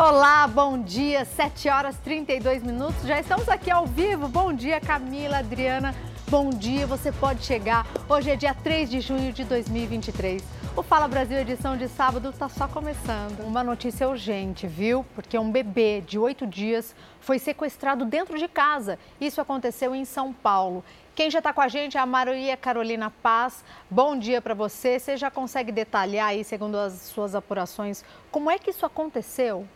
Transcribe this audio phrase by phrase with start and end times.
[0.00, 3.02] Olá, bom dia, 7 horas 32 minutos.
[3.02, 4.28] Já estamos aqui ao vivo.
[4.28, 5.92] Bom dia, Camila, Adriana.
[6.28, 7.84] Bom dia, você pode chegar.
[8.08, 10.40] Hoje é dia 3 de junho de 2023.
[10.76, 13.40] O Fala Brasil edição de sábado está só começando.
[13.40, 15.04] Uma notícia urgente, viu?
[15.16, 19.00] Porque um bebê de oito dias foi sequestrado dentro de casa.
[19.20, 20.84] Isso aconteceu em São Paulo.
[21.12, 23.64] Quem já está com a gente é a Maria Carolina Paz.
[23.90, 25.00] Bom dia para você.
[25.00, 29.66] Você já consegue detalhar aí, segundo as suas apurações, como é que isso aconteceu?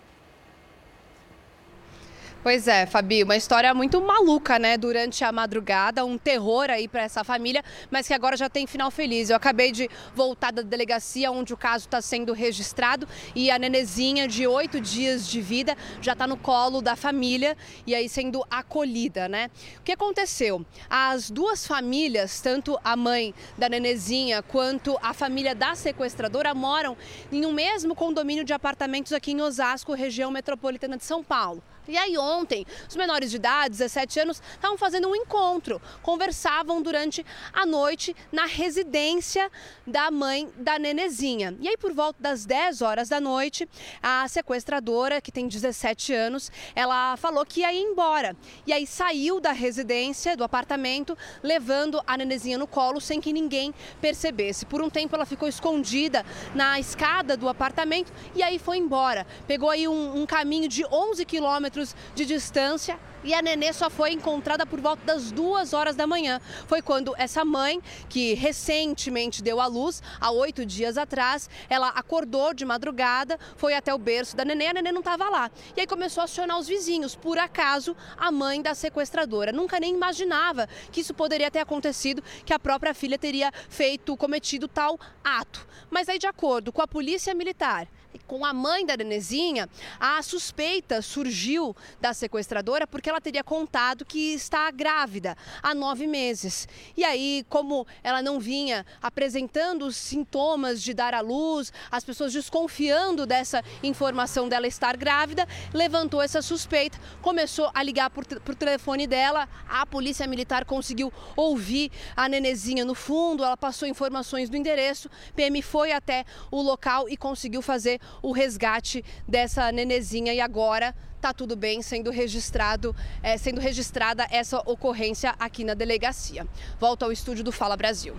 [2.42, 4.77] Pois é, Fabi, uma história muito maluca, né?
[4.77, 8.91] Durante a madrugada, um terror aí para essa família, mas que agora já tem final
[8.91, 9.30] feliz.
[9.30, 14.27] Eu acabei de voltar da delegacia onde o caso está sendo registrado e a nenezinha
[14.27, 17.56] de oito dias de vida já está no colo da família
[17.87, 19.48] e aí sendo acolhida, né?
[19.79, 20.66] O que aconteceu?
[20.90, 26.96] As duas famílias, tanto a mãe da nenezinha quanto a família da sequestradora, moram
[27.30, 31.62] em um mesmo condomínio de apartamentos aqui em Osasco, região metropolitana de São Paulo.
[31.88, 37.27] E aí ontem, os menores de idade, 17 anos, estavam fazendo um encontro, conversavam durante
[37.52, 39.51] a noite na residência
[39.85, 41.57] da mãe da nenezinha.
[41.61, 43.69] E aí por volta das 10 horas da noite,
[44.01, 48.37] a sequestradora, que tem 17 anos, ela falou que ia ir embora.
[48.65, 53.74] E aí saiu da residência, do apartamento, levando a nenezinha no colo sem que ninguém
[54.01, 54.67] percebesse.
[54.67, 56.24] Por um tempo ela ficou escondida
[56.55, 59.27] na escada do apartamento e aí foi embora.
[59.49, 63.88] Pegou aí um, um caminho de 11 quilômetros quilômetros de distância e a nenê só
[63.88, 66.41] foi encontrada por volta das duas horas da manhã.
[66.66, 72.53] Foi quando essa mãe, que recentemente deu à luz, há oito dias atrás, ela acordou
[72.53, 75.50] de madrugada, foi até o berço da nenê, a nenê não estava lá.
[75.76, 77.15] E aí começou a acionar os vizinhos.
[77.15, 82.53] Por acaso, a mãe da sequestradora nunca nem imaginava que isso poderia ter acontecido, que
[82.53, 85.66] a própria filha teria feito, cometido tal ato.
[85.91, 87.87] Mas aí, de acordo com a polícia militar
[88.27, 89.69] com a mãe da nenezinha,
[89.99, 96.69] a suspeita surgiu da sequestradora porque ela teria contado que está grávida há nove meses.
[96.97, 103.27] E aí, como ela não vinha apresentando sintomas de dar à luz, as pessoas desconfiando
[103.27, 109.49] dessa informação dela estar grávida, levantou essa suspeita, começou a ligar para o telefone dela,
[109.69, 115.62] a polícia militar conseguiu ouvir a nenezinha no fundo, ela passou informações do endereço, PM
[115.62, 121.55] foi até o local e conseguiu fazer o resgate dessa nenezinha e agora está tudo
[121.55, 126.47] bem sendo registrado, é, sendo registrada essa ocorrência aqui na delegacia.
[126.81, 128.17] Volto ao estúdio do Fala Brasil.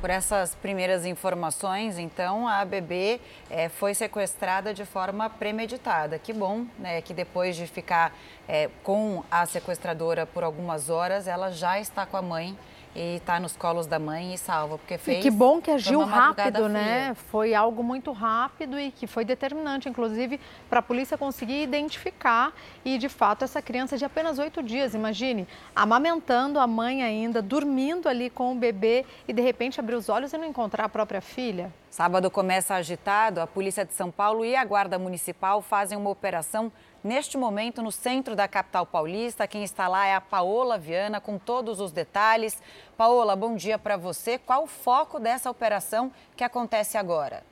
[0.00, 6.18] Por essas primeiras informações, então, a bebê é, foi sequestrada de forma premeditada.
[6.18, 7.00] Que bom, né?
[7.00, 8.14] Que depois de ficar
[8.46, 12.56] é, com a sequestradora por algumas horas, ela já está com a mãe
[12.94, 15.18] e está nos colos da mãe e salva, porque fez.
[15.18, 17.14] E que bom que agiu rápido, né?
[17.30, 20.40] Foi algo muito rápido e que foi determinante, inclusive,
[20.70, 22.52] para a polícia conseguir identificar.
[22.84, 28.08] E, de fato, essa criança de apenas oito dias, imagine, amamentando a mãe ainda, dormindo
[28.08, 31.20] ali com o bebê e, de repente, abrir os olhos e não encontrar a própria
[31.20, 31.72] filha.
[31.90, 33.40] Sábado começa agitado.
[33.40, 36.72] A Polícia de São Paulo e a Guarda Municipal fazem uma operação
[37.04, 41.38] Neste momento, no centro da capital paulista, quem está lá é a Paola Viana, com
[41.38, 42.62] todos os detalhes.
[42.96, 44.38] Paola, bom dia para você.
[44.38, 47.44] Qual o foco dessa operação que acontece agora?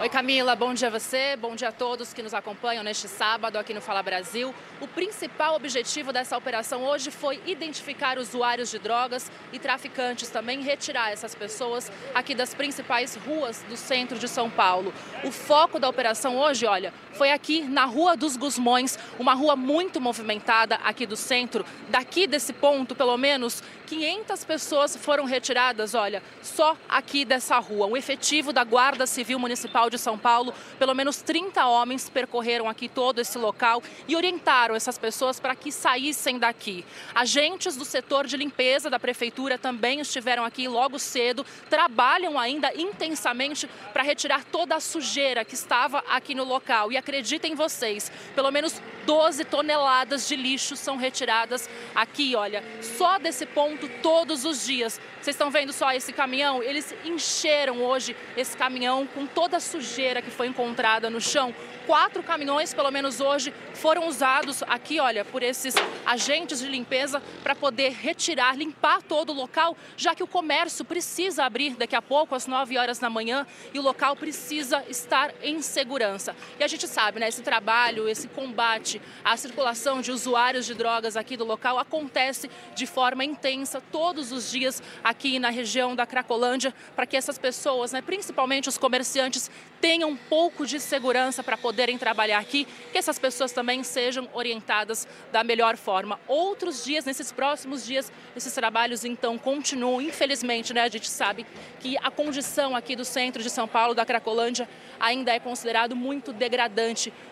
[0.00, 3.56] Oi Camila, bom dia a você, bom dia a todos que nos acompanham neste sábado
[3.56, 4.52] aqui no Fala Brasil.
[4.80, 11.12] O principal objetivo dessa operação hoje foi identificar usuários de drogas e traficantes também, retirar
[11.12, 14.92] essas pessoas aqui das principais ruas do centro de São Paulo.
[15.22, 20.00] O foco da operação hoje, olha, foi aqui na Rua dos Gusmões, uma rua muito
[20.00, 21.64] movimentada aqui do centro.
[21.88, 27.86] Daqui desse ponto, pelo menos 500 pessoas foram retiradas, olha, só aqui dessa rua.
[27.86, 32.88] O efetivo da Guarda Civil Municipal de São Paulo, pelo menos 30 homens percorreram aqui
[32.88, 36.84] todo esse local e orientaram essas pessoas para que saíssem daqui.
[37.14, 43.68] Agentes do setor de limpeza da prefeitura também estiveram aqui logo cedo, trabalham ainda intensamente
[43.92, 46.90] para retirar toda a sujeira que estava aqui no local.
[46.90, 53.44] E acreditem vocês, pelo menos 12 toneladas de lixo são retiradas aqui, olha, só desse
[53.44, 54.98] ponto todos os dias.
[55.20, 56.62] Vocês estão vendo só esse caminhão?
[56.62, 61.54] Eles encheram hoje esse caminhão com toda a sujeira que foi encontrada no chão
[61.86, 65.74] quatro caminhões, pelo menos hoje, foram usados aqui, olha, por esses
[66.04, 71.44] agentes de limpeza para poder retirar, limpar todo o local, já que o comércio precisa
[71.44, 75.60] abrir daqui a pouco, às 9 horas da manhã, e o local precisa estar em
[75.60, 76.34] segurança.
[76.58, 81.16] E a gente sabe, né, esse trabalho, esse combate à circulação de usuários de drogas
[81.16, 86.72] aqui do local acontece de forma intensa todos os dias aqui na região da Cracolândia,
[86.94, 89.50] para que essas pessoas, né, principalmente os comerciantes,
[89.80, 95.08] tenham um pouco de segurança para poderem trabalhar aqui, que essas pessoas também sejam orientadas
[95.32, 96.20] da melhor forma.
[96.28, 100.00] Outros dias, nesses próximos dias, esses trabalhos então continuam.
[100.00, 101.44] Infelizmente, né, a gente sabe
[101.80, 104.68] que a condição aqui do centro de São Paulo, da Cracolândia,
[105.00, 106.83] ainda é considerado muito degradante.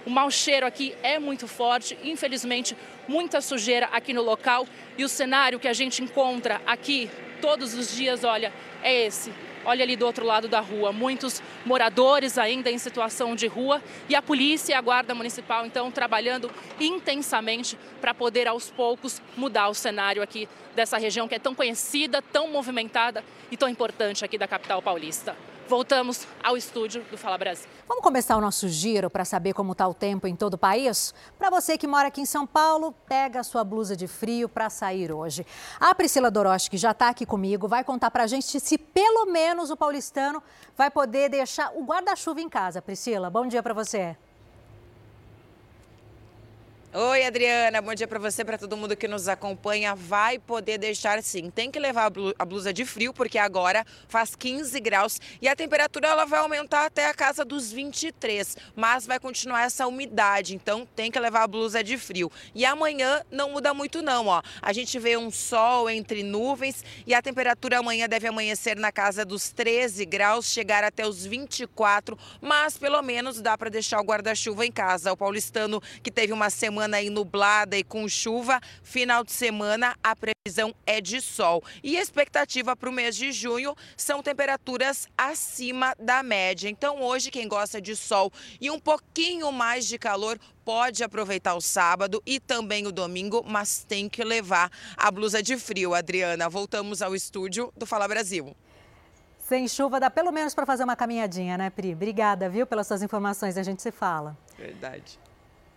[0.07, 2.77] O mau cheiro aqui é muito forte, infelizmente,
[3.07, 4.67] muita sujeira aqui no local.
[4.97, 7.11] E o cenário que a gente encontra aqui
[7.41, 8.53] todos os dias, olha,
[8.83, 9.33] é esse.
[9.65, 13.81] Olha ali do outro lado da rua, muitos moradores ainda em situação de rua.
[14.09, 16.51] E a polícia e a guarda municipal então trabalhando
[16.81, 22.21] intensamente para poder aos poucos mudar o cenário aqui dessa região que é tão conhecida,
[22.21, 25.37] tão movimentada e tão importante aqui da capital paulista
[25.69, 27.69] voltamos ao estúdio do Fala Brasil.
[27.89, 31.15] Vamos começar o nosso giro para saber como está o tempo em todo o país?
[31.39, 34.69] Para você que mora aqui em São Paulo, pega a sua blusa de frio para
[34.71, 35.47] sair hoje.
[35.81, 39.27] A Priscila Doroski, que já está aqui comigo, vai contar para a gente se pelo
[39.27, 40.43] menos o paulistano
[40.77, 42.83] vai poder deixar o guarda-chuva em casa.
[42.83, 44.17] Priscila, bom dia para você.
[46.95, 49.95] Oi, Adriana, bom dia para você, para todo mundo que nos acompanha.
[49.95, 51.49] Vai poder deixar sim.
[51.49, 56.09] Tem que levar a blusa de frio porque agora faz 15 graus e a temperatura
[56.09, 61.11] ela vai aumentar até a casa dos 23, mas vai continuar essa umidade, então tem
[61.11, 62.31] que levar a blusa de frio.
[62.55, 64.43] E amanhã não muda muito não, ó.
[64.61, 69.25] A gente vê um sol entre nuvens e a temperatura amanhã deve amanhecer na casa
[69.25, 74.67] dos 13 graus, chegar até os 24, mas pelo menos dá para deixar o guarda-chuva
[74.67, 75.11] em casa.
[75.11, 78.61] O paulistano que teve uma semana semana aí nublada e com chuva.
[78.83, 81.63] Final de semana, a previsão é de sol.
[81.83, 86.69] E a expectativa para o mês de junho são temperaturas acima da média.
[86.69, 91.61] Então, hoje, quem gosta de sol e um pouquinho mais de calor pode aproveitar o
[91.61, 96.49] sábado e também o domingo, mas tem que levar a blusa de frio, Adriana.
[96.49, 98.57] Voltamos ao estúdio do Fala Brasil.
[99.39, 101.93] Sem chuva dá pelo menos para fazer uma caminhadinha, né, Pri?
[101.93, 103.57] Obrigada, viu, pelas suas informações.
[103.57, 104.37] A gente se fala.
[104.57, 105.19] Verdade.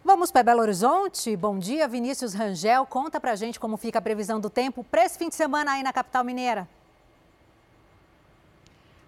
[0.07, 1.35] Vamos para Belo Horizonte?
[1.35, 2.85] Bom dia, Vinícius Rangel.
[2.85, 5.81] Conta pra gente como fica a previsão do tempo para esse fim de semana aí
[5.81, 6.69] na capital mineira.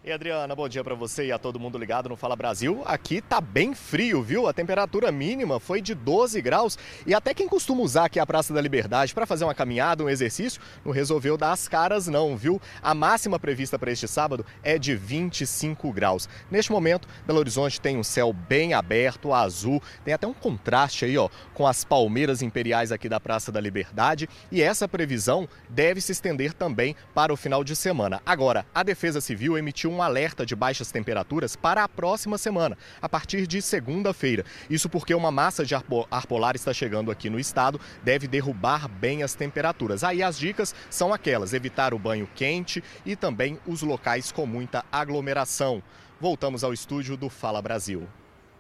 [0.08, 2.82] E Adriana, bom dia para você e a todo mundo ligado no Fala Brasil.
[2.86, 4.48] Aqui tá bem frio, viu?
[4.48, 8.54] A temperatura mínima foi de 12 graus e até quem costuma usar aqui a Praça
[8.54, 12.62] da Liberdade para fazer uma caminhada, um exercício, não resolveu dar as caras não, viu?
[12.82, 16.30] A máxima prevista para este sábado é de 25 graus.
[16.50, 21.18] Neste momento, Belo Horizonte tem um céu bem aberto, azul, tem até um contraste aí,
[21.18, 26.14] ó, com as palmeiras imperiais aqui da Praça da Liberdade e essa previsão deve se
[26.14, 28.22] estender também para o final de semana.
[28.26, 32.78] Agora, a Defesa Civil emitiu um um alerta de baixas temperaturas para a próxima semana,
[33.02, 34.46] a partir de segunda-feira.
[34.70, 35.84] Isso porque uma massa de ar
[36.28, 40.04] polar está chegando aqui no estado, deve derrubar bem as temperaturas.
[40.04, 44.86] Aí as dicas são aquelas: evitar o banho quente e também os locais com muita
[44.92, 45.82] aglomeração.
[46.22, 48.08] Voltamos ao estúdio do Fala Brasil.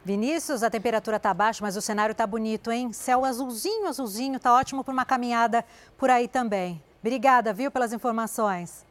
[0.03, 2.93] Vinícius, a temperatura está baixa, mas o cenário está bonito, hein?
[2.93, 5.65] Céu azulzinho, azulzinho, tá ótimo para uma caminhada
[5.97, 6.81] por aí também.
[7.01, 8.86] Obrigada, viu, pelas informações.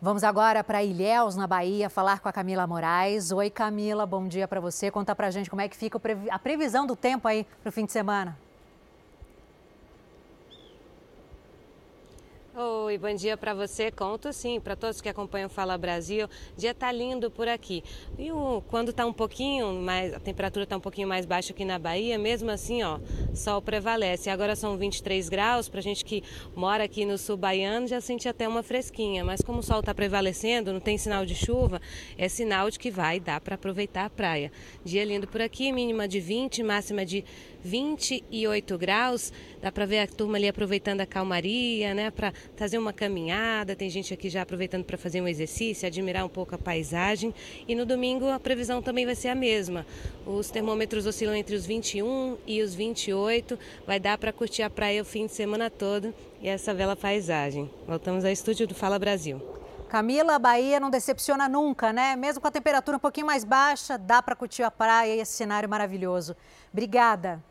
[0.00, 3.32] Vamos agora para Ilhéus, na Bahia, falar com a Camila Moraes.
[3.32, 4.90] Oi, Camila, bom dia para você.
[4.90, 5.98] Conta para gente como é que fica
[6.30, 8.36] a previsão do tempo aí para o fim de semana.
[12.58, 13.90] Oi, bom dia para você.
[13.90, 16.26] Conto sim, para todos que acompanham Fala Brasil.
[16.56, 17.84] Dia tá lindo por aqui.
[18.18, 21.66] E o, quando tá um pouquinho mais, a temperatura tá um pouquinho mais baixa aqui
[21.66, 22.98] na Bahia, mesmo assim, ó,
[23.34, 24.30] sol prevalece.
[24.30, 28.48] Agora são 23 graus, pra gente que mora aqui no sul baiano, já sente até
[28.48, 31.78] uma fresquinha, mas como o sol tá prevalecendo, não tem sinal de chuva,
[32.16, 34.50] é sinal de que vai dar para aproveitar a praia.
[34.82, 37.22] Dia lindo por aqui, mínima de 20, máxima de
[37.66, 39.32] 28 graus.
[39.60, 43.74] Dá para ver a turma ali aproveitando a calmaria, né, para fazer uma caminhada.
[43.74, 47.34] Tem gente aqui já aproveitando para fazer um exercício, admirar um pouco a paisagem.
[47.66, 49.84] E no domingo a previsão também vai ser a mesma.
[50.24, 53.58] Os termômetros oscilam entre os 21 e os 28.
[53.86, 57.68] Vai dar para curtir a praia o fim de semana todo e essa bela paisagem.
[57.86, 59.42] Voltamos ao estúdio do Fala Brasil.
[59.88, 62.16] Camila, a Bahia não decepciona nunca, né?
[62.16, 65.32] Mesmo com a temperatura um pouquinho mais baixa, dá para curtir a praia e esse
[65.32, 66.36] cenário maravilhoso.
[66.72, 67.42] Obrigada.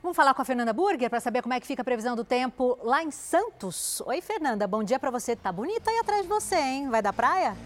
[0.00, 2.24] Vamos falar com a Fernanda Burger para saber como é que fica a previsão do
[2.24, 4.00] tempo lá em Santos.
[4.02, 5.34] Oi, Fernanda, bom dia para você.
[5.34, 6.88] Tá bonito aí atrás de você, hein?
[6.88, 7.56] Vai da praia?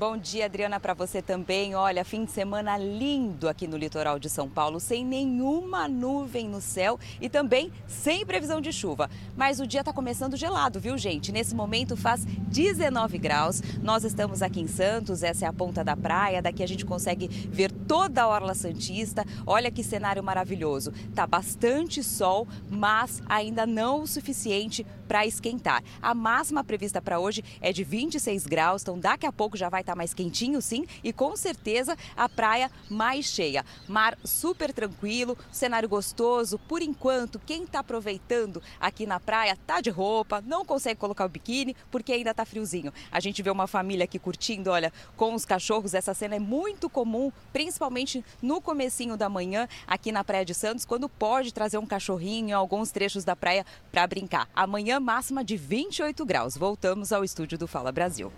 [0.00, 1.74] Bom dia, Adriana, para você também.
[1.74, 6.58] Olha, fim de semana lindo aqui no litoral de São Paulo, sem nenhuma nuvem no
[6.58, 9.10] céu e também sem previsão de chuva.
[9.36, 11.30] Mas o dia está começando gelado, viu, gente?
[11.30, 13.60] Nesse momento faz 19 graus.
[13.82, 16.40] Nós estamos aqui em Santos, essa é a ponta da praia.
[16.40, 19.22] Daqui a gente consegue ver toda a Orla Santista.
[19.46, 20.94] Olha que cenário maravilhoso.
[21.14, 25.82] Tá bastante sol, mas ainda não o suficiente para esquentar.
[26.00, 29.80] A máxima prevista para hoje é de 26 graus, então daqui a pouco já vai
[29.80, 33.64] estar tá mais quentinho sim e com certeza a praia mais cheia.
[33.88, 36.58] Mar super tranquilo, cenário gostoso.
[36.58, 41.28] Por enquanto, quem está aproveitando aqui na praia tá de roupa, não consegue colocar o
[41.28, 42.92] biquíni porque ainda tá friozinho.
[43.10, 45.94] A gente vê uma família aqui curtindo, olha, com os cachorros.
[45.94, 50.84] Essa cena é muito comum, principalmente no comecinho da manhã aqui na Praia de Santos,
[50.84, 54.48] quando pode trazer um cachorrinho em alguns trechos da praia para brincar.
[54.54, 56.56] Amanhã máxima de 28 graus.
[56.56, 58.32] Voltamos ao estúdio do Fala Brasil.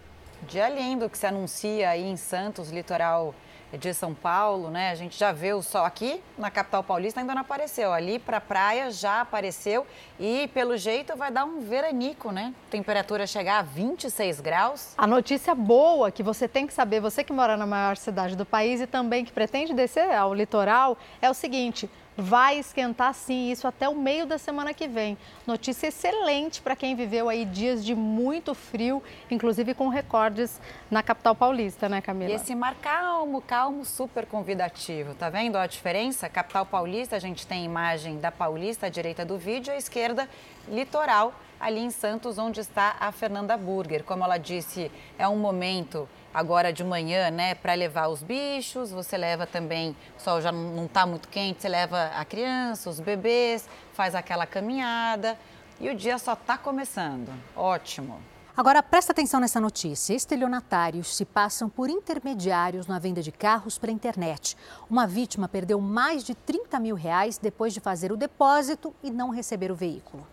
[0.49, 3.33] Dia lindo que se anuncia aí em Santos, litoral
[3.73, 4.91] de São Paulo, né?
[4.91, 7.93] A gente já vê o sol aqui na capital paulista ainda não apareceu.
[7.93, 9.87] Ali para a praia já apareceu
[10.19, 12.53] e pelo jeito vai dar um veranico, né?
[12.71, 14.95] Temperatura chegar a 26 graus.
[14.99, 18.45] A notícia boa que você tem que saber, você que mora na maior cidade do
[18.45, 23.67] país e também que pretende descer ao litoral, é o seguinte: vai esquentar sim, isso
[23.67, 25.17] até o meio da semana que vem.
[25.47, 31.35] Notícia excelente para quem viveu aí dias de muito frio, inclusive com recordes na capital
[31.35, 32.31] paulista, né, Camila?
[32.31, 35.15] E esse mar calmo, calmo, super convidativo.
[35.15, 36.29] Tá vendo a diferença?
[36.29, 40.29] Capital paulista, a gente tem imagem da Paulista à direita do vídeo, à esquerda,
[40.69, 44.03] litoral, ali em Santos, onde está a Fernanda Burger.
[44.03, 49.17] Como ela disse, é um momento agora de manhã, né, para levar os bichos, você
[49.17, 53.69] leva também, o sol já não está muito quente, você leva a criança, os bebês,
[53.93, 55.39] faz aquela caminhada
[55.79, 57.33] e o dia só está começando.
[57.55, 58.21] Ótimo.
[58.57, 60.15] Agora presta atenção nessa notícia.
[60.15, 64.57] Estelionatários se passam por intermediários na venda de carros pela internet.
[64.91, 69.31] Uma vítima perdeu mais de 30 mil reais depois de fazer o depósito e não
[69.31, 70.27] receber o veículo.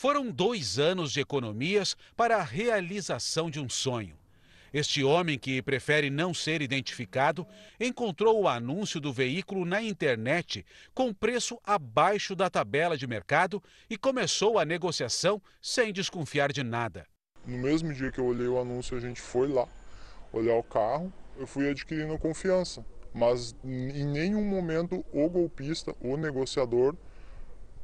[0.00, 4.16] Foram dois anos de economias para a realização de um sonho.
[4.72, 7.46] Este homem, que prefere não ser identificado,
[7.78, 10.64] encontrou o anúncio do veículo na internet
[10.94, 17.06] com preço abaixo da tabela de mercado e começou a negociação sem desconfiar de nada.
[17.46, 19.68] No mesmo dia que eu olhei o anúncio, a gente foi lá
[20.32, 26.96] olhar o carro, eu fui adquirindo confiança, mas em nenhum momento o golpista, o negociador,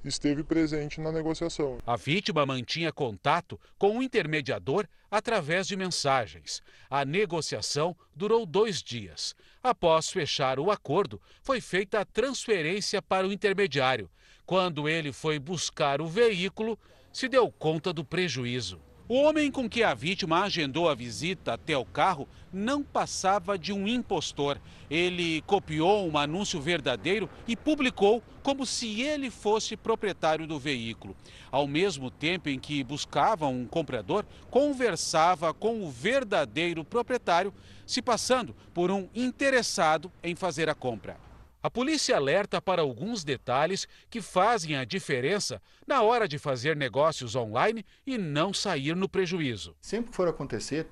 [0.09, 1.79] esteve presente na negociação.
[1.87, 6.63] A vítima mantinha contato com o intermediador através de mensagens.
[6.89, 9.35] A negociação durou dois dias.
[9.63, 14.11] Após fechar o acordo, foi feita a transferência para o intermediário.
[14.45, 16.79] Quando ele foi buscar o veículo,
[17.13, 18.86] se deu conta do prejuízo.
[19.09, 23.73] O homem com que a vítima agendou a visita até o carro não passava de
[23.73, 24.61] um impostor.
[24.91, 31.17] Ele copiou um anúncio verdadeiro e publicou como se ele fosse proprietário do veículo.
[31.53, 37.55] Ao mesmo tempo em que buscava um comprador, conversava com o verdadeiro proprietário,
[37.87, 41.26] se passando por um interessado em fazer a compra.
[41.67, 47.35] A polícia alerta para alguns detalhes que fazem a diferença na hora de fazer negócios
[47.35, 49.75] online e não sair no prejuízo.
[49.81, 50.87] Sempre que for acontecer,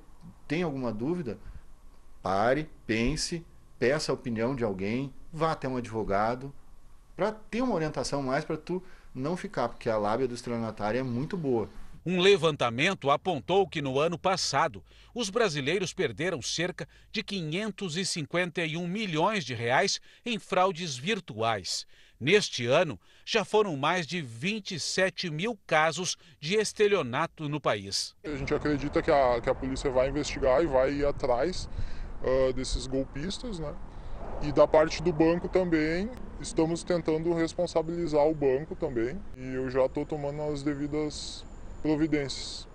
[0.45, 1.39] tem alguma dúvida?
[2.21, 3.45] Pare, pense,
[3.79, 6.53] peça a opinião de alguém, vá até um advogado,
[7.15, 11.03] para ter uma orientação mais para tu não ficar, porque a lábia do estelionatário é
[11.03, 11.69] muito boa.
[12.07, 19.55] Um levantamento apontou que no ano passado, os brasileiros perderam cerca de 551 milhões de
[19.55, 21.87] reais em fraudes virtuais.
[22.19, 28.15] Neste ano, já foram mais de 27 mil casos de estelionato no país.
[28.23, 31.67] A gente acredita que a, que a polícia vai investigar e vai ir atrás
[32.21, 33.73] uh, desses golpistas, né?
[34.43, 36.07] E da parte do banco também,
[36.39, 39.19] estamos tentando responsabilizar o banco também.
[39.35, 41.43] E eu já estou tomando as devidas
[41.85, 42.67] providências.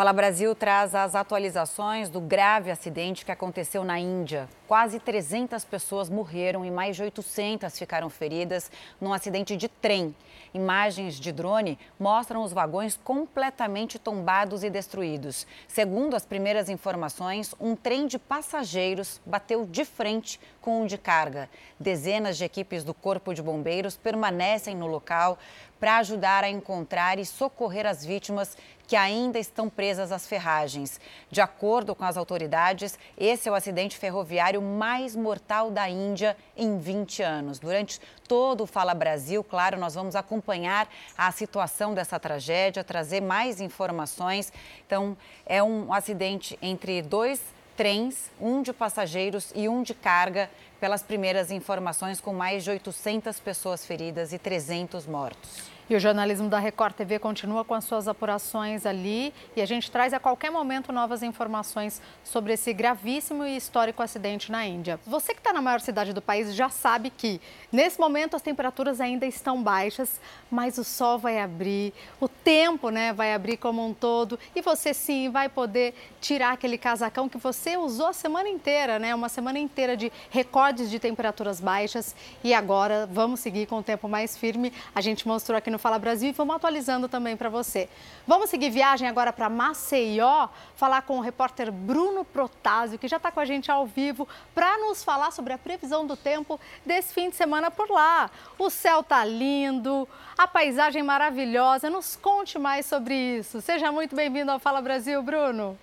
[0.00, 4.48] Fala Brasil traz as atualizações do grave acidente que aconteceu na Índia.
[4.66, 10.16] Quase 300 pessoas morreram e mais de 800 ficaram feridas num acidente de trem.
[10.54, 15.46] Imagens de drone mostram os vagões completamente tombados e destruídos.
[15.68, 21.46] Segundo as primeiras informações, um trem de passageiros bateu de frente com um de carga.
[21.78, 25.38] Dezenas de equipes do Corpo de Bombeiros permanecem no local
[25.78, 28.56] para ajudar a encontrar e socorrer as vítimas
[28.90, 31.00] que ainda estão presas às ferragens.
[31.30, 36.76] De acordo com as autoridades, esse é o acidente ferroviário mais mortal da Índia em
[36.76, 37.60] 20 anos.
[37.60, 43.60] Durante todo o Fala Brasil, claro, nós vamos acompanhar a situação dessa tragédia, trazer mais
[43.60, 44.52] informações.
[44.84, 45.16] Então,
[45.46, 47.40] é um acidente entre dois
[47.76, 53.38] trens, um de passageiros e um de carga, pelas primeiras informações, com mais de 800
[53.38, 55.79] pessoas feridas e 300 mortos.
[55.90, 59.90] E o jornalismo da Record TV continua com as suas apurações ali e a gente
[59.90, 65.00] traz a qualquer momento novas informações sobre esse gravíssimo e histórico acidente na Índia.
[65.04, 67.40] Você que está na maior cidade do país já sabe que,
[67.72, 73.12] nesse momento, as temperaturas ainda estão baixas, mas o sol vai abrir, o tempo né,
[73.12, 77.76] vai abrir como um todo e você sim vai poder tirar aquele casacão que você
[77.76, 79.12] usou a semana inteira, né?
[79.12, 84.08] Uma semana inteira de recordes de temperaturas baixas e agora vamos seguir com o tempo
[84.08, 84.72] mais firme.
[84.94, 87.88] A gente mostrou aqui no Fala Brasil e vamos atualizando também para você.
[88.26, 93.32] Vamos seguir viagem agora para Maceió, falar com o repórter Bruno Protásio, que já está
[93.32, 97.30] com a gente ao vivo, para nos falar sobre a previsão do tempo desse fim
[97.30, 98.30] de semana por lá.
[98.58, 100.06] O céu tá lindo,
[100.38, 101.90] a paisagem maravilhosa.
[101.90, 103.60] Nos conte mais sobre isso.
[103.60, 105.76] Seja muito bem-vindo ao Fala Brasil, Bruno.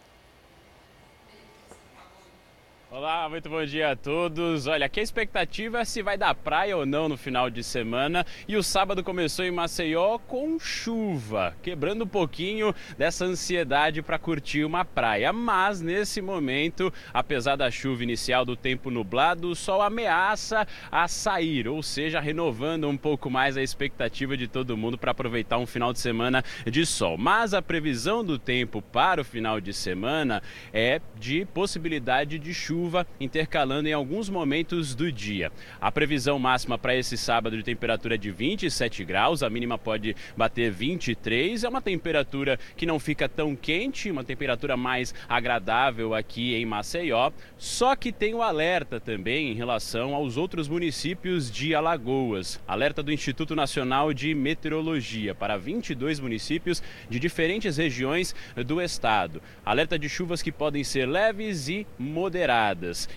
[2.98, 4.66] Olá, muito bom dia a todos.
[4.66, 8.26] Olha, a expectativa é se vai dar praia ou não no final de semana.
[8.48, 14.66] E o sábado começou em Maceió com chuva, quebrando um pouquinho dessa ansiedade para curtir
[14.66, 15.32] uma praia.
[15.32, 21.68] Mas nesse momento, apesar da chuva inicial do tempo nublado, o sol ameaça a sair,
[21.68, 25.94] ou seja, renovando um pouco mais a expectativa de todo mundo para aproveitar um final
[25.94, 27.16] de semana de sol.
[27.16, 30.42] Mas a previsão do tempo para o final de semana
[30.74, 35.52] é de possibilidade de chuva chuva intercalando em alguns momentos do dia.
[35.82, 40.16] A previsão máxima para esse sábado de temperatura é de 27 graus, a mínima pode
[40.38, 41.66] bater 23.
[41.66, 47.32] É uma temperatura que não fica tão quente, uma temperatura mais agradável aqui em Maceió.
[47.58, 52.58] Só que tem o alerta também em relação aos outros municípios de Alagoas.
[52.66, 58.34] Alerta do Instituto Nacional de Meteorologia para 22 municípios de diferentes regiões
[58.66, 59.42] do estado.
[59.66, 62.67] Alerta de chuvas que podem ser leves e moderadas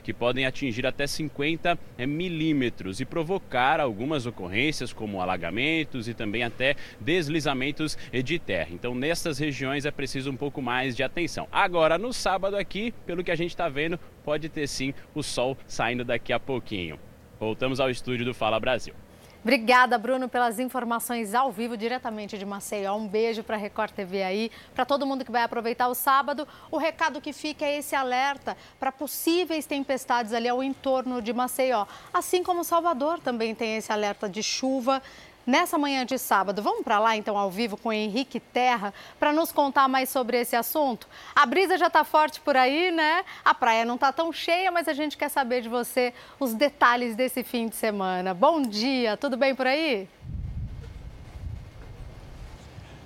[0.03, 6.43] que podem atingir até 50 eh, milímetros e provocar algumas ocorrências como alagamentos e também
[6.43, 8.69] até deslizamentos eh, de terra.
[8.73, 11.49] Então, nessas regiões é preciso um pouco mais de atenção.
[11.51, 15.57] Agora, no sábado aqui, pelo que a gente está vendo, pode ter sim o sol
[15.67, 16.99] saindo daqui a pouquinho.
[17.39, 18.95] Voltamos ao estúdio do Fala Brasil.
[19.43, 22.95] Obrigada, Bruno, pelas informações ao vivo diretamente de Maceió.
[22.95, 26.47] Um beijo para a Record TV aí, para todo mundo que vai aproveitar o sábado.
[26.71, 31.87] O recado que fica é esse alerta para possíveis tempestades ali ao entorno de Maceió.
[32.13, 35.03] Assim como Salvador também tem esse alerta de chuva
[35.47, 36.63] nessa manhã de sábado.
[36.63, 40.57] Vamos para lá então ao vivo com Henrique Terra para nos contar mais sobre esse
[40.57, 41.07] assunto.
[41.35, 43.25] A brisa já está forte por aí, né?
[43.45, 47.15] A praia não está tão cheia, mas a gente quer saber de você os detalhes
[47.17, 48.35] desse fim de semana.
[48.35, 50.09] Bom dia, tudo bem por aí?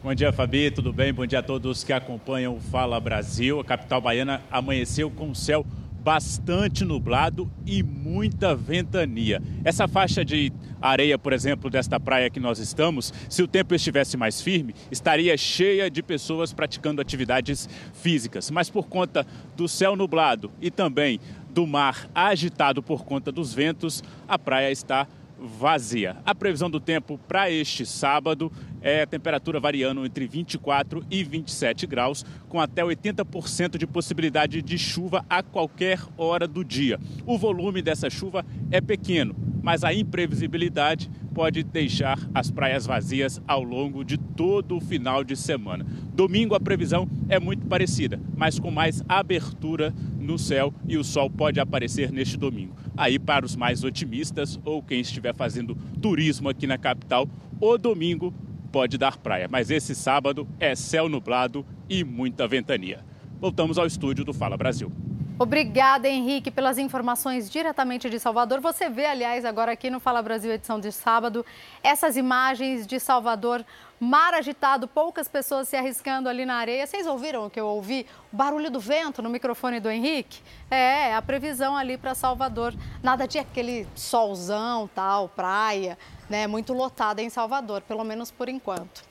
[0.03, 1.15] Bom dia, Fabi, tudo bem?
[1.15, 3.59] Bom dia a todos que acompanham o Fala Brasil.
[3.59, 5.65] A capital baiana amanheceu com o céu
[6.05, 9.41] bastante nublado e muita ventania.
[9.65, 14.15] Essa faixa de areia, por exemplo, desta praia que nós estamos, se o tempo estivesse
[14.15, 18.51] mais firme, estaria cheia de pessoas praticando atividades físicas.
[18.51, 24.05] Mas por conta do céu nublado e também do mar agitado por conta dos ventos,
[24.29, 26.17] a praia está vazia.
[26.25, 31.87] A previsão do tempo para este sábado é a temperatura variando entre 24 e 27
[31.87, 36.99] graus, com até 80% de possibilidade de chuva a qualquer hora do dia.
[37.27, 43.63] O volume dessa chuva é pequeno, mas a imprevisibilidade pode deixar as praias vazias ao
[43.63, 45.85] longo de todo o final de semana.
[46.15, 51.29] Domingo a previsão é muito parecida, mas com mais abertura no céu e o sol
[51.29, 52.77] pode aparecer neste domingo.
[52.97, 57.29] Aí, para os mais otimistas ou quem estiver fazendo turismo aqui na capital,
[57.61, 58.33] o domingo
[58.71, 63.05] pode dar praia, mas esse sábado é céu nublado e muita ventania.
[63.41, 64.93] Voltamos ao estúdio do Fala Brasil.
[65.37, 68.61] Obrigada, Henrique, pelas informações diretamente de Salvador.
[68.61, 71.45] Você vê, aliás, agora aqui no Fala Brasil, edição de sábado,
[71.83, 73.65] essas imagens de Salvador,
[74.05, 76.87] mar agitado, poucas pessoas se arriscando ali na areia.
[76.87, 78.07] Vocês ouviram o que eu ouvi?
[78.33, 80.43] O barulho do vento no microfone do Henrique?
[80.71, 82.75] É, a previsão ali para Salvador.
[83.03, 86.47] Nada de aquele solzão, tal, praia, né?
[86.47, 89.03] Muito lotada em Salvador, pelo menos por enquanto.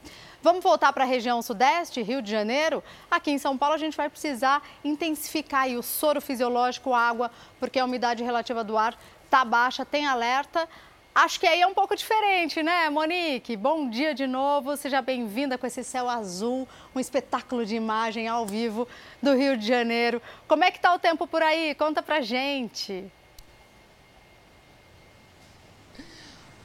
[0.41, 2.84] Vamos voltar para a região sudeste, Rio de Janeiro?
[3.10, 7.86] Aqui em São Paulo a gente vai precisar intensificar o soro fisiológico água, porque a
[7.86, 10.67] umidade relativa do ar está baixa, tem alerta.
[11.15, 13.56] Acho que aí é um pouco diferente, né, Monique?
[13.56, 18.47] Bom dia de novo, seja bem-vinda com esse céu azul, um espetáculo de imagem ao
[18.47, 18.88] vivo
[19.21, 20.19] do Rio de Janeiro.
[20.47, 21.76] Como é que está o tempo por aí?
[21.76, 23.12] Conta pra gente.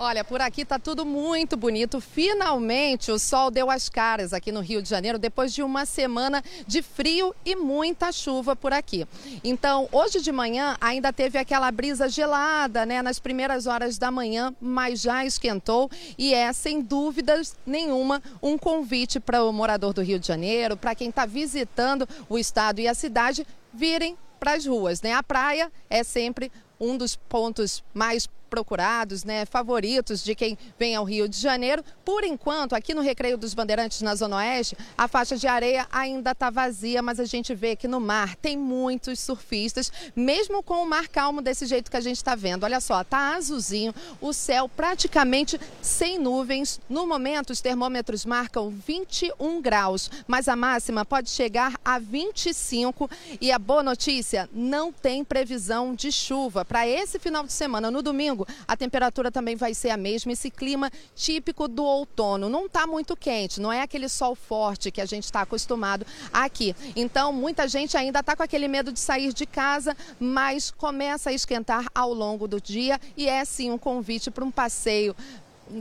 [0.00, 2.00] Olha, por aqui tá tudo muito bonito.
[2.00, 6.40] Finalmente o sol deu as caras aqui no Rio de Janeiro depois de uma semana
[6.68, 9.08] de frio e muita chuva por aqui.
[9.42, 14.54] Então, hoje de manhã ainda teve aquela brisa gelada, né, nas primeiras horas da manhã,
[14.60, 20.20] mas já esquentou e é sem dúvidas nenhuma um convite para o morador do Rio
[20.20, 25.02] de Janeiro, para quem está visitando o estado e a cidade, virem para as ruas,
[25.02, 25.12] né?
[25.12, 31.04] A praia é sempre um dos pontos mais procurados, né, favoritos de quem vem ao
[31.04, 31.84] Rio de Janeiro.
[32.04, 36.32] Por enquanto, aqui no Recreio dos Bandeirantes, na Zona Oeste, a faixa de areia ainda
[36.32, 40.88] está vazia, mas a gente vê que no mar tem muitos surfistas, mesmo com o
[40.88, 42.64] mar calmo desse jeito que a gente está vendo.
[42.64, 46.80] Olha só, tá azulzinho, o céu praticamente sem nuvens.
[46.88, 53.10] No momento, os termômetros marcam 21 graus, mas a máxima pode chegar a 25.
[53.40, 57.90] E a boa notícia, não tem previsão de chuva para esse final de semana.
[57.90, 60.32] No domingo, domingo, a temperatura também vai ser a mesma.
[60.32, 62.48] Esse clima típico do outono.
[62.48, 66.76] Não está muito quente, não é aquele sol forte que a gente está acostumado aqui.
[66.94, 71.32] Então, muita gente ainda está com aquele medo de sair de casa, mas começa a
[71.32, 75.16] esquentar ao longo do dia e é sim um convite para um passeio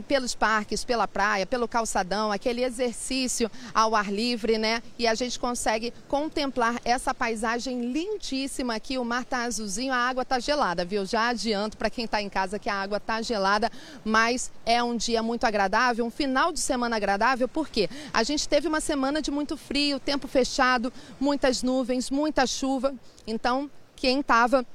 [0.06, 4.82] pelos parques, pela praia, pelo calçadão, aquele exercício ao ar livre, né?
[4.98, 8.98] E a gente consegue contemplar essa paisagem lindíssima aqui.
[8.98, 11.04] O mar tá azulzinho, a água tá gelada, viu?
[11.04, 13.70] Já adianto para quem está em casa que a água tá gelada,
[14.04, 18.68] mas é um dia muito agradável, um final de semana agradável, porque a gente teve
[18.68, 22.94] uma semana de muito frio, tempo fechado, muitas nuvens, muita chuva.
[23.26, 24.66] Então, quem estava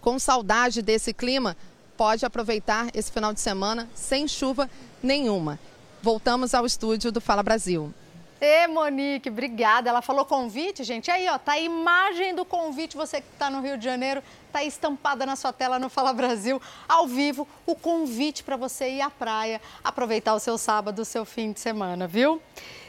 [0.00, 1.56] com saudade desse clima,
[1.96, 4.70] pode aproveitar esse final de semana sem chuva
[5.02, 5.58] nenhuma.
[6.02, 7.92] Voltamos ao estúdio do Fala Brasil.
[8.40, 9.88] Ê, Monique, obrigada.
[9.88, 11.10] Ela falou convite, gente.
[11.10, 12.96] Aí, ó, tá a imagem do convite.
[12.96, 16.60] Você que está no Rio de Janeiro, tá estampada na sua tela no Fala Brasil,
[16.86, 21.24] ao vivo, o convite para você ir à praia, aproveitar o seu sábado, o seu
[21.24, 22.42] fim de semana, viu?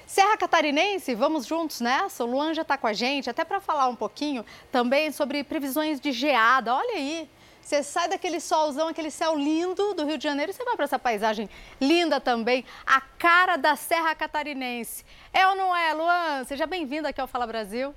[0.06, 2.24] Serra Catarinense, vamos juntos nessa?
[2.24, 6.00] O Luan já está com a gente, até para falar um pouquinho também sobre previsões
[6.00, 6.76] de geada.
[6.76, 7.30] Olha aí,
[7.66, 10.86] você sai daquele solzão, aquele céu lindo do Rio de Janeiro e você vai para
[10.86, 11.50] essa paisagem
[11.82, 15.04] linda também, a cara da Serra Catarinense.
[15.34, 16.44] É ou não é, Luan?
[16.44, 17.96] Seja bem-vindo aqui ao Fala Brasil.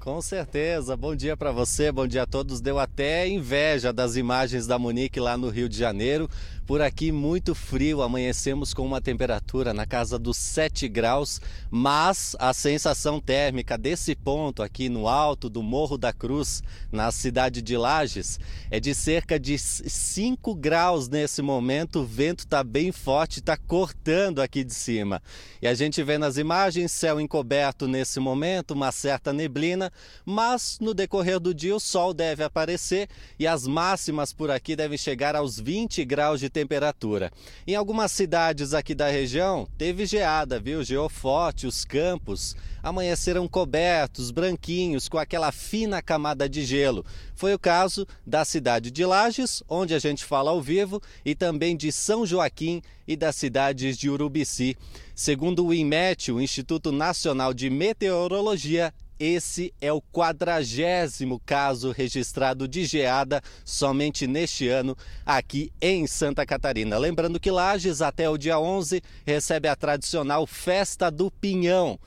[0.00, 0.96] Com certeza.
[0.96, 2.60] Bom dia para você, bom dia a todos.
[2.60, 6.28] Deu até inveja das imagens da Monique lá no Rio de Janeiro.
[6.66, 12.52] Por aqui, muito frio, amanhecemos com uma temperatura na casa dos 7 graus, mas a
[12.52, 18.40] sensação térmica desse ponto aqui no alto do Morro da Cruz, na cidade de Lages,
[18.68, 22.00] é de cerca de 5 graus nesse momento.
[22.00, 25.22] O vento está bem forte, está cortando aqui de cima.
[25.62, 29.92] E a gente vê nas imagens céu encoberto nesse momento, uma certa neblina,
[30.24, 34.98] mas no decorrer do dia o sol deve aparecer e as máximas por aqui devem
[34.98, 37.30] chegar aos 20 graus de temperatura.
[37.66, 40.82] Em algumas cidades aqui da região, teve geada, viu?
[40.82, 47.04] Geou forte, os campos amanheceram cobertos, branquinhos, com aquela fina camada de gelo.
[47.34, 51.76] Foi o caso da cidade de Lages, onde a gente fala ao vivo, e também
[51.76, 54.78] de São Joaquim e das cidades de Urubici.
[55.14, 62.84] Segundo o INMET, o Instituto Nacional de Meteorologia, esse é o quadragésimo caso registrado de
[62.84, 66.98] geada somente neste ano aqui em Santa Catarina.
[66.98, 71.98] Lembrando que Lages, até o dia 11, recebe a tradicional Festa do Pinhão.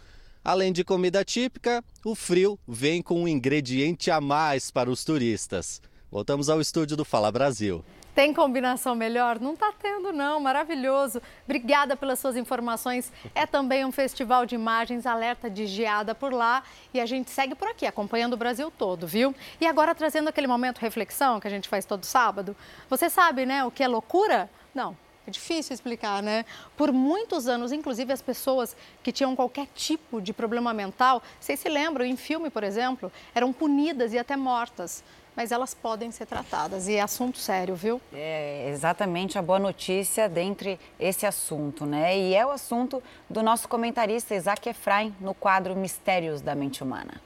[0.43, 5.81] Além de comida típica, o frio vem com um ingrediente a mais para os turistas.
[6.11, 7.83] Voltamos ao estúdio do Fala Brasil.
[8.19, 9.39] Tem combinação melhor?
[9.39, 10.41] Não está tendo, não.
[10.41, 11.21] Maravilhoso.
[11.45, 13.13] Obrigada pelas suas informações.
[13.33, 16.61] É também um festival de imagens, alerta de geada por lá.
[16.93, 19.33] E a gente segue por aqui, acompanhando o Brasil todo, viu?
[19.61, 22.57] E agora trazendo aquele momento reflexão que a gente faz todo sábado.
[22.89, 24.49] Você sabe, né, o que é loucura?
[24.75, 24.97] Não.
[25.25, 26.43] É difícil explicar, né?
[26.75, 31.69] Por muitos anos, inclusive as pessoas que tinham qualquer tipo de problema mental, vocês se
[31.69, 36.87] lembram, em filme, por exemplo, eram punidas e até mortas mas elas podem ser tratadas.
[36.87, 38.01] E é assunto sério, viu?
[38.13, 42.17] É exatamente a boa notícia dentre esse assunto, né?
[42.17, 47.21] E é o assunto do nosso comentarista Isaac Efraim no quadro Mistérios da Mente Humana.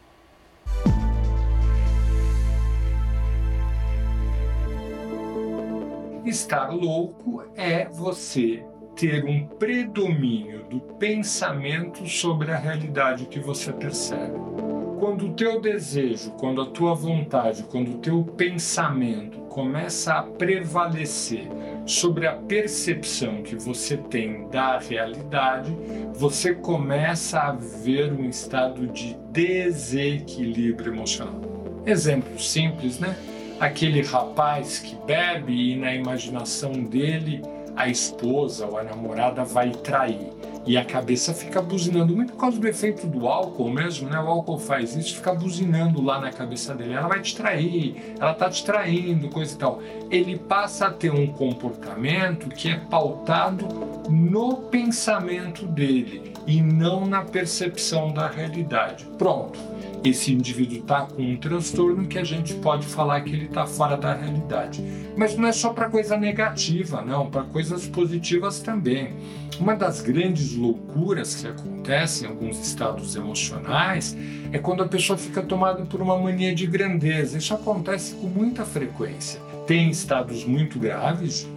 [6.26, 14.73] Estar louco é você ter um predomínio do pensamento sobre a realidade que você percebe
[15.04, 21.46] quando o teu desejo, quando a tua vontade, quando o teu pensamento começa a prevalecer
[21.86, 25.76] sobre a percepção que você tem da realidade,
[26.14, 31.42] você começa a ver um estado de desequilíbrio emocional.
[31.86, 33.14] Exemplo simples, né?
[33.60, 37.42] aquele rapaz que bebe e na imaginação dele
[37.76, 40.32] a esposa ou a namorada vai trair
[40.66, 44.20] e a cabeça fica buzinando, muito por causa do efeito do álcool mesmo, né?
[44.20, 46.94] O álcool faz isso, fica buzinando lá na cabeça dele.
[46.94, 49.82] Ela vai te trair, ela tá te traindo, coisa e tal.
[50.10, 53.68] Ele passa a ter um comportamento que é pautado
[54.10, 59.06] no pensamento dele e não na percepção da realidade.
[59.18, 59.73] Pronto.
[60.04, 63.96] Esse indivíduo está com um transtorno que a gente pode falar que ele está fora
[63.96, 64.84] da realidade.
[65.16, 69.14] Mas não é só para coisa negativa, não, para coisas positivas também.
[69.58, 74.18] Uma das grandes loucuras que acontecem em alguns estados emocionais
[74.52, 77.38] é quando a pessoa fica tomada por uma mania de grandeza.
[77.38, 79.40] Isso acontece com muita frequência.
[79.66, 81.48] Tem estados muito graves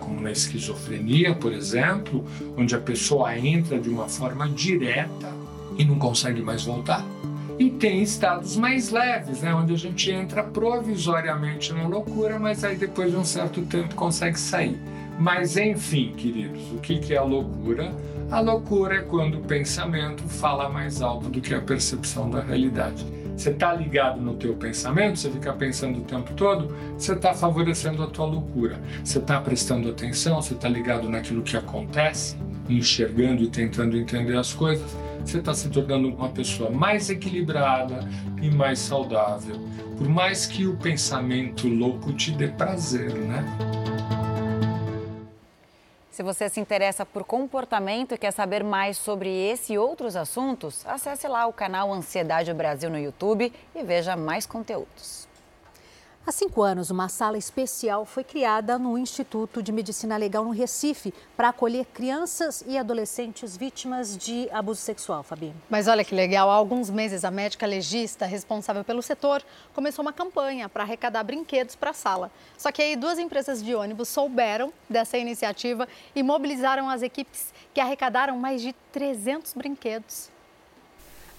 [0.00, 2.24] como na esquizofrenia, por exemplo,
[2.56, 5.32] onde a pessoa entra de uma forma direta
[5.78, 7.04] e não consegue mais voltar.
[7.58, 12.76] E tem estados mais leves, né, onde a gente entra provisoriamente na loucura, mas aí
[12.76, 14.78] depois de um certo tempo consegue sair.
[15.18, 17.94] Mas enfim, queridos, o que é a loucura?
[18.30, 23.04] A loucura é quando o pensamento fala mais alto do que a percepção da realidade.
[23.36, 28.02] Você está ligado no teu pensamento, você fica pensando o tempo todo, você está favorecendo
[28.02, 28.80] a tua loucura.
[29.04, 32.36] Você está prestando atenção, você está ligado naquilo que acontece,
[32.68, 34.96] enxergando e tentando entender as coisas,
[35.30, 38.00] você está se tornando uma pessoa mais equilibrada
[38.40, 39.56] e mais saudável.
[39.96, 43.44] Por mais que o pensamento louco te dê prazer, né?
[46.10, 50.86] Se você se interessa por comportamento e quer saber mais sobre esse e outros assuntos,
[50.86, 55.31] acesse lá o canal Ansiedade Brasil no YouTube e veja mais conteúdos.
[56.24, 61.12] Há cinco anos, uma sala especial foi criada no Instituto de Medicina Legal no Recife
[61.36, 65.52] para acolher crianças e adolescentes vítimas de abuso sexual, Fabi.
[65.68, 69.42] Mas olha que legal, há alguns meses a médica legista responsável pelo setor
[69.74, 72.30] começou uma campanha para arrecadar brinquedos para a sala.
[72.56, 77.80] Só que aí duas empresas de ônibus souberam dessa iniciativa e mobilizaram as equipes que
[77.80, 80.30] arrecadaram mais de 300 brinquedos.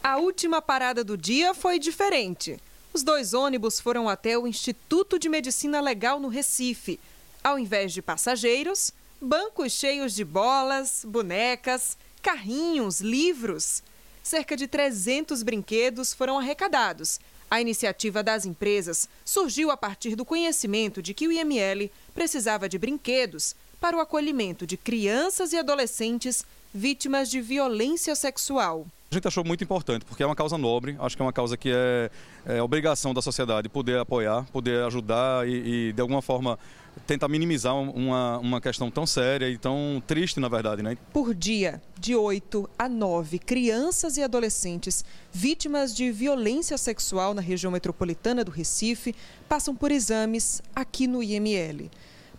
[0.04, 2.60] A última parada do dia foi diferente.
[2.94, 7.00] Os dois ônibus foram até o Instituto de Medicina Legal no Recife.
[7.44, 13.82] Ao invés de passageiros, bancos cheios de bolas, bonecas, carrinhos, livros.
[14.22, 17.20] Cerca de 300 brinquedos foram arrecadados.
[17.50, 22.78] A iniciativa das empresas surgiu a partir do conhecimento de que o IML precisava de
[22.78, 28.88] brinquedos para o acolhimento de crianças e adolescentes vítimas de violência sexual.
[29.12, 31.58] A gente achou muito importante, porque é uma causa nobre, acho que é uma causa
[31.58, 32.10] que é,
[32.46, 36.58] é obrigação da sociedade poder apoiar, poder ajudar e, e de alguma forma
[37.06, 40.82] tentar minimizar uma, uma questão tão séria e tão triste, na verdade.
[40.82, 40.98] Né?
[41.12, 47.70] Por dia, de 8 a 9 crianças e adolescentes vítimas de violência sexual na região
[47.70, 49.14] metropolitana do Recife
[49.50, 51.92] passam por exames aqui no IML.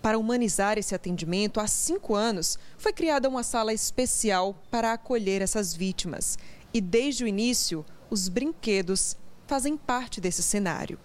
[0.05, 5.75] Para humanizar esse atendimento, há cinco anos foi criada uma sala especial para acolher essas
[5.75, 6.39] vítimas.
[6.75, 10.99] E desde o início, os brinquedos fazem parte desse cenário.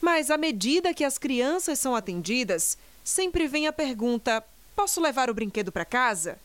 [0.00, 4.42] Mas à medida que as crianças são atendidas, sempre vem a pergunta:
[4.74, 6.36] posso levar o brinquedo para casa?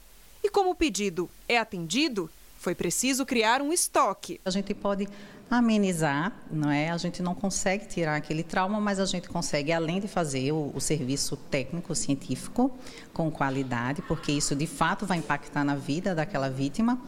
[0.44, 2.30] E como o pedido é atendido,
[2.60, 4.40] foi preciso criar um estoque.
[4.46, 5.10] A gente pode
[5.50, 6.90] amenizar, não é?
[6.90, 10.72] A gente não consegue tirar aquele trauma, mas a gente consegue, além de fazer o,
[10.76, 12.72] o, serviço técnico científico
[13.14, 17.00] com qualidade, porque isso de fato vai impactar na vida daquela vítima,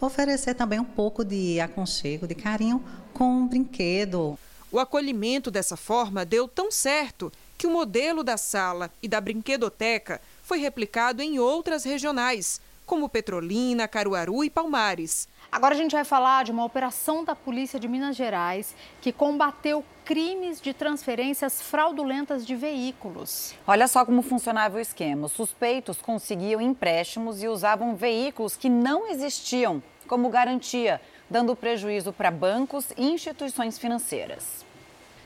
[0.00, 2.82] oferecer também um pouco de aconchego, de carinho
[3.12, 4.38] com um brinquedo.
[4.70, 10.20] O acolhimento dessa forma deu tão certo que o modelo da sala e da brinquedoteca
[10.42, 15.26] foi replicado em outras regionais, como Petrolina, Caruaru e Palmares.
[15.50, 19.82] Agora a gente vai falar de uma operação da Polícia de Minas Gerais que combateu
[20.04, 23.54] crimes de transferências fraudulentas de veículos.
[23.66, 25.26] Olha só como funcionava o esquema.
[25.26, 32.30] Os suspeitos conseguiam empréstimos e usavam veículos que não existiam como garantia, dando prejuízo para
[32.30, 34.67] bancos e instituições financeiras.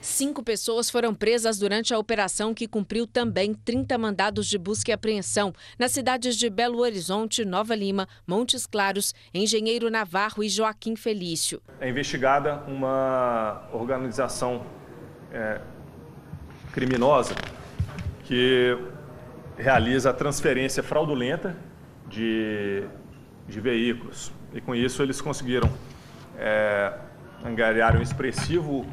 [0.03, 4.93] Cinco pessoas foram presas durante a operação que cumpriu também 30 mandados de busca e
[4.93, 11.63] apreensão nas cidades de Belo Horizonte, Nova Lima, Montes Claros, Engenheiro Navarro e Joaquim Felício.
[11.81, 14.67] É investigada uma organização
[15.31, 15.61] é,
[16.73, 17.37] criminosa
[18.25, 18.77] que
[19.57, 21.57] realiza a transferência fraudulenta
[22.09, 22.83] de,
[23.47, 24.33] de veículos.
[24.53, 25.73] E com isso eles conseguiram
[26.37, 26.93] é,
[27.45, 28.85] angariar um expressivo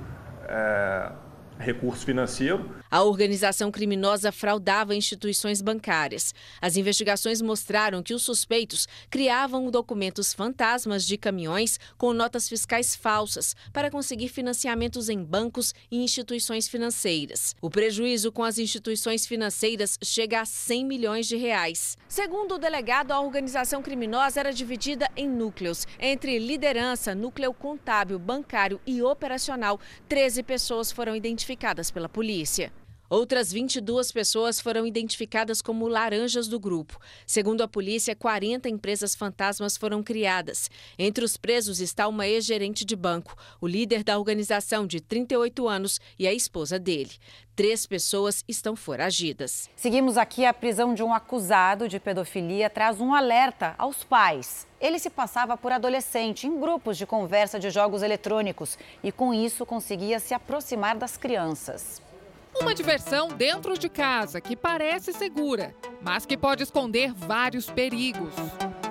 [0.49, 1.12] é,
[1.59, 2.78] recurso financeiro.
[2.91, 6.34] A organização criminosa fraudava instituições bancárias.
[6.60, 13.56] As investigações mostraram que os suspeitos criavam documentos fantasmas de caminhões com notas fiscais falsas
[13.71, 17.56] para conseguir financiamentos em bancos e instituições financeiras.
[17.62, 21.95] O prejuízo com as instituições financeiras chega a 100 milhões de reais.
[22.08, 25.86] Segundo o delegado, a organização criminosa era dividida em núcleos.
[25.99, 32.78] Entre liderança, núcleo contábil, bancário e operacional, 13 pessoas foram identificadas pela polícia.
[33.09, 36.99] Outras 22 pessoas foram identificadas como laranjas do grupo.
[37.25, 40.69] Segundo a polícia, 40 empresas fantasmas foram criadas.
[40.97, 45.99] Entre os presos está uma ex-gerente de banco, o líder da organização de 38 anos
[46.19, 47.09] e a esposa dele.
[47.55, 49.69] Três pessoas estão foragidas.
[49.75, 54.67] Seguimos aqui a prisão de um acusado de pedofilia traz um alerta aos pais.
[54.79, 59.65] Ele se passava por adolescente em grupos de conversa de jogos eletrônicos e, com isso,
[59.65, 62.07] conseguia se aproximar das crianças.
[62.57, 68.33] Uma diversão dentro de casa que parece segura, mas que pode esconder vários perigos.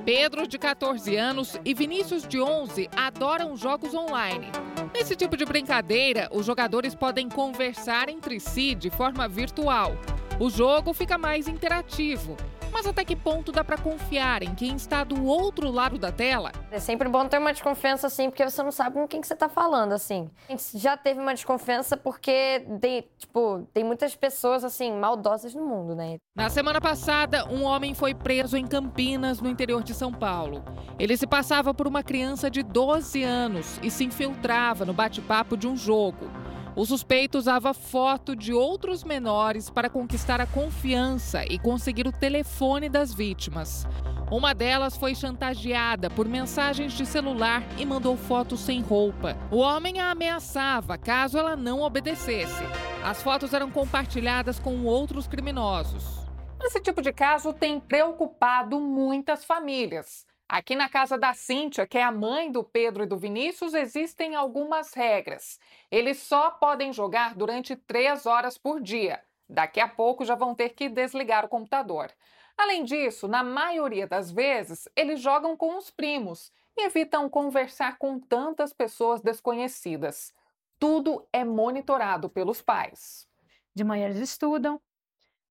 [0.04, 4.50] Pedro, de 14 anos, e Vinícius, de 11, adoram jogos online.
[4.94, 9.96] Nesse tipo de brincadeira, os jogadores podem conversar entre si de forma virtual.
[10.40, 12.36] O jogo fica mais interativo
[12.72, 16.52] mas até que ponto dá para confiar em quem está do outro lado da tela?
[16.70, 19.34] É sempre bom ter uma desconfiança assim, porque você não sabe com quem que você
[19.34, 20.30] está falando, assim.
[20.48, 25.64] A gente já teve uma desconfiança porque tem, tipo, tem muitas pessoas assim maldosas no
[25.64, 26.16] mundo, né?
[26.36, 30.62] Na semana passada, um homem foi preso em Campinas, no interior de São Paulo.
[30.98, 35.66] Ele se passava por uma criança de 12 anos e se infiltrava no bate-papo de
[35.66, 36.30] um jogo.
[36.78, 42.88] O suspeito usava foto de outros menores para conquistar a confiança e conseguir o telefone
[42.88, 43.84] das vítimas.
[44.30, 49.36] Uma delas foi chantageada por mensagens de celular e mandou fotos sem roupa.
[49.50, 52.62] O homem a ameaçava caso ela não obedecesse.
[53.02, 56.28] As fotos eram compartilhadas com outros criminosos.
[56.62, 60.27] Esse tipo de caso tem preocupado muitas famílias.
[60.48, 64.34] Aqui na casa da Cíntia, que é a mãe do Pedro e do Vinícius, existem
[64.34, 65.60] algumas regras.
[65.90, 69.22] Eles só podem jogar durante três horas por dia.
[69.46, 72.10] Daqui a pouco já vão ter que desligar o computador.
[72.56, 78.18] Além disso, na maioria das vezes, eles jogam com os primos e evitam conversar com
[78.18, 80.32] tantas pessoas desconhecidas.
[80.78, 83.28] Tudo é monitorado pelos pais.
[83.74, 84.80] De manhã eles estudam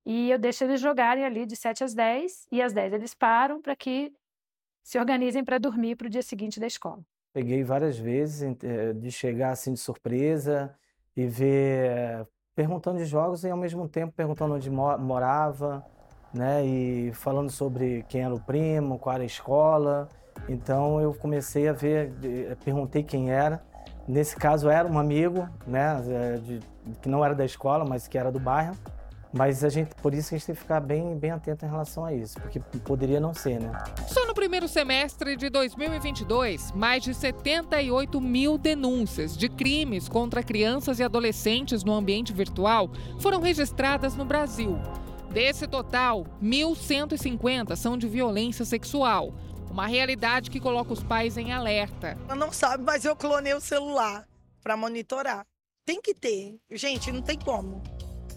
[0.04, 3.62] e eu deixo eles jogarem ali de 7 às 10 e às 10 eles param
[3.62, 4.12] para que
[4.88, 7.00] se organizem para dormir para o dia seguinte da escola.
[7.34, 10.74] Peguei várias vezes eh, de chegar assim de surpresa
[11.14, 15.86] e ver perguntando de jogos e ao mesmo tempo perguntando onde morava,
[16.34, 16.66] né?
[16.66, 20.08] E falando sobre quem era o primo, qual era a escola.
[20.48, 22.14] Então eu comecei a ver,
[22.64, 23.62] perguntei quem era.
[24.08, 26.02] Nesse caso era um amigo, né?
[26.08, 26.60] Eh, de,
[27.02, 28.78] que não era da escola, mas que era do bairro.
[29.34, 32.06] Mas a gente, por isso a gente tem que ficar bem, bem atento em relação
[32.06, 33.72] a isso, porque poderia não ser, né?
[34.08, 41.00] Só no primeiro semestre de 2022, mais de 78 mil denúncias de crimes contra crianças
[41.00, 44.80] e adolescentes no ambiente virtual foram registradas no Brasil.
[45.32, 49.34] Desse total, 1.150 são de violência sexual.
[49.70, 52.18] Uma realidade que coloca os pais em alerta.
[52.26, 54.26] Ela não sabe, mas eu clonei o celular
[54.64, 55.46] para monitorar.
[55.86, 56.58] Tem que ter.
[56.72, 57.84] Gente, não tem como.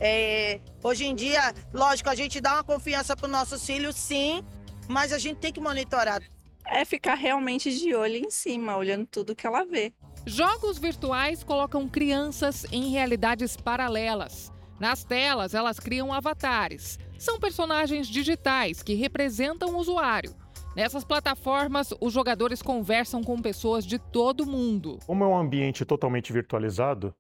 [0.01, 4.43] É, hoje em dia, lógico, a gente dá uma confiança para os nossos filhos, sim,
[4.89, 6.23] mas a gente tem que monitorar.
[6.67, 9.93] É ficar realmente de olho em cima, olhando tudo que ela vê.
[10.25, 14.51] Jogos virtuais colocam crianças em realidades paralelas.
[14.79, 16.99] Nas telas, elas criam avatares.
[17.19, 20.35] São personagens digitais que representam o usuário.
[20.75, 24.99] Nessas plataformas, os jogadores conversam com pessoas de todo o mundo.
[25.05, 27.15] Como é um ambiente totalmente virtualizado,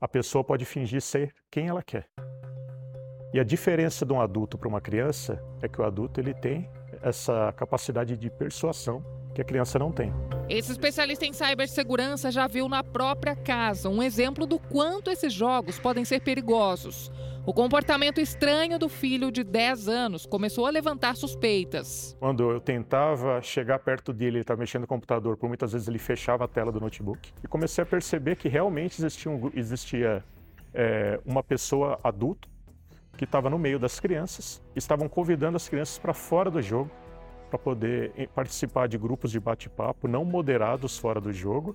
[0.00, 2.08] a pessoa pode fingir ser quem ela quer.
[3.34, 6.68] E a diferença de um adulto para uma criança é que o adulto ele tem
[7.02, 10.12] essa capacidade de persuasão que a criança não tem.
[10.48, 15.78] Esse especialista em cibersegurança já viu na própria casa um exemplo do quanto esses jogos
[15.78, 17.12] podem ser perigosos.
[17.46, 22.14] O comportamento estranho do filho de 10 anos começou a levantar suspeitas.
[22.20, 25.98] Quando eu tentava chegar perto dele, ele estava mexendo no computador, por muitas vezes ele
[25.98, 27.32] fechava a tela do notebook.
[27.42, 30.22] E comecei a perceber que realmente existia, um, existia
[30.74, 32.46] é, uma pessoa adulta
[33.16, 36.90] que estava no meio das crianças, estavam convidando as crianças para fora do jogo,
[37.48, 41.74] para poder participar de grupos de bate-papo não moderados fora do jogo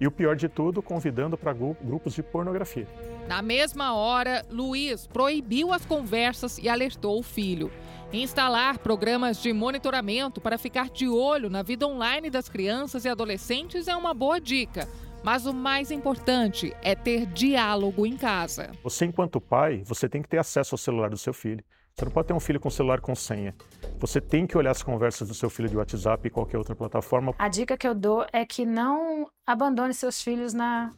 [0.00, 2.86] e o pior de tudo, convidando para grupos de pornografia.
[3.28, 7.70] Na mesma hora, Luiz proibiu as conversas e alertou o filho.
[8.12, 13.88] Instalar programas de monitoramento para ficar de olho na vida online das crianças e adolescentes
[13.88, 14.88] é uma boa dica,
[15.24, 18.70] Mas o mais importante é ter diálogo em casa.
[18.84, 21.64] Você, enquanto pai, você tem que ter acesso ao celular do seu filho.
[21.98, 23.54] Você não pode ter um filho com celular com senha.
[23.98, 27.34] Você tem que olhar as conversas do seu filho de WhatsApp e qualquer outra plataforma.
[27.38, 30.92] A dica que eu dou é que não abandone seus filhos na,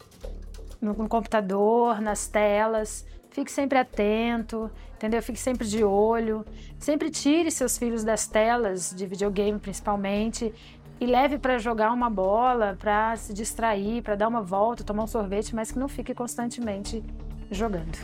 [0.81, 3.07] no, no computador, nas telas.
[3.31, 5.23] Fique sempre atento, entendeu?
[5.23, 6.45] Fique sempre de olho.
[6.81, 10.53] Sempre tire seus filhos das telas, de videogame principalmente,
[11.01, 15.07] e leve para jogar uma bola, para se distrair, para dar uma volta, tomar um
[15.07, 17.05] sorvete, mas que não fique constantemente
[17.53, 17.97] jogando.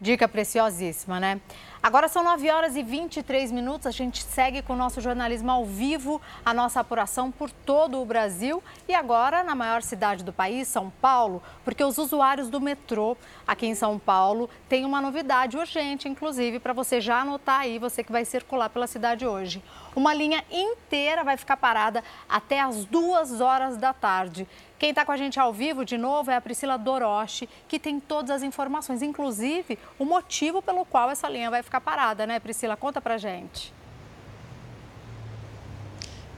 [0.00, 1.40] Dica preciosíssima, né?
[1.82, 3.84] Agora são 9 horas e 23 minutos.
[3.84, 8.04] A gente segue com o nosso jornalismo ao vivo, a nossa apuração por todo o
[8.04, 13.16] Brasil e agora na maior cidade do país, São Paulo, porque os usuários do metrô
[13.44, 18.04] aqui em São Paulo têm uma novidade urgente, inclusive, para você já anotar aí, você
[18.04, 19.60] que vai circular pela cidade hoje.
[19.96, 24.46] Uma linha inteira vai ficar parada até as duas horas da tarde.
[24.78, 27.98] Quem está com a gente ao vivo de novo é a Priscila Doroche, que tem
[27.98, 32.76] todas as informações, inclusive o motivo pelo qual essa linha vai ficar parada, né, Priscila?
[32.76, 33.77] Conta pra gente.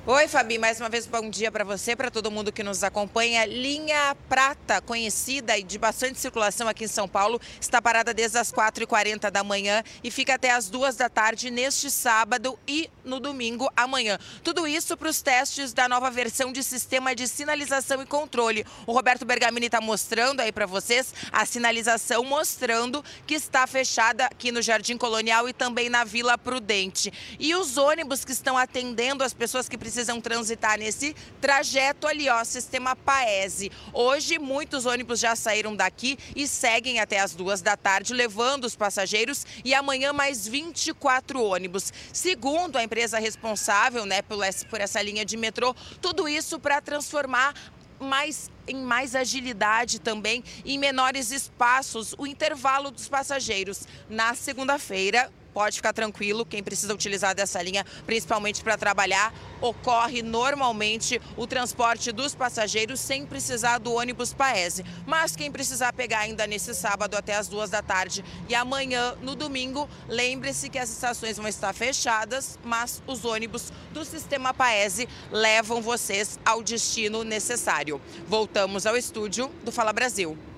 [0.07, 3.45] Oi, Fabi, mais uma vez bom dia para você, para todo mundo que nos acompanha.
[3.45, 8.51] Linha Prata, conhecida e de bastante circulação aqui em São Paulo, está parada desde as
[8.51, 13.71] 4h40 da manhã e fica até as 2 da tarde neste sábado e no domingo
[13.77, 14.19] amanhã.
[14.43, 18.65] Tudo isso para os testes da nova versão de sistema de sinalização e controle.
[18.87, 24.51] O Roberto Bergamini está mostrando aí para vocês a sinalização mostrando que está fechada aqui
[24.51, 27.13] no Jardim Colonial e também na Vila Prudente.
[27.39, 32.29] E os ônibus que estão atendendo as pessoas que precisam precisam transitar nesse trajeto ali,
[32.29, 33.73] ó, sistema Paese.
[33.93, 38.77] Hoje, muitos ônibus já saíram daqui e seguem até as duas da tarde, levando os
[38.77, 41.93] passageiros e amanhã mais 24 ônibus.
[42.13, 47.53] Segundo a empresa responsável, né, por essa linha de metrô, tudo isso para transformar
[47.99, 53.87] mais em mais agilidade também em menores espaços o intervalo dos passageiros.
[54.09, 61.21] Na segunda-feira, pode ficar tranquilo, quem precisa utilizar dessa linha, principalmente para trabalhar, ocorre normalmente
[61.37, 64.85] o transporte dos passageiros sem precisar do ônibus Paese.
[65.07, 69.35] Mas quem precisar pegar ainda nesse sábado até as duas da tarde e amanhã, no
[69.35, 75.83] domingo, lembre-se que as estações vão estar fechadas, mas os ônibus do sistema Paese levam
[75.83, 78.01] vocês ao destino necessário.
[78.27, 80.50] Voltamos ao estúdio do Fala Brasil.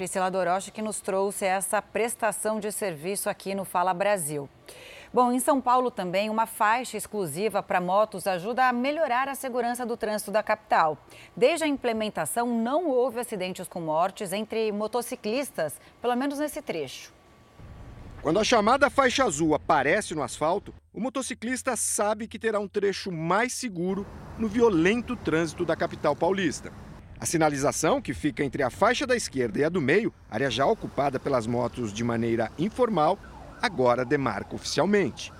[0.00, 4.48] Priscila Doroche que nos trouxe essa prestação de serviço aqui no Fala Brasil.
[5.12, 9.84] Bom, em São Paulo também, uma faixa exclusiva para motos ajuda a melhorar a segurança
[9.84, 10.96] do trânsito da capital.
[11.36, 17.12] Desde a implementação, não houve acidentes com mortes entre motociclistas, pelo menos nesse trecho.
[18.22, 23.12] Quando a chamada faixa azul aparece no asfalto, o motociclista sabe que terá um trecho
[23.12, 24.06] mais seguro
[24.38, 26.72] no violento trânsito da capital paulista.
[27.20, 30.64] A sinalização, que fica entre a faixa da esquerda e a do meio, área já
[30.64, 33.18] ocupada pelas motos de maneira informal,
[33.60, 35.30] agora demarca oficialmente.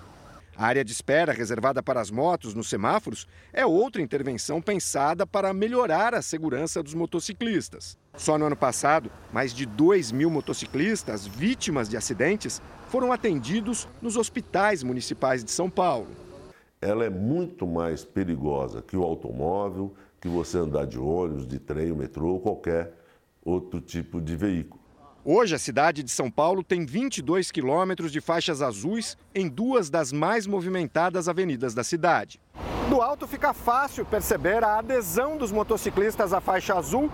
[0.55, 5.55] A área de espera reservada para as motos nos semáforos é outra intervenção pensada para
[5.55, 7.97] melhorar a segurança dos motociclistas.
[8.15, 12.61] Só no ano passado, mais de 2 mil motociclistas vítimas de acidentes
[12.91, 16.09] foram atendidos nos hospitais municipais de São Paulo.
[16.83, 21.93] Ela é muito mais perigosa que o automóvel, que você andar de ônibus, de trem,
[21.93, 22.93] metrô ou qualquer
[23.43, 24.81] outro tipo de veículo.
[25.25, 30.13] Hoje, a cidade de São Paulo tem 22 quilômetros de faixas azuis em duas das
[30.13, 32.41] mais movimentadas avenidas da cidade.
[32.89, 37.11] Do alto fica fácil perceber a adesão dos motociclistas à faixa azul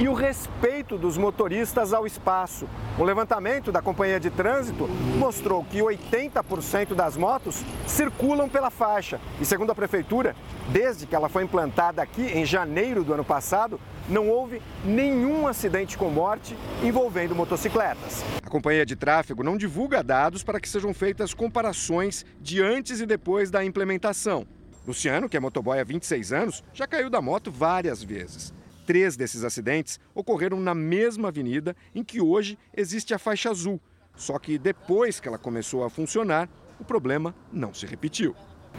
[0.00, 2.66] e o respeito dos motoristas ao espaço.
[2.98, 4.88] Um levantamento da Companhia de Trânsito
[5.18, 9.20] mostrou que 80% das motos circulam pela faixa.
[9.40, 10.34] E segundo a Prefeitura,
[10.70, 13.78] desde que ela foi implantada aqui em janeiro do ano passado,
[14.08, 18.24] não houve nenhum acidente com morte envolvendo motocicletas.
[18.42, 23.06] A Companhia de Tráfego não divulga dados para que sejam feitas comparações de antes e
[23.06, 24.46] depois da implementação.
[24.86, 28.52] Luciano, que é motoboy há 26 anos, já caiu da moto várias vezes.
[28.86, 33.80] Três desses acidentes ocorreram na mesma avenida em que hoje existe a faixa azul.
[34.16, 36.48] Só que depois que ela começou a funcionar,
[36.80, 38.34] o problema não se repetiu.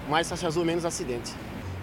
[0.09, 1.33] Mais faixa azul, menos acidente.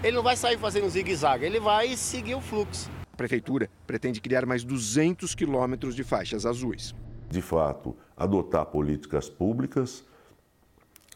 [0.03, 2.89] Ele não vai sair fazendo zigue-zague, ele vai seguir o fluxo.
[3.11, 6.93] A prefeitura pretende criar mais 200 quilômetros de faixas azuis.
[7.29, 10.03] De fato, adotar políticas públicas,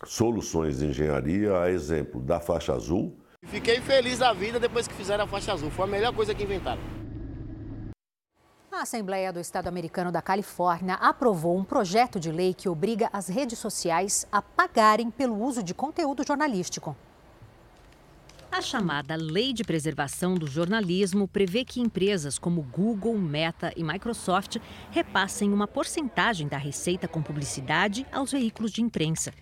[0.05, 3.17] soluções de engenharia, a exemplo da faixa azul.
[3.45, 5.69] Fiquei feliz da vida depois que fizeram a faixa azul.
[5.69, 6.81] Foi a melhor coisa que inventaram.
[8.71, 13.27] A Assembleia do Estado americano da Califórnia aprovou um projeto de lei que obriga as
[13.27, 16.95] redes sociais a pagarem pelo uso de conteúdo jornalístico.
[18.51, 24.57] A chamada Lei de Preservação do Jornalismo prevê que empresas como Google, Meta e Microsoft
[24.91, 29.33] repassem uma porcentagem da receita com publicidade aos veículos de imprensa.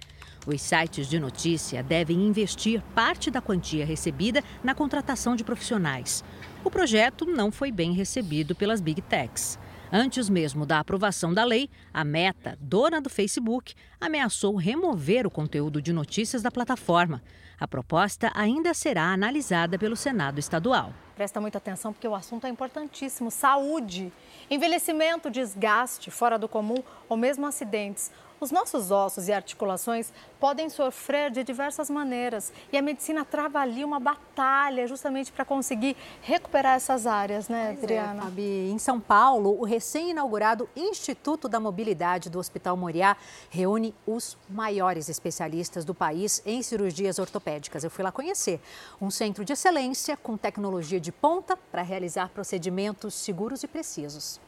[0.45, 6.23] Os sites de notícia devem investir parte da quantia recebida na contratação de profissionais.
[6.63, 9.59] O projeto não foi bem recebido pelas Big Techs.
[9.91, 15.81] Antes mesmo da aprovação da lei, a Meta, dona do Facebook, ameaçou remover o conteúdo
[15.81, 17.21] de notícias da plataforma.
[17.59, 20.93] A proposta ainda será analisada pelo Senado Estadual.
[21.15, 24.11] Presta muita atenção porque o assunto é importantíssimo: saúde,
[24.49, 28.11] envelhecimento, desgaste fora do comum ou mesmo acidentes.
[28.41, 33.85] Os nossos ossos e articulações podem sofrer de diversas maneiras e a medicina trava ali
[33.85, 38.21] uma batalha justamente para conseguir recuperar essas áreas, né, é, Adriana?
[38.21, 38.71] É, Fabi.
[38.71, 43.15] Em São Paulo, o recém-inaugurado Instituto da Mobilidade do Hospital Moriá
[43.47, 47.83] reúne os maiores especialistas do país em cirurgias ortopédicas.
[47.83, 48.59] Eu fui lá conhecer
[48.99, 54.39] um centro de excelência com tecnologia de ponta para realizar procedimentos seguros e precisos.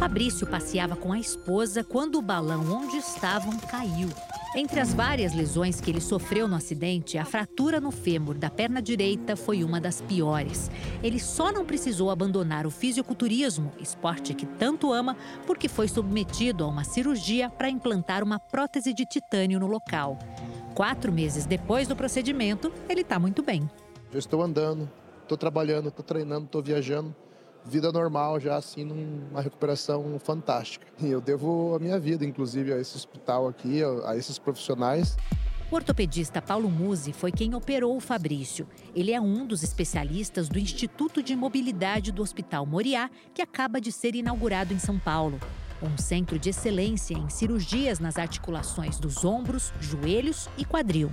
[0.00, 4.08] Fabrício passeava com a esposa quando o balão onde estavam caiu.
[4.56, 8.80] Entre as várias lesões que ele sofreu no acidente, a fratura no fêmur da perna
[8.80, 10.70] direita foi uma das piores.
[11.02, 15.14] Ele só não precisou abandonar o fisiculturismo, esporte que tanto ama,
[15.46, 20.18] porque foi submetido a uma cirurgia para implantar uma prótese de titânio no local.
[20.74, 23.68] Quatro meses depois do procedimento, ele está muito bem.
[24.10, 24.90] Eu estou andando,
[25.24, 27.14] estou trabalhando, estou treinando, estou viajando
[27.64, 30.86] vida normal já assim numa recuperação fantástica.
[31.00, 35.16] E eu devo a minha vida, inclusive, a esse hospital aqui, a esses profissionais.
[35.70, 38.66] O ortopedista Paulo Musi foi quem operou o Fabrício.
[38.92, 43.92] Ele é um dos especialistas do Instituto de Mobilidade do Hospital Moriá, que acaba de
[43.92, 45.38] ser inaugurado em São Paulo.
[45.80, 51.12] Um centro de excelência em cirurgias nas articulações dos ombros, joelhos e quadril.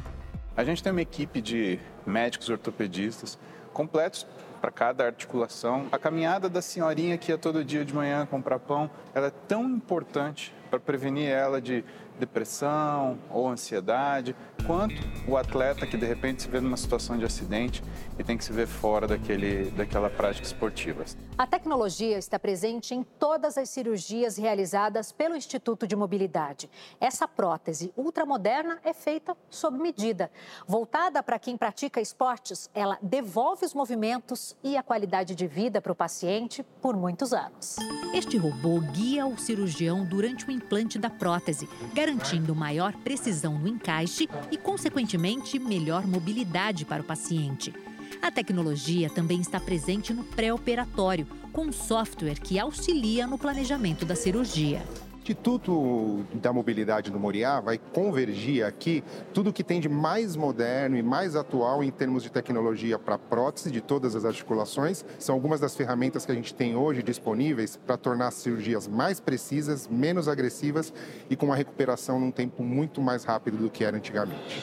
[0.56, 3.38] A gente tem uma equipe de médicos ortopedistas
[3.72, 4.26] completos
[4.62, 5.88] para cada articulação.
[5.92, 9.64] A caminhada da senhorinha que ia todo dia de manhã comprar pão, ela é tão
[9.66, 11.84] importante para prevenir ela de
[12.20, 14.36] depressão ou ansiedade,
[14.66, 14.96] quanto
[15.28, 17.84] o atleta que de repente se vê numa situação de acidente
[18.18, 21.06] e tem que se ver fora daquele, daquela prática esportiva.
[21.38, 26.70] A tecnologia está presente em todas as cirurgias realizadas pelo Instituto de Mobilidade.
[27.00, 30.32] Essa prótese ultramoderna é feita sob medida.
[30.68, 35.92] Voltada para quem pratica esportes, ela devolve os movimentos e a qualidade de vida para
[35.92, 37.76] o paciente por muitos anos.
[38.14, 44.28] Este robô guia o cirurgião durante o implante da prótese, garantindo maior precisão no encaixe
[44.52, 47.74] e, consequentemente, melhor mobilidade para o paciente.
[48.22, 54.16] A tecnologia também está presente no pré-operatório, com um software que auxilia no planejamento da
[54.16, 54.84] cirurgia.
[55.28, 59.04] Instituto da Mobilidade do Moriá vai convergir aqui
[59.34, 63.70] tudo que tem de mais moderno e mais atual em termos de tecnologia para prótese
[63.70, 65.04] de todas as articulações.
[65.20, 69.20] São algumas das ferramentas que a gente tem hoje disponíveis para tornar as cirurgias mais
[69.20, 70.94] precisas, menos agressivas
[71.30, 74.62] e com uma recuperação num tempo muito mais rápido do que era antigamente.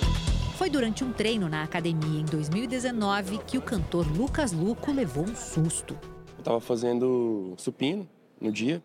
[0.57, 5.37] Foi durante um treino na academia em 2019 que o cantor Lucas Luco levou um
[5.37, 5.95] susto.
[6.03, 8.09] Eu estava fazendo supino
[8.41, 8.83] no dia.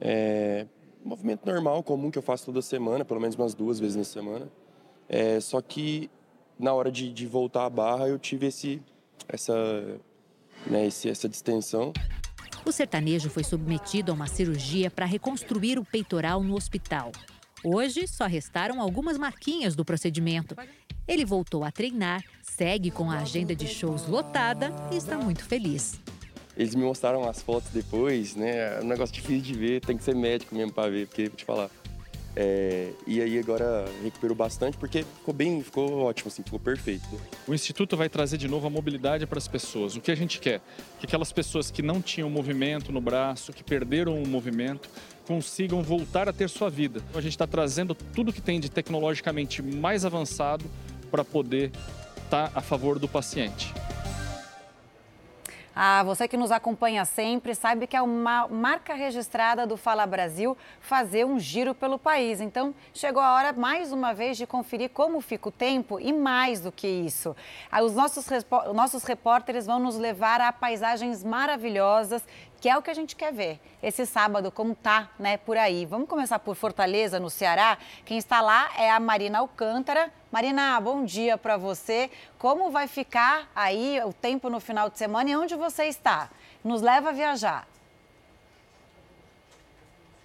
[0.00, 0.66] É,
[1.04, 4.48] movimento normal, comum, que eu faço toda semana, pelo menos umas duas vezes na semana.
[5.08, 6.10] É, só que
[6.58, 8.82] na hora de, de voltar à barra eu tive esse,
[9.28, 9.98] essa,
[10.66, 11.92] né, esse, essa distensão.
[12.64, 17.10] O sertanejo foi submetido a uma cirurgia para reconstruir o peitoral no hospital.
[17.64, 20.54] Hoje só restaram algumas marquinhas do procedimento.
[21.08, 25.98] Ele voltou a treinar, segue com a agenda de shows lotada e está muito feliz.
[26.60, 28.76] Eles me mostraram as fotos depois, né?
[28.76, 31.34] É um negócio difícil de ver, tem que ser médico mesmo para ver, porque vou
[31.34, 31.70] te falar.
[32.36, 37.08] É, e aí agora recuperou bastante porque ficou bem, ficou ótimo, assim, ficou perfeito.
[37.48, 39.96] O Instituto vai trazer de novo a mobilidade para as pessoas.
[39.96, 40.60] O que a gente quer?
[40.98, 44.86] Que aquelas pessoas que não tinham movimento no braço, que perderam o movimento,
[45.26, 47.02] consigam voltar a ter sua vida.
[47.14, 50.66] A gente está trazendo tudo que tem de tecnologicamente mais avançado
[51.10, 51.72] para poder
[52.22, 53.72] estar tá a favor do paciente.
[55.82, 60.54] Ah, você que nos acompanha sempre sabe que é uma marca registrada do Fala Brasil
[60.78, 62.38] fazer um giro pelo país.
[62.38, 66.60] Então, chegou a hora mais uma vez de conferir como fica o tempo e mais
[66.60, 67.34] do que isso.
[67.72, 68.26] Ah, os nossos,
[68.74, 72.22] nossos repórteres vão nos levar a paisagens maravilhosas
[72.60, 75.86] que é o que a gente quer ver esse sábado, como tá, né, por aí.
[75.86, 77.78] Vamos começar por Fortaleza, no Ceará.
[78.04, 80.12] Quem está lá é a Marina Alcântara.
[80.30, 82.10] Marina, bom dia para você.
[82.38, 86.28] Como vai ficar aí o tempo no final de semana e onde você está?
[86.62, 87.66] Nos leva a viajar.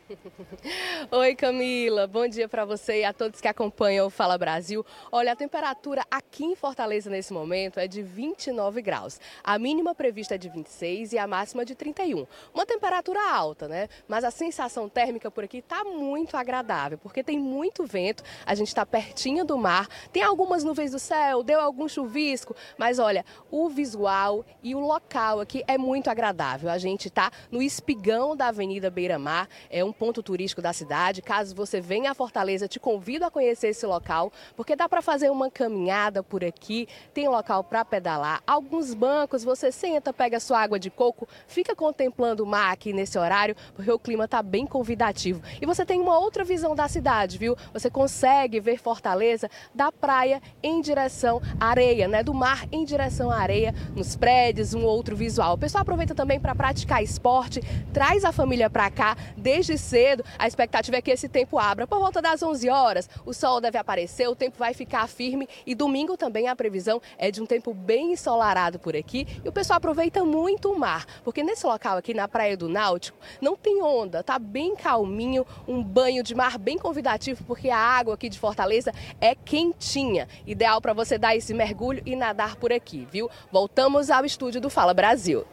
[1.12, 2.06] Oi, Camila.
[2.06, 4.86] Bom dia para você e a todos que acompanham o Fala Brasil.
[5.12, 9.20] Olha, a temperatura aqui em Fortaleza nesse momento é de 29 graus.
[9.43, 12.28] A mínima prevista é de 26 e a máxima de 31.
[12.53, 13.88] Uma temperatura alta, né?
[14.08, 18.68] Mas a sensação térmica por aqui está muito agradável, porque tem muito vento, a gente
[18.68, 23.70] está pertinho do mar, tem algumas nuvens do céu, deu algum chuvisco, mas olha, o
[23.70, 26.70] visual e o local aqui é muito agradável.
[26.70, 31.21] A gente está no espigão da Avenida Beira Mar, é um ponto turístico da cidade.
[31.21, 35.29] Caso você venha a Fortaleza, te convido a conhecer esse local, porque dá para fazer
[35.29, 40.79] uma caminhada por aqui, tem local para pedalar, alguns bancos, você senta, pega sua água
[40.79, 45.41] de coco, fica contemplando o mar aqui nesse horário, porque o clima está bem convidativo.
[45.61, 47.55] E você tem uma outra visão da cidade, viu?
[47.73, 52.23] Você consegue ver Fortaleza da praia em direção à areia, né?
[52.23, 55.55] Do mar em direção à areia, nos prédios, um outro visual.
[55.55, 57.61] O pessoal aproveita também para praticar esporte,
[57.93, 60.23] traz a família para cá desde cedo.
[60.38, 63.09] A expectativa é que esse tempo abra por volta das 11 horas.
[63.25, 67.31] O sol deve aparecer, o tempo vai ficar firme e domingo também a previsão é
[67.31, 69.27] de um tempo bem ensolarado por aqui.
[69.43, 73.17] E o pessoal aproveita muito o mar, porque nesse local aqui na Praia do Náutico
[73.39, 78.15] não tem onda, tá bem calminho, um banho de mar bem convidativo, porque a água
[78.15, 80.27] aqui de Fortaleza é quentinha.
[80.45, 83.29] Ideal para você dar esse mergulho e nadar por aqui, viu?
[83.51, 85.45] Voltamos ao estúdio do Fala Brasil.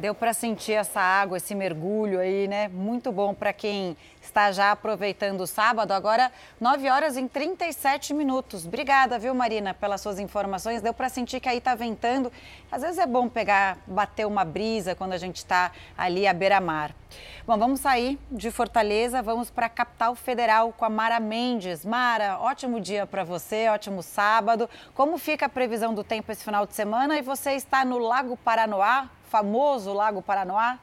[0.00, 2.68] Deu para sentir essa água, esse mergulho aí, né?
[2.68, 5.92] Muito bom para quem está já aproveitando o sábado.
[5.92, 8.64] Agora, 9 horas e 37 minutos.
[8.64, 10.80] Obrigada, viu, Marina, pelas suas informações.
[10.80, 12.32] Deu para sentir que aí está ventando.
[12.72, 16.94] Às vezes é bom pegar, bater uma brisa quando a gente está ali à beira-mar.
[17.46, 21.84] Bom, vamos sair de Fortaleza, vamos para a capital federal com a Mara Mendes.
[21.84, 24.70] Mara, ótimo dia para você, ótimo sábado.
[24.94, 27.18] Como fica a previsão do tempo esse final de semana?
[27.18, 30.76] E você está no Lago Paranoá, famoso Lago Paranoá?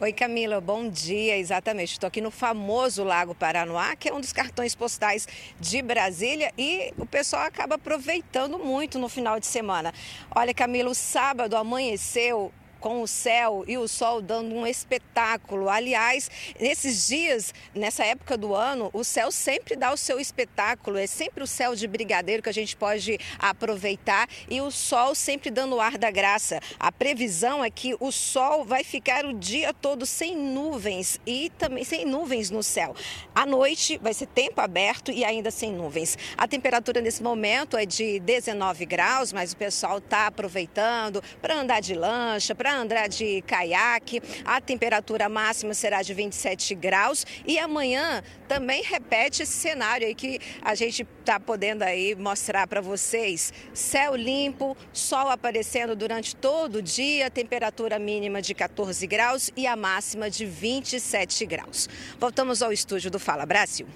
[0.00, 1.36] Oi, Camila, bom dia.
[1.36, 5.26] Exatamente, estou aqui no famoso Lago Paranoá, que é um dos cartões postais
[5.58, 9.92] de Brasília e o pessoal acaba aproveitando muito no final de semana.
[10.32, 15.68] Olha, Camila, o sábado amanheceu com o céu e o sol dando um espetáculo.
[15.68, 20.98] Aliás, nesses dias, nessa época do ano, o céu sempre dá o seu espetáculo.
[20.98, 25.50] É sempre o céu de brigadeiro que a gente pode aproveitar e o sol sempre
[25.50, 26.60] dando o ar da graça.
[26.78, 31.84] A previsão é que o sol vai ficar o dia todo sem nuvens e também
[31.84, 32.94] sem nuvens no céu.
[33.34, 36.16] À noite vai ser tempo aberto e ainda sem nuvens.
[36.36, 41.80] A temperatura nesse momento é de 19 graus, mas o pessoal está aproveitando para andar
[41.80, 44.20] de lancha, para para andar de caiaque.
[44.44, 50.38] A temperatura máxima será de 27 graus e amanhã também repete esse cenário aí que
[50.60, 53.54] a gente está podendo aí mostrar para vocês.
[53.72, 59.74] Céu limpo, sol aparecendo durante todo o dia, temperatura mínima de 14 graus e a
[59.74, 61.88] máxima de 27 graus.
[62.20, 63.86] Voltamos ao estúdio do Fala Brasil.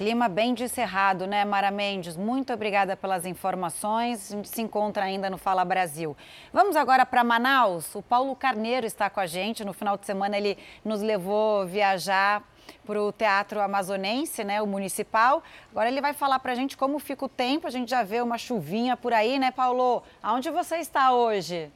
[0.00, 2.16] Clima bem de cerrado, né, Mara Mendes?
[2.16, 4.32] Muito obrigada pelas informações.
[4.32, 6.16] A gente se encontra ainda no Fala Brasil.
[6.50, 7.94] Vamos agora para Manaus.
[7.94, 9.62] O Paulo Carneiro está com a gente.
[9.62, 12.42] No final de semana ele nos levou viajar
[12.86, 15.42] para o Teatro Amazonense, né, o municipal.
[15.70, 17.66] Agora ele vai falar para a gente como fica o tempo.
[17.66, 20.02] A gente já vê uma chuvinha por aí, né, Paulo?
[20.22, 21.70] Aonde você está hoje?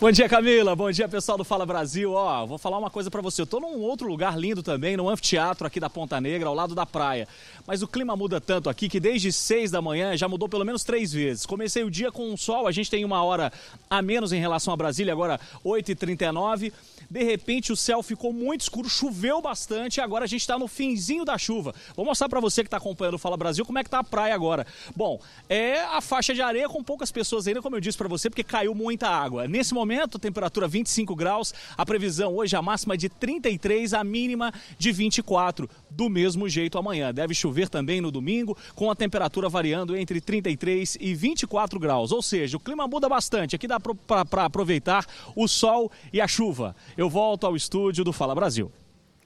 [0.00, 0.76] Bom dia, Camila.
[0.76, 2.12] Bom dia, pessoal do Fala Brasil.
[2.12, 3.42] Ó, vou falar uma coisa para você.
[3.42, 6.72] Eu tô num outro lugar lindo também, no anfiteatro aqui da Ponta Negra, ao lado
[6.72, 7.26] da praia.
[7.66, 10.84] Mas o clima muda tanto aqui que desde 6 da manhã já mudou pelo menos
[10.84, 11.44] três vezes.
[11.44, 13.52] Comecei o dia com o sol, a gente tem uma hora
[13.90, 16.72] a menos em relação a Brasília, agora 8h39.
[17.10, 20.68] De repente o céu ficou muito escuro, choveu bastante e agora a gente está no
[20.68, 21.74] finzinho da chuva.
[21.96, 24.04] Vou mostrar para você que está acompanhando o Fala Brasil como é que tá a
[24.04, 24.66] praia agora.
[24.94, 28.28] Bom, é a faixa de areia com poucas pessoas ainda, como eu disse para você,
[28.28, 29.48] porque caiu muita água.
[29.48, 34.92] Nesse momento, temperatura 25 graus, a previsão hoje a máxima de 33, a mínima de
[34.92, 35.68] 24.
[35.90, 37.12] Do mesmo jeito amanhã.
[37.12, 42.12] Deve chover também no domingo, com a temperatura variando entre 33 e 24 graus.
[42.12, 43.56] Ou seja, o clima muda bastante.
[43.56, 45.04] Aqui dá para aproveitar
[45.34, 46.76] o sol e a chuva.
[46.98, 48.72] Eu volto ao estúdio do Fala Brasil.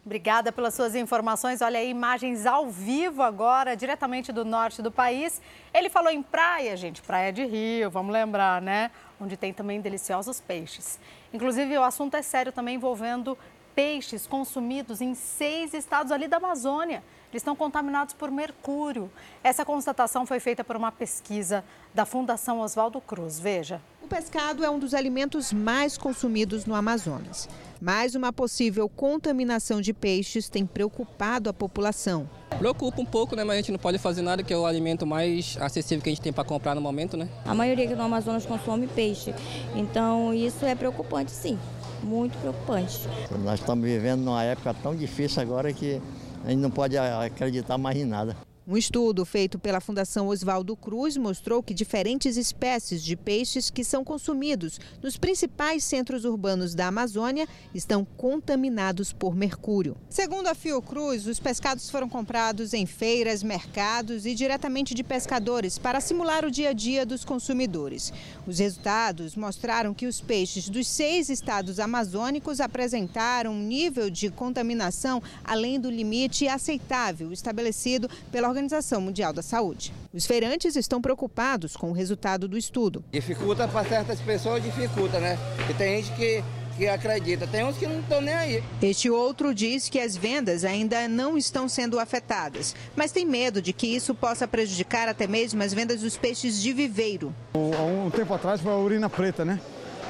[0.05, 1.62] Obrigada pelas suas informações.
[1.62, 5.41] Olha aí, imagens ao vivo agora, diretamente do norte do país.
[5.73, 8.91] Ele falou em praia, gente, praia de rio, vamos lembrar, né?
[9.18, 11.01] Onde tem também deliciosos peixes.
[11.33, 13.39] Inclusive, o assunto é sério também envolvendo
[13.75, 17.03] peixes consumidos em seis estados ali da Amazônia.
[17.33, 19.11] Eles estão contaminados por mercúrio.
[19.43, 21.64] Essa constatação foi feita por uma pesquisa
[21.95, 23.41] da Fundação Oswaldo Cruz.
[23.41, 23.80] Veja.
[24.03, 27.49] O pescado é um dos alimentos mais consumidos no Amazonas.
[27.80, 32.28] Mas uma possível contaminação de peixes tem preocupado a população.
[32.59, 33.45] Preocupa um pouco, né?
[33.45, 36.12] Mas a gente não pode fazer nada, que é o alimento mais acessível que a
[36.12, 37.30] gente tem para comprar no momento, né?
[37.47, 39.35] A maioria aqui no Amazonas consome peixe.
[39.74, 41.59] Então isso é preocupante, sim.
[42.03, 43.09] Muito preocupante.
[43.43, 46.03] Nós estamos vivendo numa época tão difícil agora que
[46.45, 48.36] a gente não pode acreditar mais em nada.
[48.64, 54.04] Um estudo feito pela Fundação Oswaldo Cruz mostrou que diferentes espécies de peixes que são
[54.04, 59.96] consumidos nos principais centros urbanos da Amazônia estão contaminados por mercúrio.
[60.08, 66.00] Segundo a Fiocruz, os pescados foram comprados em feiras, mercados e diretamente de pescadores para
[66.00, 68.12] simular o dia a dia dos consumidores.
[68.46, 75.20] Os resultados mostraram que os peixes dos seis estados amazônicos apresentaram um nível de contaminação
[75.42, 79.94] além do limite aceitável estabelecido pela Organização Mundial da Saúde.
[80.12, 83.03] Os feirantes estão preocupados com o resultado do estudo.
[83.11, 85.38] Dificulta para certas pessoas, dificulta, né?
[85.70, 86.44] E tem gente que
[86.76, 87.46] que acredita.
[87.46, 88.64] Tem uns que não estão nem aí.
[88.80, 93.74] Este outro diz que as vendas ainda não estão sendo afetadas, mas tem medo de
[93.74, 97.34] que isso possa prejudicar até mesmo as vendas dos peixes de viveiro.
[97.53, 99.61] Há um tempo atrás foi a urina preta, né?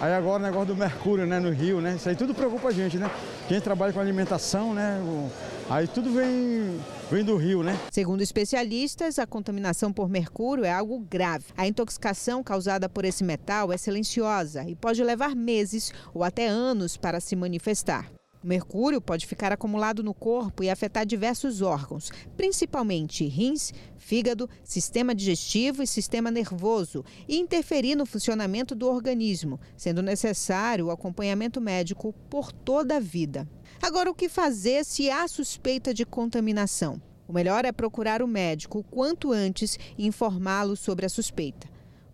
[0.01, 1.95] Aí agora o negócio do mercúrio, né, no rio, né?
[1.97, 3.11] Isso aí tudo preocupa a gente, né?
[3.49, 5.01] Quem trabalha com alimentação, né?
[5.69, 6.81] Aí tudo vem,
[7.13, 7.79] vem do rio, né?
[7.91, 11.45] Segundo especialistas, a contaminação por mercúrio é algo grave.
[11.55, 16.97] A intoxicação causada por esse metal é silenciosa e pode levar meses ou até anos
[16.97, 18.11] para se manifestar.
[18.43, 25.15] O mercúrio pode ficar acumulado no corpo e afetar diversos órgãos, principalmente rins, fígado, sistema
[25.15, 32.13] digestivo e sistema nervoso, e interferir no funcionamento do organismo, sendo necessário o acompanhamento médico
[32.29, 33.47] por toda a vida.
[33.83, 37.03] Agora, o que fazer se há suspeita de contaminação?
[37.27, 41.67] O melhor é procurar o médico o quanto antes e informá-lo sobre a suspeita.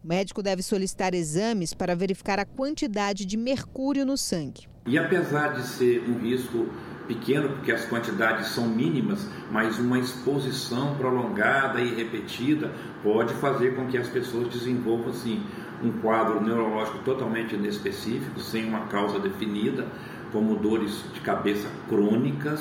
[0.03, 4.67] O médico deve solicitar exames para verificar a quantidade de mercúrio no sangue.
[4.87, 6.71] E apesar de ser um risco
[7.07, 13.87] pequeno, porque as quantidades são mínimas, mas uma exposição prolongada e repetida pode fazer com
[13.89, 15.45] que as pessoas desenvolvam assim,
[15.83, 19.87] um quadro neurológico totalmente inespecífico, sem uma causa definida,
[20.33, 22.61] como dores de cabeça crônicas,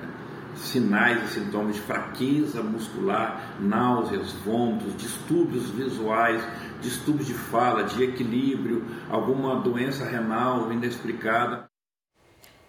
[0.00, 0.08] né?
[0.56, 6.42] sinais e sintomas de fraqueza muscular, náuseas, vômitos, distúrbios visuais,
[6.80, 11.68] distúrbios de fala, de equilíbrio, alguma doença renal inexplicada.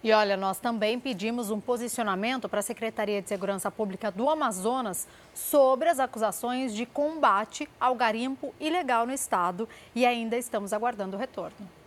[0.02, 5.06] E olha, nós também pedimos um posicionamento para a Secretaria de Segurança Pública do Amazonas
[5.34, 11.20] sobre as acusações de combate ao garimpo ilegal no estado e ainda estamos aguardando o
[11.20, 11.79] retorno.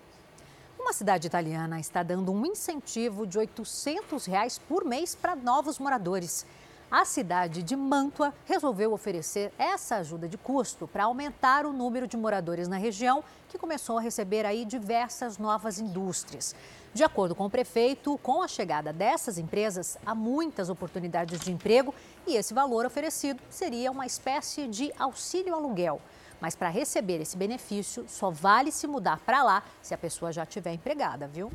[0.84, 6.46] Uma cidade italiana está dando um incentivo de 800 reais por mês para novos moradores.
[6.92, 12.18] A cidade de Mantua resolveu oferecer essa ajuda de custo para aumentar o número de
[12.18, 16.54] moradores na região, que começou a receber aí diversas novas indústrias.
[16.94, 21.96] De acordo com o prefeito, com a chegada dessas empresas, há muitas oportunidades de emprego
[22.28, 26.02] e esse valor oferecido seria uma espécie de auxílio aluguel.
[26.44, 30.44] Mas para receber esse benefício, só vale se mudar para lá se a pessoa já
[30.44, 31.50] estiver empregada, viu?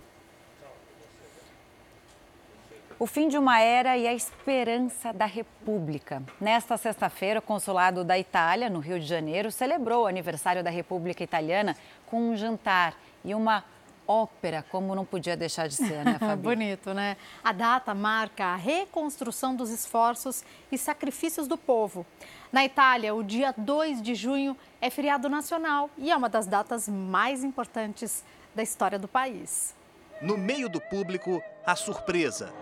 [2.98, 6.22] O fim de uma era e a esperança da República.
[6.40, 11.22] Nesta sexta-feira, o Consulado da Itália, no Rio de Janeiro, celebrou o aniversário da República
[11.22, 11.76] Italiana
[12.06, 13.62] com um jantar e uma
[14.08, 16.42] ópera, como não podia deixar de ser, né, Fabi?
[16.42, 17.18] Bonito, né?
[17.44, 22.06] A data marca a reconstrução dos esforços e sacrifícios do povo.
[22.50, 26.88] Na Itália, o dia 2 de junho é feriado nacional e é uma das datas
[26.88, 28.24] mais importantes
[28.54, 29.74] da história do país.
[30.22, 32.52] No meio do público, a surpresa.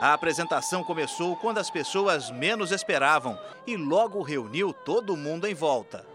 [0.00, 6.06] A apresentação começou quando as pessoas menos esperavam e logo reuniu todo mundo em volta.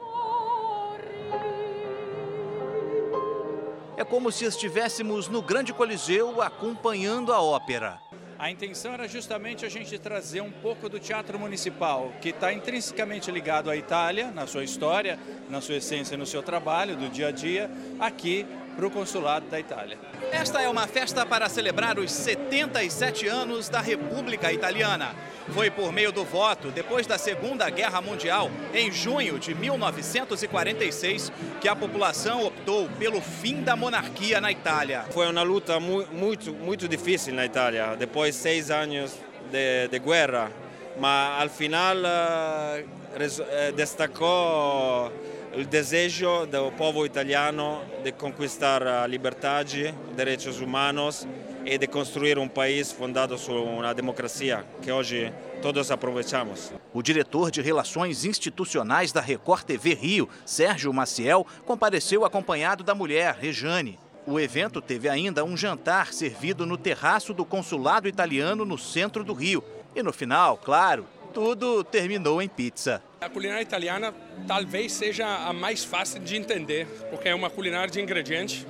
[3.98, 8.05] É como se estivéssemos no Grande Coliseu acompanhando a ópera.
[8.38, 13.32] A intenção era justamente a gente trazer um pouco do teatro municipal, que está intrinsecamente
[13.32, 15.18] ligado à Itália, na sua história,
[15.50, 18.46] na sua essência, no seu trabalho, do dia a dia, aqui
[18.76, 19.98] para o consulado da Itália.
[20.32, 25.16] Esta é uma festa para celebrar os 77 anos da República Italiana.
[25.50, 31.68] Foi por meio do voto, depois da Segunda Guerra Mundial, em junho de 1946, que
[31.68, 35.06] a população optou pelo fim da monarquia na Itália.
[35.12, 39.16] Foi uma luta muito, muito difícil na Itália, depois de seis anos
[39.52, 40.52] de, de guerra,
[41.00, 45.12] mas ao final uh, destacou
[45.58, 51.26] o desejo do povo italiano de conquistar a liberdade, direitos humanos
[51.66, 55.32] e de construir um país fundado sobre uma democracia que hoje
[55.62, 56.74] todos aproveitamos.
[56.94, 63.38] O diretor de Relações Institucionais da Record TV Rio, Sérgio Maciel, compareceu acompanhado da mulher,
[63.40, 63.98] Rejane.
[64.28, 69.34] O evento teve ainda um jantar servido no terraço do consulado italiano no centro do
[69.34, 69.64] Rio.
[69.96, 73.02] E no final, claro, tudo terminou em pizza.
[73.26, 74.14] A culinária italiana
[74.48, 78.68] talvez seja a mais fácil de entender, porque é uma culinária de ingredientes,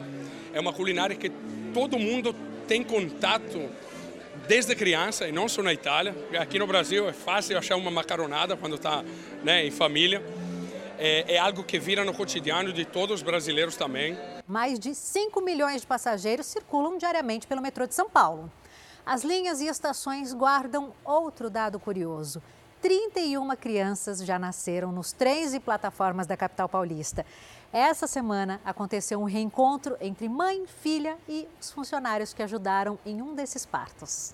[0.53, 1.29] é uma culinária que
[1.73, 2.33] todo mundo
[2.65, 3.69] tem contato
[4.47, 6.15] desde criança, e não só na Itália.
[6.39, 9.03] Aqui no Brasil é fácil achar uma macaronada quando está
[9.43, 10.23] né, em família.
[10.97, 14.17] É, é algo que vira no cotidiano de todos os brasileiros também.
[14.47, 18.49] Mais de 5 milhões de passageiros circulam diariamente pelo metrô de São Paulo.
[19.05, 22.41] As linhas e estações guardam outro dado curioso.
[22.81, 27.25] 31 crianças já nasceram nos trens e plataformas da capital paulista.
[27.73, 33.35] Essa semana aconteceu um reencontro entre mãe, filha e os funcionários que ajudaram em um
[33.35, 34.33] desses partos.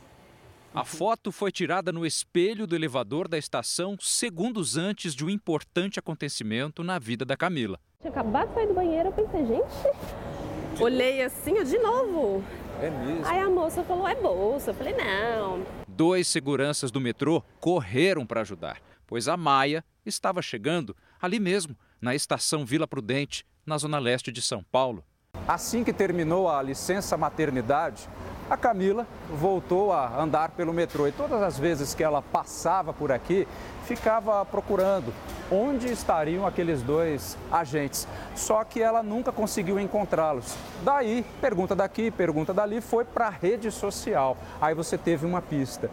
[0.73, 5.99] A foto foi tirada no espelho do elevador da estação segundos antes de um importante
[5.99, 7.79] acontecimento na vida da Camila.
[7.99, 12.43] Tinha acabado de sair do banheiro, eu pensei, gente, olhei assim, de novo.
[12.81, 13.25] É mesmo?
[13.25, 14.71] Aí a moça falou, é bolsa.
[14.71, 15.80] Eu falei, não.
[16.01, 22.15] Dois seguranças do metrô correram para ajudar, pois a Maia estava chegando ali mesmo, na
[22.15, 25.05] estação Vila Prudente, na zona leste de São Paulo.
[25.47, 28.09] Assim que terminou a licença maternidade,
[28.51, 33.09] a Camila voltou a andar pelo metrô e todas as vezes que ela passava por
[33.09, 33.47] aqui,
[33.85, 35.13] ficava procurando
[35.49, 38.05] onde estariam aqueles dois agentes.
[38.35, 40.53] Só que ela nunca conseguiu encontrá-los.
[40.83, 44.35] Daí, pergunta daqui, pergunta dali, foi para a rede social.
[44.59, 45.89] Aí você teve uma pista.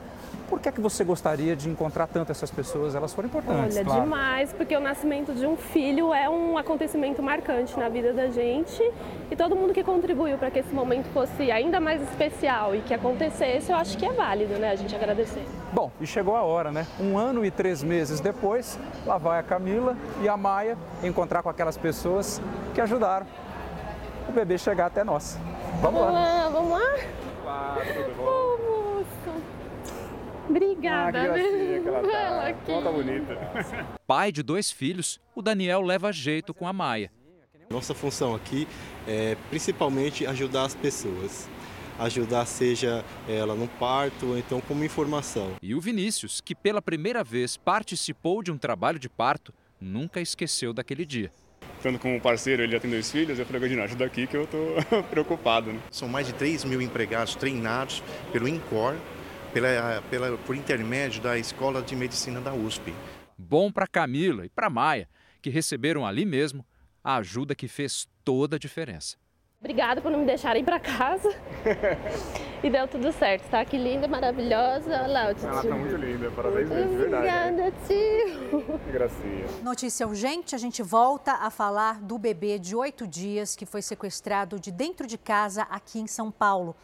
[0.49, 2.94] Por que é que você gostaria de encontrar tanto essas pessoas?
[2.94, 3.76] Elas foram importantes.
[3.76, 4.01] Olha, claro.
[4.01, 8.82] demais, porque o nascimento de um filho é um acontecimento marcante na vida da gente
[9.30, 12.94] e todo mundo que contribuiu para que esse momento fosse ainda mais especial e que
[12.94, 14.70] acontecesse, eu acho que é válido, né?
[14.70, 15.44] A gente agradecer.
[15.70, 16.86] Bom, e chegou a hora, né?
[16.99, 21.51] Um ano e três meses depois, lá vai a Camila e a Maia encontrar com
[21.51, 22.40] aquelas pessoas
[22.74, 23.26] que ajudaram
[24.26, 25.38] o bebê chegar até nós.
[25.82, 26.20] Vamos, vamos lá.
[26.20, 26.49] lá.
[26.49, 26.99] Vamos lá?
[27.42, 28.24] Claro, tudo bom?
[28.24, 29.42] Oh, moço.
[30.49, 31.80] Obrigada, ah, que né?
[31.80, 32.18] que ela tá.
[32.18, 32.70] Ela aqui.
[32.72, 33.99] Ela tá bonita.
[34.07, 37.11] Pai de dois filhos, o Daniel leva jeito com a Maia.
[37.68, 38.66] Nossa função aqui
[39.07, 41.49] é principalmente ajudar as pessoas.
[41.99, 45.57] Ajudar, seja ela no parto ou então como informação.
[45.61, 50.72] E o Vinícius, que pela primeira vez participou de um trabalho de parto, nunca esqueceu
[50.72, 51.30] daquele dia.
[51.76, 54.44] Estando como parceiro, ele já tem dois filhos, eu falei, Godinho, ajuda aqui que eu
[54.44, 54.76] estou
[55.11, 55.72] preocupado.
[55.72, 55.80] Né?
[55.90, 58.96] São mais de 3 mil empregados treinados pelo INCOR,
[59.53, 62.94] pela, pela, por intermédio da Escola de Medicina da USP.
[63.36, 65.09] Bom para Camila e para Maia,
[65.40, 66.66] que receberam ali mesmo
[67.03, 69.16] a ajuda que fez toda a diferença.
[69.61, 71.34] Obrigada por não me deixarem ir para casa.
[72.62, 73.49] e deu tudo certo.
[73.51, 74.88] Tá que linda, maravilhosa.
[74.88, 75.49] Olha lá, o tio.
[75.49, 77.26] Ela tá muito linda, parabéns mesmo, de verdade.
[77.26, 78.78] Obrigada, tio.
[78.78, 79.46] Que gracinha.
[79.64, 84.61] Notícia urgente, a gente volta a falar do bebê de oito dias que foi sequestrado
[84.61, 86.76] de dentro de casa aqui em São Paulo.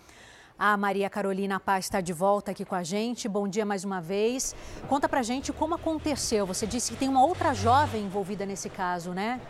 [0.57, 3.29] A Maria Carolina Paz está de volta aqui com a gente.
[3.29, 4.55] Bom dia mais uma vez.
[4.89, 6.47] Conta pra gente como aconteceu.
[6.47, 9.41] Você disse que tem uma outra jovem envolvida nesse caso, né?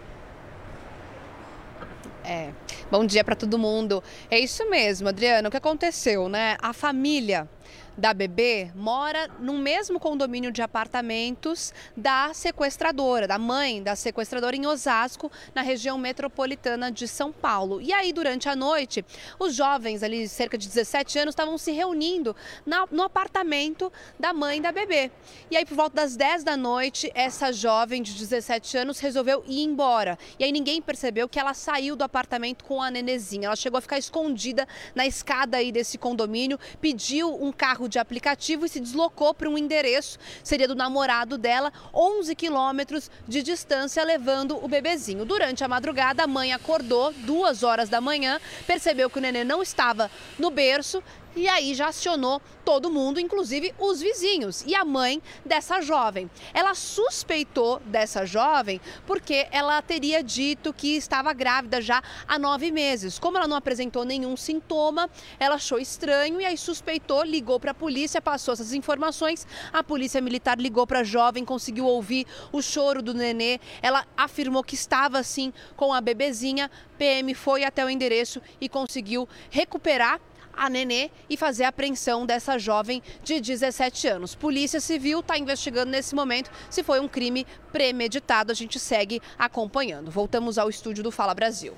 [2.24, 2.52] É.
[2.90, 4.02] Bom dia para todo mundo.
[4.30, 5.48] É isso mesmo, Adriana.
[5.48, 6.56] O que aconteceu, né?
[6.62, 7.50] A família
[7.96, 14.66] da bebê mora no mesmo condomínio de apartamentos da sequestradora, da mãe da sequestradora em
[14.66, 17.80] Osasco, na região metropolitana de São Paulo.
[17.80, 19.04] E aí, durante a noite,
[19.38, 22.34] os jovens ali, cerca de 17 anos, estavam se reunindo
[22.66, 25.10] na, no apartamento da mãe da bebê.
[25.50, 29.62] E aí, por volta das 10 da noite, essa jovem de 17 anos resolveu ir
[29.62, 30.18] embora.
[30.38, 33.46] E aí ninguém percebeu que ela saiu do apartamento com a nenezinha.
[33.46, 38.66] Ela chegou a ficar escondida na escada aí desse condomínio, pediu um carro de aplicativo
[38.66, 44.62] e se deslocou para um endereço, seria do namorado dela, 11 quilômetros de distância, levando
[44.62, 45.24] o bebezinho.
[45.24, 49.62] Durante a madrugada, a mãe acordou, duas horas da manhã, percebeu que o nenê não
[49.62, 51.02] estava no berço,
[51.36, 56.30] e aí já acionou todo mundo, inclusive os vizinhos e a mãe dessa jovem.
[56.52, 63.18] Ela suspeitou dessa jovem porque ela teria dito que estava grávida já há nove meses.
[63.18, 67.74] Como ela não apresentou nenhum sintoma, ela achou estranho e aí suspeitou, ligou para a
[67.74, 69.46] polícia, passou essas informações.
[69.72, 73.60] A polícia militar ligou para a jovem, conseguiu ouvir o choro do nenê.
[73.82, 76.70] Ela afirmou que estava assim com a bebezinha.
[76.96, 80.20] PM foi até o endereço e conseguiu recuperar
[80.56, 84.34] a Nenê e fazer a apreensão dessa jovem de 17 anos.
[84.34, 88.52] Polícia Civil está investigando nesse momento se foi um crime premeditado.
[88.52, 90.10] A gente segue acompanhando.
[90.10, 91.74] Voltamos ao estúdio do Fala Brasil.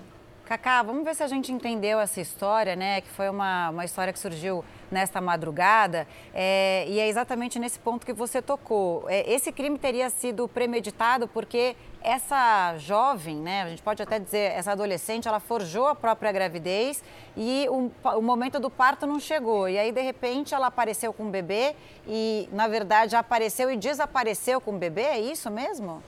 [0.47, 3.01] Cacá, vamos ver se a gente entendeu essa história, né?
[3.01, 6.07] Que foi uma, uma história que surgiu nesta madrugada.
[6.32, 9.11] É, e é exatamente nesse ponto que você tocou.
[9.11, 13.62] É, esse crime teria sido premeditado porque essa jovem, né?
[13.64, 17.03] A gente pode até dizer, essa adolescente, ela forjou a própria gravidez
[17.36, 19.68] e o, o momento do parto não chegou.
[19.68, 21.74] E aí, de repente, ela apareceu com o bebê
[22.07, 25.03] e, na verdade, apareceu e desapareceu com o bebê.
[25.03, 26.01] É isso mesmo?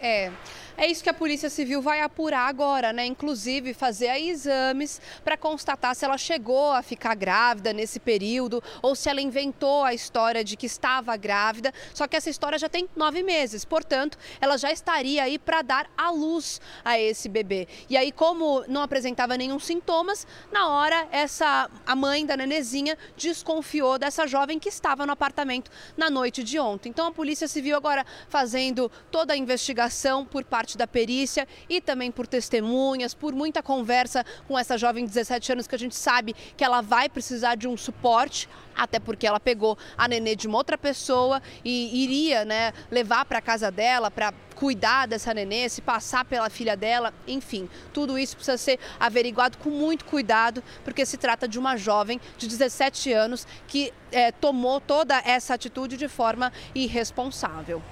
[0.00, 0.32] É.
[0.76, 3.06] É isso que a Polícia Civil vai apurar agora, né?
[3.06, 8.96] Inclusive fazer aí exames para constatar se ela chegou a ficar grávida nesse período ou
[8.96, 11.72] se ela inventou a história de que estava grávida.
[11.94, 15.88] Só que essa história já tem nove meses, portanto, ela já estaria aí para dar
[15.96, 17.68] à luz a esse bebê.
[17.88, 23.96] E aí, como não apresentava nenhum sintomas, na hora essa a mãe da nenezinha desconfiou
[23.96, 26.88] dessa jovem que estava no apartamento na noite de ontem.
[26.88, 31.78] Então a Polícia Civil agora fazendo toda a investigação por parte parte da perícia e
[31.78, 35.94] também por testemunhas, por muita conversa com essa jovem de 17 anos que a gente
[35.94, 40.48] sabe que ela vai precisar de um suporte, até porque ela pegou a nenê de
[40.48, 45.82] uma outra pessoa e iria né, levar para casa dela para cuidar dessa nenê, se
[45.82, 51.18] passar pela filha dela, enfim, tudo isso precisa ser averiguado com muito cuidado, porque se
[51.18, 56.50] trata de uma jovem de 17 anos que é, tomou toda essa atitude de forma
[56.74, 57.82] irresponsável.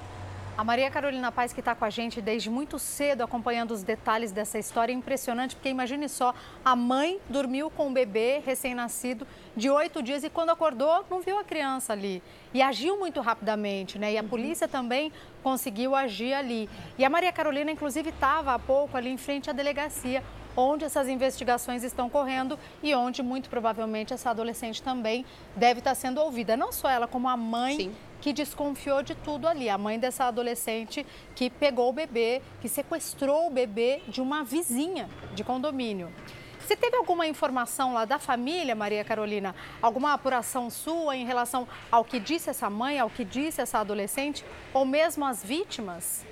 [0.56, 4.30] A Maria Carolina Paz, que está com a gente desde muito cedo, acompanhando os detalhes
[4.30, 9.26] dessa história, é impressionante, porque imagine só, a mãe dormiu com o bebê recém-nascido
[9.56, 12.22] de oito dias e quando acordou, não viu a criança ali.
[12.52, 14.12] E agiu muito rapidamente, né?
[14.12, 15.10] E a polícia também
[15.42, 16.68] conseguiu agir ali.
[16.98, 20.22] E a Maria Carolina, inclusive, estava há pouco ali em frente à delegacia,
[20.54, 25.24] onde essas investigações estão correndo e onde, muito provavelmente, essa adolescente também
[25.56, 26.58] deve estar sendo ouvida.
[26.58, 27.76] Não só ela, como a mãe.
[27.76, 29.68] Sim que desconfiou de tudo ali.
[29.68, 31.04] A mãe dessa adolescente
[31.34, 36.10] que pegou o bebê, que sequestrou o bebê de uma vizinha de condomínio.
[36.60, 39.54] Você teve alguma informação lá da família, Maria Carolina?
[39.82, 44.44] Alguma apuração sua em relação ao que disse essa mãe, ao que disse essa adolescente,
[44.72, 46.24] ou mesmo as vítimas?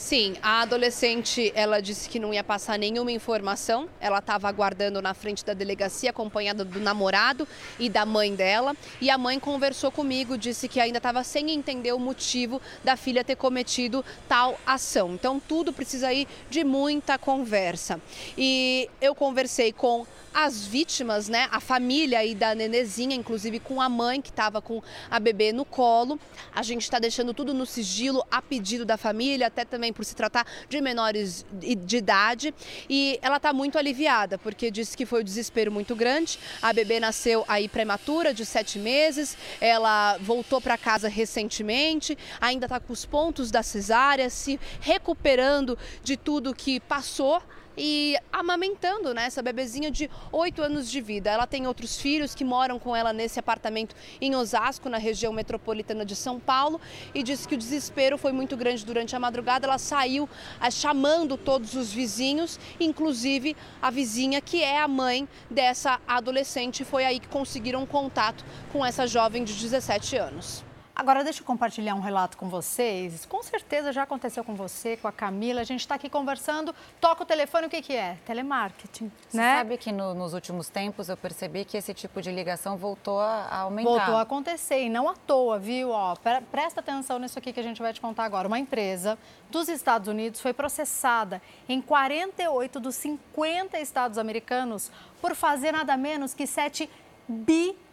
[0.00, 3.86] Sim, a adolescente, ela disse que não ia passar nenhuma informação.
[4.00, 7.46] Ela estava aguardando na frente da delegacia, acompanhada do namorado
[7.78, 8.74] e da mãe dela.
[8.98, 13.22] E a mãe conversou comigo, disse que ainda estava sem entender o motivo da filha
[13.22, 15.12] ter cometido tal ação.
[15.12, 18.00] Então, tudo precisa ir de muita conversa.
[18.38, 23.88] E eu conversei com as vítimas, né, a família aí da nenezinha, inclusive com a
[23.88, 26.18] mãe que estava com a bebê no colo.
[26.54, 30.14] A gente está deixando tudo no sigilo a pedido da família, até também por se
[30.14, 32.54] tratar de menores de idade.
[32.88, 36.38] E ela está muito aliviada, porque disse que foi um desespero muito grande.
[36.62, 39.36] A bebê nasceu aí prematura, de sete meses.
[39.60, 46.16] Ela voltou para casa recentemente, ainda está com os pontos da cesárea, se recuperando de
[46.16, 47.42] tudo que passou
[47.76, 51.30] e amamentando né, essa bebezinha de 8 anos de vida.
[51.30, 56.04] Ela tem outros filhos que moram com ela nesse apartamento em Osasco, na região metropolitana
[56.04, 56.80] de São Paulo,
[57.14, 59.66] e disse que o desespero foi muito grande durante a madrugada.
[59.66, 60.28] Ela saiu
[60.60, 66.84] ah, chamando todos os vizinhos, inclusive a vizinha que é a mãe dessa adolescente.
[66.84, 70.69] Foi aí que conseguiram contato com essa jovem de 17 anos.
[71.00, 73.24] Agora, deixa eu compartilhar um relato com vocês.
[73.24, 75.62] Com certeza já aconteceu com você, com a Camila.
[75.62, 78.18] A gente está aqui conversando, toca o telefone, o que, que é?
[78.26, 79.10] Telemarketing.
[79.26, 79.56] Você né?
[79.56, 83.60] sabe que no, nos últimos tempos eu percebi que esse tipo de ligação voltou a
[83.60, 83.88] aumentar.
[83.88, 85.88] Voltou a acontecer, e não à toa, viu?
[85.88, 86.14] Ó,
[86.52, 88.46] presta atenção nisso aqui que a gente vai te contar agora.
[88.46, 89.18] Uma empresa
[89.50, 96.34] dos Estados Unidos foi processada em 48 dos 50 estados americanos por fazer nada menos
[96.34, 96.90] que 7
[97.26, 97.89] bilhões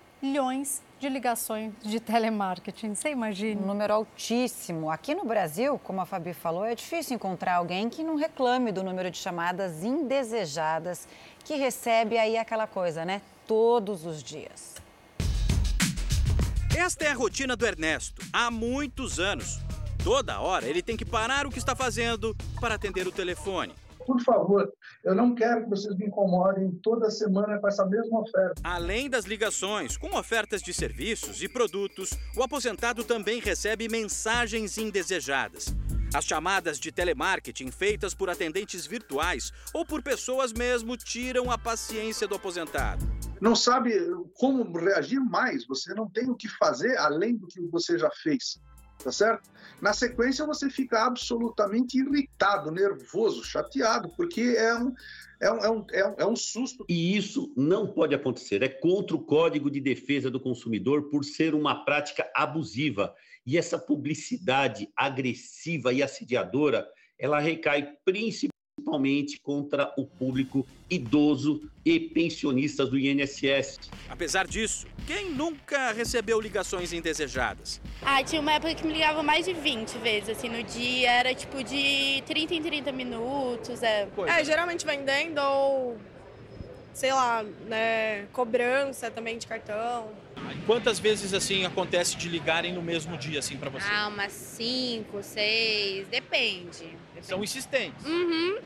[0.99, 2.95] de ligações de telemarketing.
[2.95, 3.61] Você imagina?
[3.61, 4.89] Um número altíssimo.
[4.89, 8.83] Aqui no Brasil, como a Fabi falou, é difícil encontrar alguém que não reclame do
[8.83, 11.07] número de chamadas indesejadas
[11.45, 13.21] que recebe aí aquela coisa, né?
[13.45, 14.75] Todos os dias.
[16.75, 19.59] Esta é a rotina do Ernesto há muitos anos.
[20.03, 23.73] Toda hora ele tem que parar o que está fazendo para atender o telefone
[24.07, 24.71] por favor,
[25.03, 28.61] eu não quero que vocês me incomodem toda semana com essa mesma oferta.
[28.63, 35.75] Além das ligações com ofertas de serviços e produtos, o aposentado também recebe mensagens indesejadas.
[36.15, 42.25] As chamadas de telemarketing feitas por atendentes virtuais ou por pessoas mesmo tiram a paciência
[42.25, 43.05] do aposentado.
[43.41, 43.93] Não sabe
[44.35, 48.57] como reagir mais, você não tem o que fazer além do que você já fez
[49.03, 49.49] tá certo?
[49.81, 54.93] Na sequência, você fica absolutamente irritado, nervoso, chateado, porque é um,
[55.39, 56.83] é um, é um, é um, é um susto.
[56.89, 58.63] E isso não pode acontecer.
[58.63, 63.13] É contra o Código de Defesa do Consumidor por ser uma prática abusiva.
[63.45, 66.87] E essa publicidade agressiva e assediadora
[67.19, 68.56] ela recai principalmente
[69.43, 73.79] contra o público idoso e pensionistas do INSS.
[74.09, 77.81] Apesar disso, quem nunca recebeu ligações indesejadas?
[78.01, 81.11] Ah, tinha uma época que me ligava mais de 20 vezes, assim, no dia.
[81.11, 83.83] Era tipo de 30 em 30 minutos.
[83.83, 85.97] É, é geralmente vendendo ou,
[86.93, 90.09] sei lá, né, cobrança também de cartão.
[90.65, 93.87] Quantas vezes assim acontece de ligarem no mesmo dia assim para você?
[93.89, 96.67] Ah, umas 5, 6, depende.
[96.69, 96.97] depende.
[97.21, 98.05] São insistentes.
[98.05, 98.57] Uhum.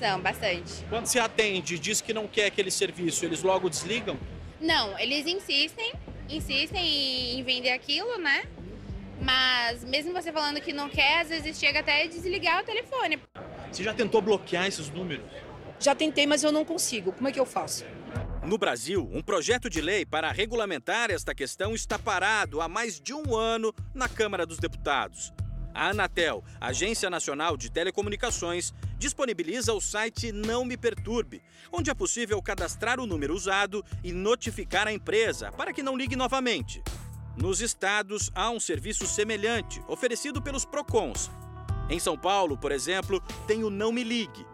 [0.00, 0.82] São bastante.
[0.88, 4.18] Quando se atende e diz que não quer aquele serviço, eles logo desligam?
[4.58, 5.92] Não, eles insistem,
[6.26, 8.44] insistem em vender aquilo, né?
[9.20, 13.18] Mas mesmo você falando que não quer, às vezes chega até a desligar o telefone.
[13.70, 15.26] Você já tentou bloquear esses números?
[15.78, 17.12] Já tentei, mas eu não consigo.
[17.12, 17.84] Como é que eu faço?
[18.42, 23.12] No Brasil, um projeto de lei para regulamentar esta questão está parado há mais de
[23.12, 25.30] um ano na Câmara dos Deputados.
[25.74, 31.40] A Anatel, Agência Nacional de Telecomunicações, disponibiliza o site Não Me Perturbe,
[31.72, 36.16] onde é possível cadastrar o número usado e notificar a empresa para que não ligue
[36.16, 36.82] novamente.
[37.36, 41.30] Nos estados, há um serviço semelhante, oferecido pelos PROCONs.
[41.88, 44.44] Em São Paulo, por exemplo, tem o Não Me Ligue.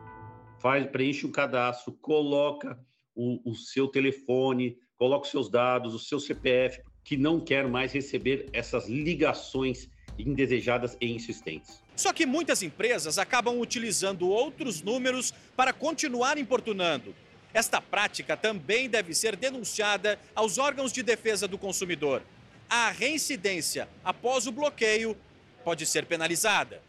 [0.61, 2.79] Faz, preenche o cadastro, coloca
[3.15, 7.93] o, o seu telefone, coloca os seus dados, o seu CPF, que não quer mais
[7.93, 9.89] receber essas ligações
[10.19, 11.83] indesejadas e insistentes.
[11.95, 17.15] Só que muitas empresas acabam utilizando outros números para continuar importunando.
[17.53, 22.23] Esta prática também deve ser denunciada aos órgãos de defesa do consumidor.
[22.69, 25.17] A reincidência após o bloqueio
[25.65, 26.83] pode ser penalizada.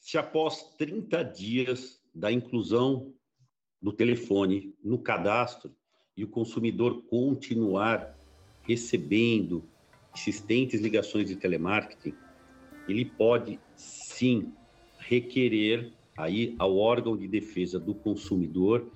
[0.00, 3.14] Se após 30 dias da inclusão
[3.80, 5.74] do telefone no cadastro
[6.16, 8.18] e o consumidor continuar
[8.62, 9.64] recebendo
[10.14, 12.14] insistentes ligações de telemarketing,
[12.88, 14.52] ele pode sim
[14.98, 18.90] requerer aí ao órgão de defesa do consumidor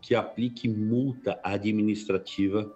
[0.00, 2.72] que aplique multa administrativa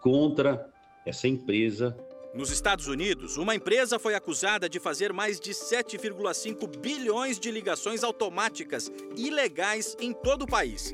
[0.00, 0.68] contra
[1.06, 1.96] essa empresa.
[2.34, 8.02] Nos Estados Unidos, uma empresa foi acusada de fazer mais de 7,5 bilhões de ligações
[8.02, 10.92] automáticas ilegais em todo o país.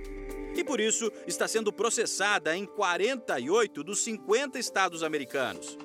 [0.55, 5.79] E por isso está sendo processada em 48 dos 50 estados americanos.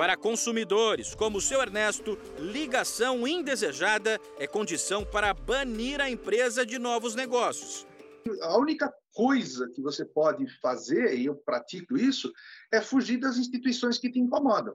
[0.00, 6.78] Para consumidores como o seu Ernesto, ligação indesejada é condição para banir a empresa de
[6.78, 7.86] novos negócios.
[8.40, 12.32] A única coisa que você pode fazer, e eu pratico isso,
[12.72, 14.74] é fugir das instituições que te incomodam.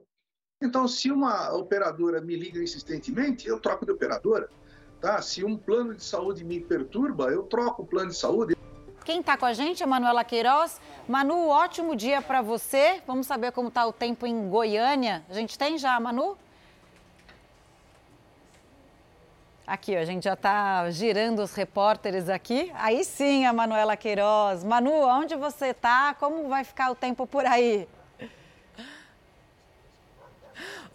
[0.62, 4.48] Então, se uma operadora me liga insistentemente, eu troco de operadora.
[5.00, 5.20] Tá?
[5.20, 8.54] Se um plano de saúde me perturba, eu troco o plano de saúde.
[9.06, 10.80] Quem está com a gente é Manuela Queiroz.
[11.06, 13.00] Manu, ótimo dia para você.
[13.06, 15.24] Vamos saber como está o tempo em Goiânia.
[15.30, 16.36] A gente tem já, Manu?
[19.64, 22.72] Aqui, a gente já está girando os repórteres aqui.
[22.74, 24.64] Aí sim, a Manuela Queiroz.
[24.64, 26.12] Manu, onde você está?
[26.14, 27.86] Como vai ficar o tempo por aí?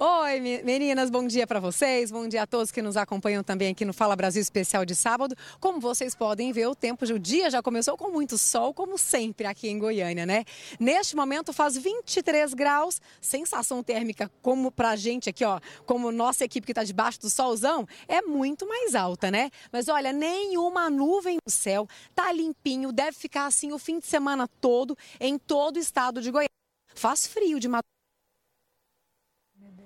[0.04, 2.10] Oi, meninas, bom dia para vocês.
[2.10, 5.36] Bom dia a todos que nos acompanham também aqui no Fala Brasil Especial de sábado.
[5.60, 9.46] Como vocês podem ver, o tempo, o dia já começou com muito sol, como sempre
[9.46, 10.44] aqui em Goiânia, né?
[10.80, 16.66] Neste momento faz 23 graus, sensação térmica como pra gente aqui, ó, como nossa equipe
[16.66, 19.52] que tá debaixo do solzão, é muito mais alta, né?
[19.72, 24.48] Mas olha, nenhuma nuvem no céu, tá limpinho, deve ficar assim o fim de semana
[24.60, 26.50] todo em todo o estado de Goiânia.
[26.96, 28.01] Faz frio de madrugada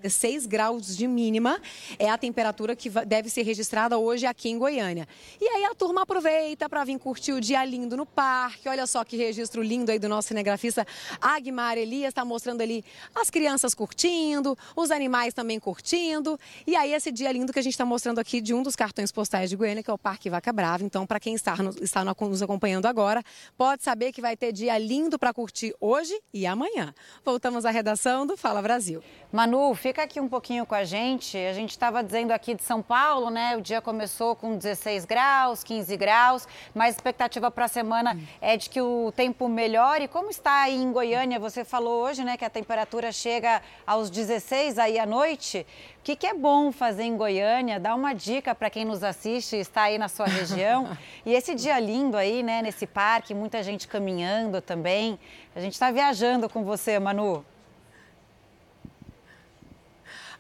[0.10, 1.62] 6 graus de mínima
[1.97, 5.08] é a temperatura que deve ser registrada hoje aqui em Goiânia.
[5.39, 8.68] E aí a turma aproveita para vir curtir o dia lindo no parque.
[8.70, 10.86] Olha só que registro lindo aí do nosso cinegrafista
[11.20, 12.84] Agmar Elias, está mostrando ali
[13.14, 16.39] as crianças curtindo, os animais também curtindo.
[16.66, 19.12] E aí esse dia lindo que a gente está mostrando aqui de um dos cartões
[19.12, 20.84] postais de Goiânia, que é o Parque Vaca Brava.
[20.84, 23.24] Então, para quem está, no, está nos acompanhando agora,
[23.58, 26.93] pode saber que vai ter dia lindo para curtir hoje e amanhã.
[27.24, 29.03] Voltamos à redação do Fala Brasil.
[29.32, 31.38] Manu, fica aqui um pouquinho com a gente.
[31.38, 33.56] A gente estava dizendo aqui de São Paulo, né?
[33.58, 38.58] O dia começou com 16 graus, 15 graus, mas a expectativa para a semana é
[38.58, 40.08] de que o tempo melhore.
[40.08, 41.39] Como está aí em Goiânia?
[41.39, 45.66] Você falou hoje, né, que a temperatura chega aos 16 aí à noite.
[46.00, 47.80] O que, que é bom fazer em Goiânia?
[47.80, 50.89] Dá uma dica para quem nos assiste, está aí na sua região.
[51.26, 55.20] e esse dia lindo aí, né, nesse parque, muita gente caminhando também.
[55.56, 57.46] A gente está viajando com você, Manu.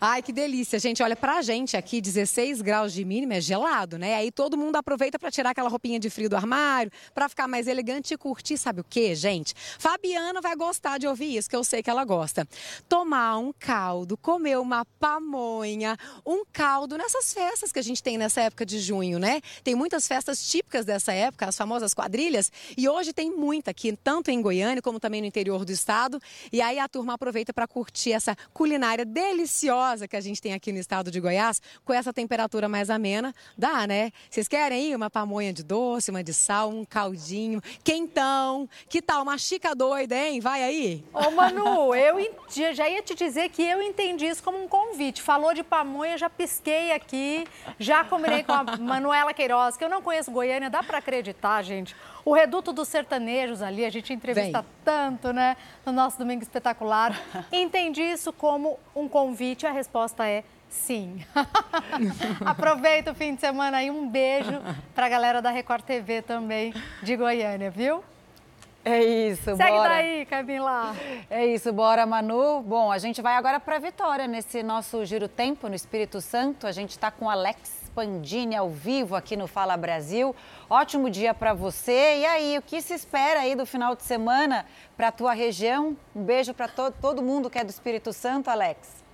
[0.07, 1.01] Ai, que delícia, gente.
[1.01, 4.13] Olha, pra gente aqui, 16 graus de mínima é gelado, né?
[4.13, 7.65] Aí todo mundo aproveita para tirar aquela roupinha de frio do armário, para ficar mais
[7.65, 9.55] elegante e curtir, sabe o quê, gente?
[9.79, 12.47] Fabiana vai gostar de ouvir isso, que eu sei que ela gosta.
[12.87, 18.41] Tomar um caldo, comer uma pamonha, um caldo nessas festas que a gente tem nessa
[18.41, 19.41] época de junho, né?
[19.63, 24.29] Tem muitas festas típicas dessa época, as famosas quadrilhas, e hoje tem muita aqui, tanto
[24.29, 26.21] em Goiânia como também no interior do estado.
[26.53, 30.71] E aí a turma aproveita para curtir essa culinária deliciosa que a gente tem aqui
[30.71, 33.33] no estado de Goiás, com essa temperatura mais amena.
[33.57, 34.11] Dá, né?
[34.29, 34.95] Vocês querem ir?
[34.95, 38.67] Uma pamonha de doce, uma de sal, um caldinho, quentão.
[38.89, 39.23] Que tal?
[39.23, 40.39] Uma chica doida, hein?
[40.39, 41.03] Vai aí.
[41.13, 42.17] Ô, Manu, eu
[42.73, 45.21] já ia te dizer que eu entendi isso como um convite.
[45.21, 47.47] Falou de pamonha, já pisquei aqui,
[47.79, 51.95] já combinei com a Manuela Queiroz, que eu não conheço Goiânia, dá para acreditar, gente.
[52.25, 54.69] O reduto dos sertanejos ali, a gente entrevista Vem.
[54.83, 57.15] tanto, né, no nosso Domingo Espetacular.
[57.53, 61.23] Entendi isso como um convite, a resposta é sim.
[62.43, 64.59] Aproveita o fim de semana aí, um beijo
[64.95, 66.73] para a galera da Record TV também
[67.03, 68.03] de Goiânia, viu?
[68.83, 69.89] É isso, Segue bora.
[69.89, 70.95] daí, Camila.
[71.27, 72.61] É isso, bora, Manu.
[72.61, 76.67] Bom, a gente vai agora para Vitória, nesse nosso Giro Tempo no Espírito Santo.
[76.67, 80.35] A gente está com Alex Pandini ao vivo aqui no Fala Brasil.
[80.69, 82.19] Ótimo dia para você.
[82.19, 84.65] E aí, o que se espera aí do final de semana
[84.97, 85.95] para a tua região?
[86.13, 89.05] Um beijo para todo, todo mundo que é do Espírito Santo, Alex.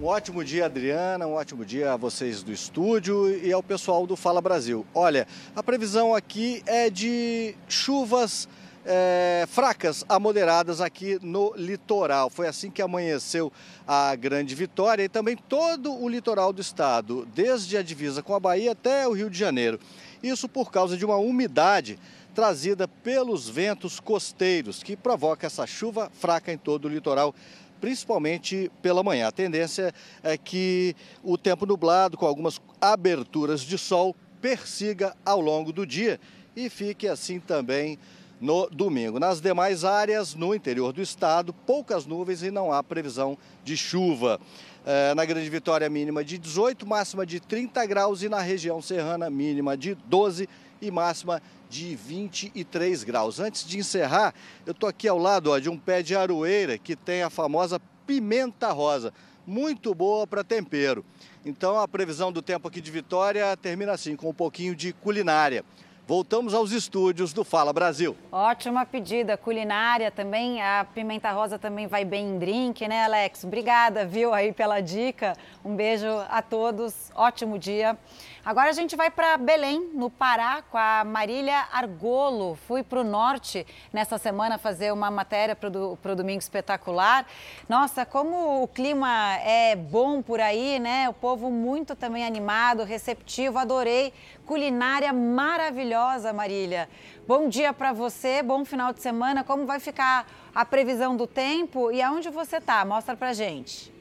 [0.00, 4.16] Um ótimo dia, Adriana, um ótimo dia a vocês do estúdio e ao pessoal do
[4.16, 4.86] Fala Brasil.
[4.94, 8.48] Olha, a previsão aqui é de chuvas
[8.84, 12.28] é, fracas a moderadas aqui no litoral.
[12.28, 13.52] Foi assim que amanheceu
[13.86, 18.40] a Grande Vitória e também todo o litoral do estado, desde a divisa com a
[18.40, 19.78] Bahia até o Rio de Janeiro.
[20.22, 21.98] Isso por causa de uma umidade
[22.34, 27.34] trazida pelos ventos costeiros, que provoca essa chuva fraca em todo o litoral
[27.80, 29.26] principalmente pela manhã.
[29.26, 29.92] A tendência
[30.22, 36.20] é que o tempo nublado, com algumas aberturas de sol, persiga ao longo do dia
[36.54, 37.98] e fique assim também
[38.42, 39.20] no domingo.
[39.20, 44.40] Nas demais áreas, no interior do estado, poucas nuvens e não há previsão de chuva.
[44.84, 49.30] É, na Grande Vitória, mínima de 18, máxima de 30 graus e na região serrana,
[49.30, 50.48] mínima de 12
[50.80, 51.40] e máxima
[51.70, 53.38] de 23 graus.
[53.38, 54.34] Antes de encerrar,
[54.66, 57.80] eu estou aqui ao lado ó, de um pé de aroeira que tem a famosa
[58.04, 59.14] pimenta rosa,
[59.46, 61.04] muito boa para tempero.
[61.46, 65.64] Então a previsão do tempo aqui de Vitória termina assim, com um pouquinho de culinária.
[66.12, 68.14] Voltamos aos estúdios do Fala Brasil.
[68.30, 70.60] Ótima pedida, culinária também.
[70.60, 73.44] A pimenta rosa também vai bem em drink, né, Alex?
[73.44, 75.34] Obrigada, viu, aí pela dica.
[75.64, 77.10] Um beijo a todos.
[77.14, 77.96] Ótimo dia.
[78.44, 82.58] Agora a gente vai para Belém, no Pará, com a Marília Argolo.
[82.66, 87.24] Fui para o norte nessa semana fazer uma matéria para o Domingo Espetacular.
[87.68, 91.08] Nossa, como o clima é bom por aí, né?
[91.08, 93.60] O povo muito também animado, receptivo.
[93.60, 94.12] Adorei.
[94.44, 96.88] Culinária maravilhosa, Marília.
[97.28, 99.44] Bom dia para você, bom final de semana.
[99.44, 102.84] Como vai ficar a previsão do tempo e aonde você está?
[102.84, 103.91] Mostra para gente.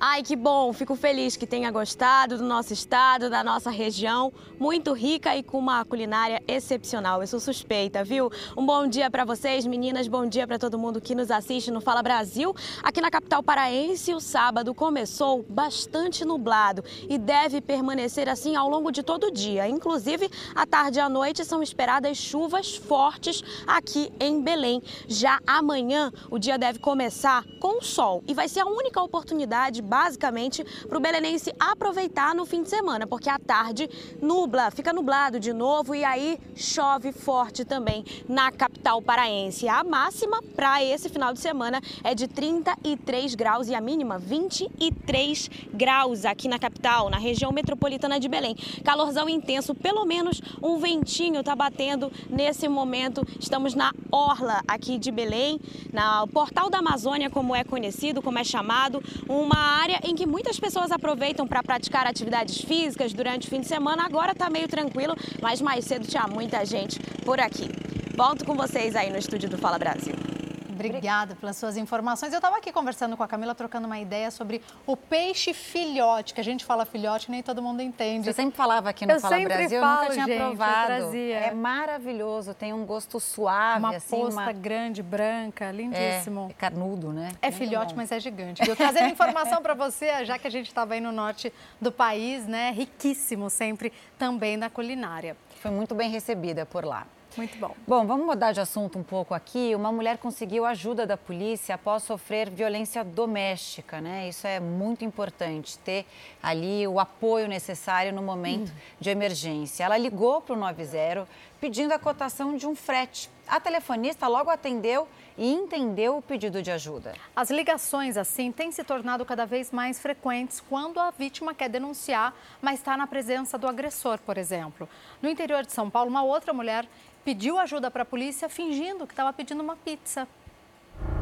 [0.00, 0.72] Ai, que bom!
[0.72, 5.58] Fico feliz que tenha gostado do nosso estado, da nossa região, muito rica e com
[5.58, 7.20] uma culinária excepcional.
[7.20, 8.30] Eu sou suspeita, viu?
[8.56, 11.80] Um bom dia para vocês, meninas, bom dia para todo mundo que nos assiste no
[11.80, 12.54] Fala Brasil.
[12.80, 18.92] Aqui na capital paraense, o sábado começou bastante nublado e deve permanecer assim ao longo
[18.92, 19.68] de todo o dia.
[19.68, 24.80] Inclusive, à tarde e à noite são esperadas chuvas fortes aqui em Belém.
[25.08, 30.64] Já amanhã, o dia deve começar com sol e vai ser a única oportunidade basicamente
[30.86, 33.88] para o belenense aproveitar no fim de semana, porque à tarde
[34.20, 39.66] nubla, fica nublado de novo e aí chove forte também na capital paraense.
[39.66, 45.48] A máxima para esse final de semana é de 33 graus e a mínima 23
[45.72, 48.54] graus aqui na capital, na região metropolitana de Belém.
[48.84, 53.26] Calorzão intenso, pelo menos um ventinho está batendo nesse momento.
[53.40, 55.58] Estamos na orla aqui de Belém,
[55.92, 60.58] na Portal da Amazônia, como é conhecido, como é chamado, uma área em que muitas
[60.58, 64.04] pessoas aproveitam para praticar atividades físicas durante o fim de semana.
[64.04, 67.70] Agora está meio tranquilo, mas mais cedo tinha muita gente por aqui.
[68.16, 70.37] Volto com vocês aí no estúdio do Fala Brasil.
[70.86, 72.32] Obrigada pelas suas informações.
[72.32, 76.40] Eu estava aqui conversando com a Camila, trocando uma ideia sobre o peixe filhote, que
[76.40, 78.24] a gente fala filhote, nem todo mundo entende.
[78.24, 81.16] Você sempre falava aqui no eu Fala Brasil, falo, eu nunca tinha gente, provado.
[81.16, 84.16] É maravilhoso, tem um gosto suave, uma assim.
[84.16, 86.46] Posta uma grande, branca, lindíssimo.
[86.48, 87.32] É, é carnudo, né?
[87.40, 88.00] É Muito filhote, bom.
[88.00, 88.66] mas é gigante.
[88.68, 92.46] Eu trazendo informação para você, já que a gente estava aí no norte do país,
[92.46, 92.70] né?
[92.70, 95.36] Riquíssimo sempre também na culinária.
[95.60, 97.06] Foi muito bem recebida por lá.
[97.38, 97.72] Muito bom.
[97.86, 99.72] Bom, vamos mudar de assunto um pouco aqui.
[99.72, 104.28] Uma mulher conseguiu ajuda da polícia após sofrer violência doméstica, né?
[104.28, 106.04] Isso é muito importante, ter
[106.42, 108.74] ali o apoio necessário no momento hum.
[108.98, 109.84] de emergência.
[109.84, 111.28] Ela ligou para o 90
[111.60, 113.30] pedindo a cotação de um frete.
[113.46, 117.14] A telefonista logo atendeu e entendeu o pedido de ajuda.
[117.34, 122.34] As ligações, assim, têm se tornado cada vez mais frequentes quando a vítima quer denunciar,
[122.60, 124.88] mas está na presença do agressor, por exemplo.
[125.22, 126.86] No interior de São Paulo, uma outra mulher
[127.28, 130.26] pediu ajuda para a polícia fingindo que estava pedindo uma pizza.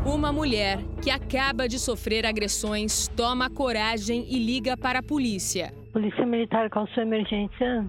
[0.04, 5.74] Uma mulher que acaba de sofrer agressões toma coragem e liga para a polícia.
[5.92, 7.84] Polícia Militar, qual sua emergência?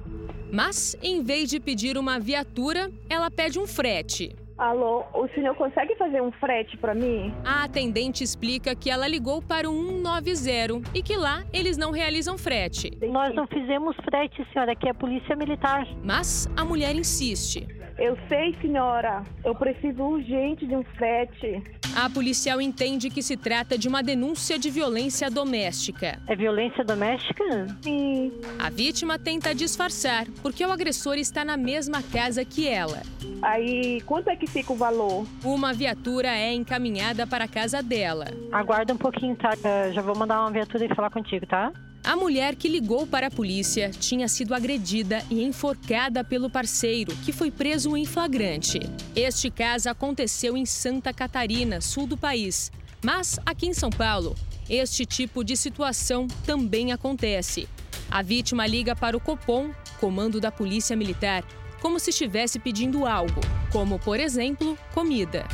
[0.52, 4.36] Mas, em vez de pedir uma viatura, ela pede um frete.
[4.58, 7.32] Alô, o senhor consegue fazer um frete para mim?
[7.46, 12.40] A atendente explica que ela ligou para o 190 e que lá eles não realizam
[12.40, 12.92] frete.
[13.08, 15.88] Nós não fizemos frete, senhora, aqui é a Polícia Militar.
[16.04, 17.68] Mas a mulher insiste.
[18.00, 19.24] Eu sei, senhora.
[19.44, 21.62] Eu preciso urgente de um frete.
[21.96, 26.22] A policial entende que se trata de uma denúncia de violência doméstica.
[26.28, 27.44] É violência doméstica?
[27.82, 28.32] Sim.
[28.60, 33.02] A vítima tenta disfarçar, porque o agressor está na mesma casa que ela.
[33.42, 35.26] Aí, quanto é que fica o valor?
[35.44, 38.26] Uma viatura é encaminhada para a casa dela.
[38.52, 39.52] Aguarda um pouquinho, tá?
[39.92, 41.72] já vou mandar uma viatura e falar contigo, tá?
[42.04, 47.34] A mulher que ligou para a polícia tinha sido agredida e enforcada pelo parceiro, que
[47.34, 48.80] foi preso em flagrante.
[49.14, 52.72] Este caso aconteceu em Santa Catarina, sul do país.
[53.04, 54.36] Mas aqui em São Paulo,
[54.70, 57.68] este tipo de situação também acontece.
[58.10, 61.44] A vítima liga para o Copom, comando da Polícia Militar,
[61.88, 63.40] como se estivesse pedindo algo,
[63.72, 65.46] como, por exemplo, comida.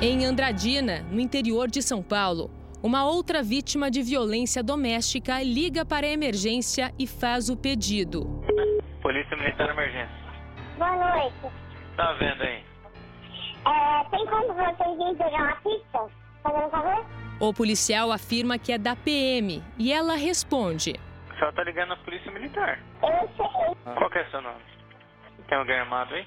[0.00, 2.48] Em Andradina, no interior de São Paulo,
[2.80, 8.22] uma outra vítima de violência doméstica liga para a emergência e faz o pedido.
[9.02, 10.14] Polícia Militar Emergência.
[10.78, 11.56] Boa noite.
[11.96, 12.62] Tá vendo aí?
[13.66, 16.06] É, tem como vocês virem pegar uma pizza?
[16.44, 17.06] Fazendo favor?
[17.40, 20.94] O policial afirma que é da PM e ela responde.
[21.34, 22.78] O senhor tá ligando na Polícia Militar.
[23.02, 23.94] Eu sei.
[23.96, 24.69] Qual que é seu nome?
[25.50, 26.26] Tem alguém armado aí?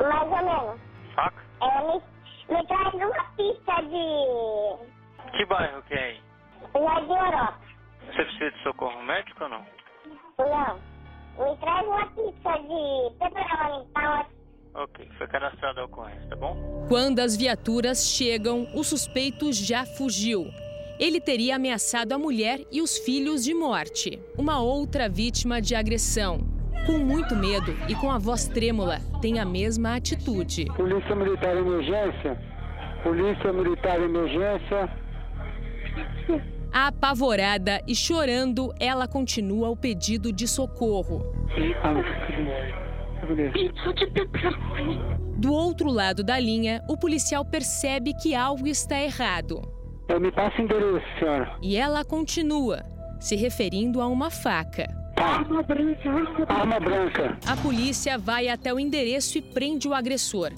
[0.00, 0.80] Mais ou menos.
[1.12, 1.42] Faca?
[1.60, 4.96] É, me, me traz uma pizza de
[5.36, 6.20] que bairro que é aí?
[6.72, 7.60] Jardim Europa.
[8.06, 9.66] Você precisa de socorro médico ou não?
[10.38, 10.76] Não.
[11.36, 14.26] Me traz uma pizza de pepperoni, tá
[14.74, 16.86] Ok, foi cadastrado a ocorrência, tá bom?
[16.88, 20.46] Quando as viaturas chegam, o suspeito já fugiu.
[21.00, 24.22] Ele teria ameaçado a mulher e os filhos de morte.
[24.38, 26.55] Uma outra vítima de agressão.
[26.86, 30.66] Com muito medo e com a voz trêmula, tem a mesma atitude.
[30.66, 32.38] Polícia Militar Emergência.
[33.02, 34.88] Polícia Militar Emergência.
[36.72, 41.34] Apavorada e chorando, ela continua o pedido de socorro.
[45.38, 49.60] Do outro lado da linha, o policial percebe que algo está errado.
[50.08, 51.56] Eu me passa endereço, senhora.
[51.60, 52.84] E ela continua,
[53.18, 54.86] se referindo a uma faca.
[55.16, 56.10] Arma branca.
[56.46, 57.38] Arma branca.
[57.46, 60.52] A polícia vai até o endereço e prende o agressor.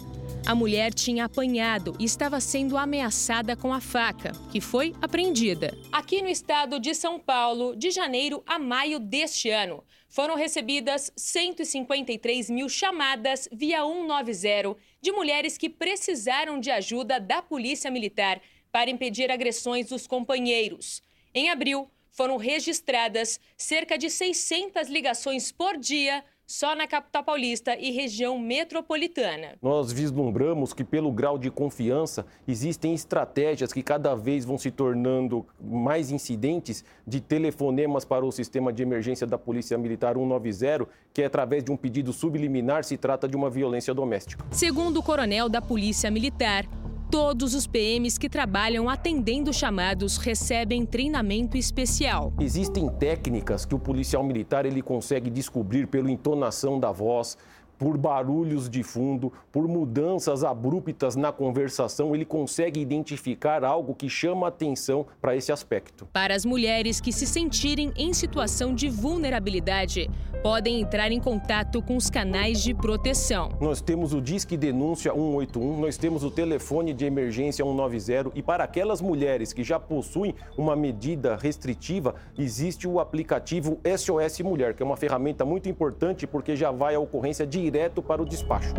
[0.44, 5.76] A mulher tinha apanhado e estava sendo ameaçada com a faca, que foi apreendida.
[5.92, 12.50] Aqui no estado de São Paulo, de janeiro a maio deste ano, foram recebidas 153
[12.50, 18.40] mil chamadas via 190 de mulheres que precisaram de ajuda da Polícia Militar
[18.72, 21.02] para impedir agressões dos companheiros.
[21.34, 27.92] Em abril, foram registradas cerca de 600 ligações por dia só na capital paulista e
[27.92, 29.56] região metropolitana.
[29.62, 35.46] Nós vislumbramos que, pelo grau de confiança, existem estratégias que cada vez vão se tornando
[35.60, 41.26] mais incidentes de telefonemas para o sistema de emergência da Polícia Militar 190, que é
[41.26, 44.44] através de um pedido subliminar se trata de uma violência doméstica.
[44.50, 46.66] Segundo o coronel da Polícia Militar,
[47.10, 52.34] Todos os PMs que trabalham atendendo chamados recebem treinamento especial.
[52.38, 57.38] Existem técnicas que o policial militar ele consegue descobrir pela entonação da voz,
[57.78, 64.48] por barulhos de fundo, por mudanças abruptas na conversação, ele consegue identificar algo que chama
[64.48, 66.08] atenção para esse aspecto.
[66.12, 70.10] Para as mulheres que se sentirem em situação de vulnerabilidade,
[70.42, 73.50] podem entrar em contato com os canais de proteção.
[73.60, 78.64] Nós temos o Disque Denúncia 181, nós temos o telefone de emergência 190 e para
[78.64, 84.86] aquelas mulheres que já possuem uma medida restritiva, existe o aplicativo SOS Mulher, que é
[84.86, 88.72] uma ferramenta muito importante porque já vai à ocorrência direta direto para o despacho.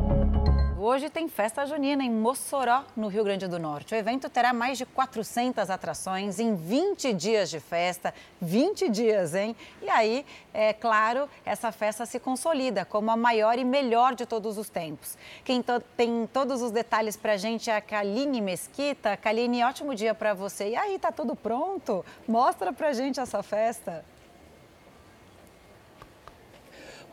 [0.80, 3.94] Hoje tem festa junina em Mossoró, no Rio Grande do Norte.
[3.94, 8.14] O evento terá mais de 400 atrações em 20 dias de festa.
[8.41, 9.56] 20 dias, hein?
[9.80, 14.57] E aí, é claro, essa festa se consolida como a maior e melhor de todos
[14.57, 15.18] os tempos.
[15.44, 19.16] Quem to tem todos os detalhes para a gente é a Kaline Mesquita.
[19.18, 20.70] Kaline, ótimo dia para você.
[20.70, 22.03] E aí, tá tudo pronto?
[22.28, 24.03] Mostra a gente essa festa.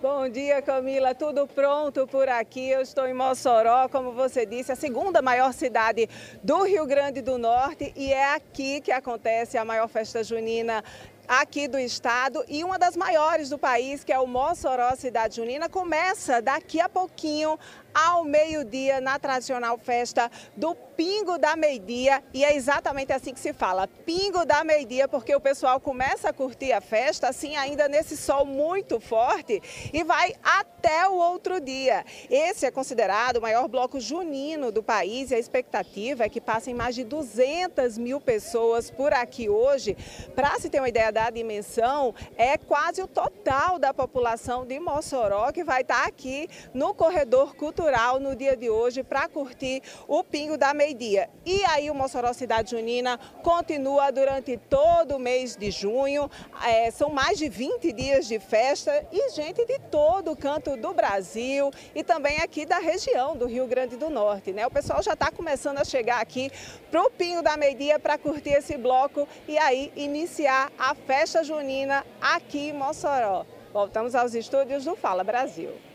[0.08, 1.16] Bom dia, Camila.
[1.16, 2.68] Tudo pronto por aqui.
[2.68, 6.08] Eu estou em Mossoró, como você disse, a segunda maior cidade
[6.44, 10.84] do Rio Grande do Norte e é aqui que acontece a maior festa junina
[11.26, 15.68] aqui do estado e uma das maiores do país, que é o Mossoró Cidade Junina,
[15.68, 17.58] começa daqui a pouquinho
[17.96, 22.22] ao meio-dia na tradicional festa do Pingo da Meio-Dia.
[22.34, 26.32] E é exatamente assim que se fala, Pingo da Meio-Dia, porque o pessoal começa a
[26.32, 29.62] curtir a festa, assim, ainda nesse sol muito forte,
[29.92, 32.04] e vai até o outro dia.
[32.30, 36.74] Esse é considerado o maior bloco junino do país e a expectativa é que passem
[36.74, 39.96] mais de 200 mil pessoas por aqui hoje.
[40.34, 45.50] Para se ter uma ideia da dimensão, é quase o total da população de Mossoró
[45.50, 50.24] que vai estar aqui no corredor cultural cultural no dia de hoje para curtir o
[50.24, 51.30] Pingo da Meio-Dia.
[51.44, 56.28] E aí o Mossoró Cidade Junina continua durante todo o mês de junho.
[56.64, 60.92] É, são mais de 20 dias de festa e gente de todo o canto do
[60.92, 64.52] Brasil e também aqui da região do Rio Grande do Norte.
[64.52, 64.66] Né?
[64.66, 66.50] O pessoal já está começando a chegar aqui
[66.90, 72.04] para o Pingo da Meio-Dia para curtir esse bloco e aí iniciar a festa junina
[72.20, 73.46] aqui em Mossoró.
[73.72, 75.85] Voltamos aos estúdios do Fala Brasil.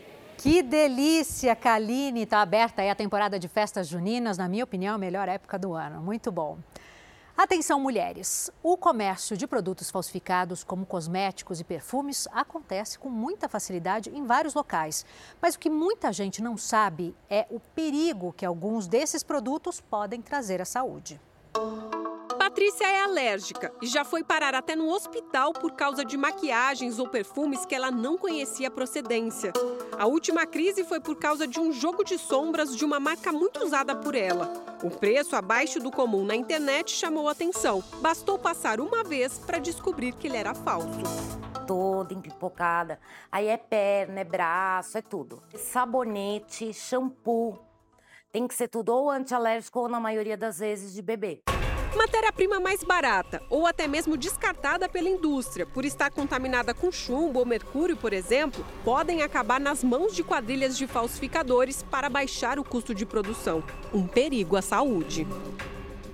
[0.42, 2.22] Que delícia, Kaline!
[2.22, 5.72] Está aberta aí a temporada de festas juninas, na minha opinião, a melhor época do
[5.72, 6.02] ano.
[6.02, 6.58] Muito bom.
[7.36, 8.50] Atenção, mulheres!
[8.60, 14.52] O comércio de produtos falsificados, como cosméticos e perfumes, acontece com muita facilidade em vários
[14.52, 15.06] locais.
[15.40, 20.20] Mas o que muita gente não sabe é o perigo que alguns desses produtos podem
[20.20, 21.20] trazer à saúde.
[22.42, 27.06] Patrícia é alérgica e já foi parar até no hospital por causa de maquiagens ou
[27.06, 29.52] perfumes que ela não conhecia a procedência.
[29.96, 33.64] A última crise foi por causa de um jogo de sombras de uma marca muito
[33.64, 34.52] usada por ela.
[34.82, 37.80] O preço abaixo do comum na internet chamou atenção.
[38.00, 41.00] Bastou passar uma vez para descobrir que ele era falso
[41.64, 42.98] toda empipocada.
[43.30, 45.40] Aí é perna, é braço, é tudo.
[45.56, 47.56] Sabonete, shampoo.
[48.32, 51.40] Tem que ser tudo ou antialérgico ou, na maioria das vezes, de bebê.
[51.96, 57.44] Matéria-prima mais barata ou até mesmo descartada pela indústria por estar contaminada com chumbo ou
[57.46, 62.94] mercúrio, por exemplo, podem acabar nas mãos de quadrilhas de falsificadores para baixar o custo
[62.94, 63.62] de produção.
[63.92, 65.26] Um perigo à saúde.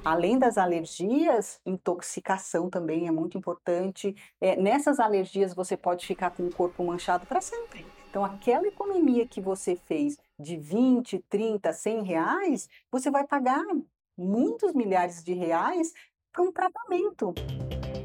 [0.05, 4.17] Além das alergias, intoxicação também é muito importante.
[4.41, 7.87] É, nessas alergias, você pode ficar com o corpo manchado para sempre.
[8.09, 13.63] Então, aquela economia que você fez de 20, 30, 100 reais, você vai pagar
[14.19, 15.93] muitos milhares de reais
[16.33, 17.33] para um tratamento.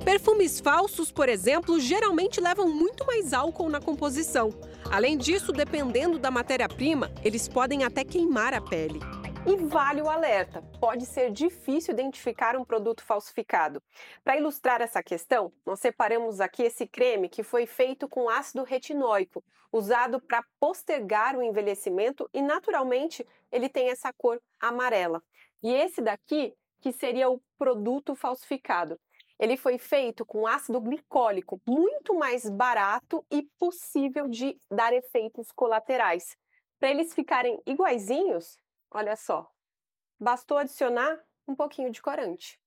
[0.05, 4.49] Perfumes falsos, por exemplo, geralmente levam muito mais álcool na composição.
[4.91, 8.99] Além disso, dependendo da matéria-prima, eles podem até queimar a pele.
[9.45, 13.81] E vale o alerta: pode ser difícil identificar um produto falsificado.
[14.23, 19.43] Para ilustrar essa questão, nós separamos aqui esse creme que foi feito com ácido retinóico,
[19.71, 25.21] usado para postergar o envelhecimento e, naturalmente, ele tem essa cor amarela.
[25.63, 28.99] E esse daqui, que seria o produto falsificado.
[29.39, 36.37] Ele foi feito com ácido glicólico, muito mais barato e possível de dar efeitos colaterais.
[36.79, 38.57] Para eles ficarem iguaizinhos,
[38.91, 39.49] olha só,
[40.19, 41.17] bastou adicionar
[41.47, 42.59] um pouquinho de corante.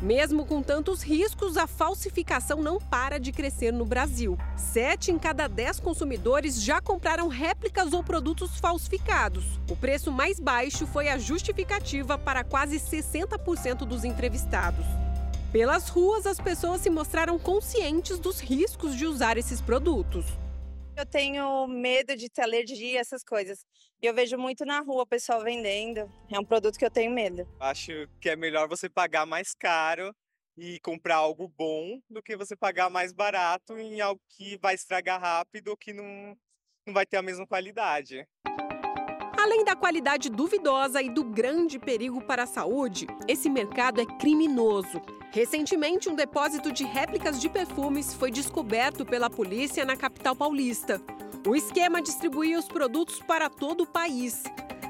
[0.00, 4.38] Mesmo com tantos riscos, a falsificação não para de crescer no Brasil.
[4.56, 9.44] Sete em cada dez consumidores já compraram réplicas ou produtos falsificados.
[9.68, 14.86] O preço mais baixo foi a justificativa para quase 60% dos entrevistados.
[15.50, 20.26] Pelas ruas, as pessoas se mostraram conscientes dos riscos de usar esses produtos.
[20.98, 23.64] Eu tenho medo de ter alergia, essas coisas.
[24.02, 26.12] E eu vejo muito na rua o pessoal vendendo.
[26.28, 27.46] É um produto que eu tenho medo.
[27.60, 30.12] Acho que é melhor você pagar mais caro
[30.56, 35.20] e comprar algo bom do que você pagar mais barato em algo que vai estragar
[35.20, 36.36] rápido ou que não,
[36.84, 38.26] não vai ter a mesma qualidade.
[39.40, 45.00] Além da qualidade duvidosa e do grande perigo para a saúde, esse mercado é criminoso.
[45.30, 51.00] Recentemente, um depósito de réplicas de perfumes foi descoberto pela polícia na capital paulista.
[51.46, 54.42] O esquema distribuía os produtos para todo o país.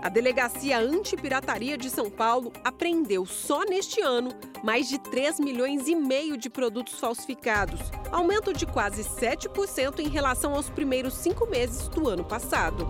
[0.02, 4.30] A Delegacia Antipirataria de São Paulo apreendeu só neste ano
[4.64, 7.80] mais de 3 milhões e meio de produtos falsificados,
[8.10, 12.88] aumento de quase 7% em relação aos primeiros cinco meses do ano passado.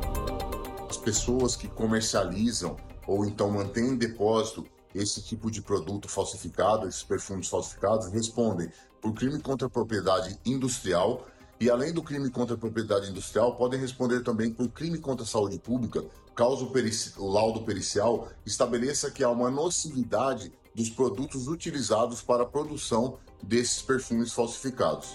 [0.89, 7.02] As pessoas que comercializam ou então mantêm em depósito esse tipo de produto falsificado, esses
[7.02, 8.70] perfumes falsificados, respondem
[9.01, 11.27] por crime contra a propriedade industrial
[11.60, 15.28] e, além do crime contra a propriedade industrial, podem responder também por crime contra a
[15.28, 16.05] saúde pública,
[16.35, 17.12] caso o, perici...
[17.19, 23.82] o laudo pericial estabeleça que há uma nocividade dos produtos utilizados para a produção desses
[23.82, 25.12] perfumes falsificados.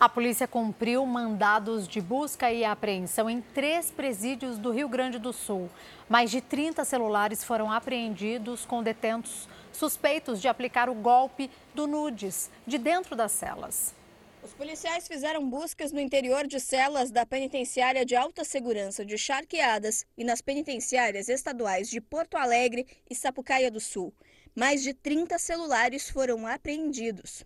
[0.00, 5.32] A polícia cumpriu mandados de busca e apreensão em três presídios do Rio Grande do
[5.32, 5.68] Sul.
[6.08, 12.48] Mais de 30 celulares foram apreendidos com detentos suspeitos de aplicar o golpe do nudes
[12.64, 13.92] de dentro das celas.
[14.40, 20.06] Os policiais fizeram buscas no interior de celas da penitenciária de alta segurança de Charqueadas
[20.16, 24.14] e nas penitenciárias estaduais de Porto Alegre e Sapucaia do Sul.
[24.54, 27.44] Mais de 30 celulares foram apreendidos.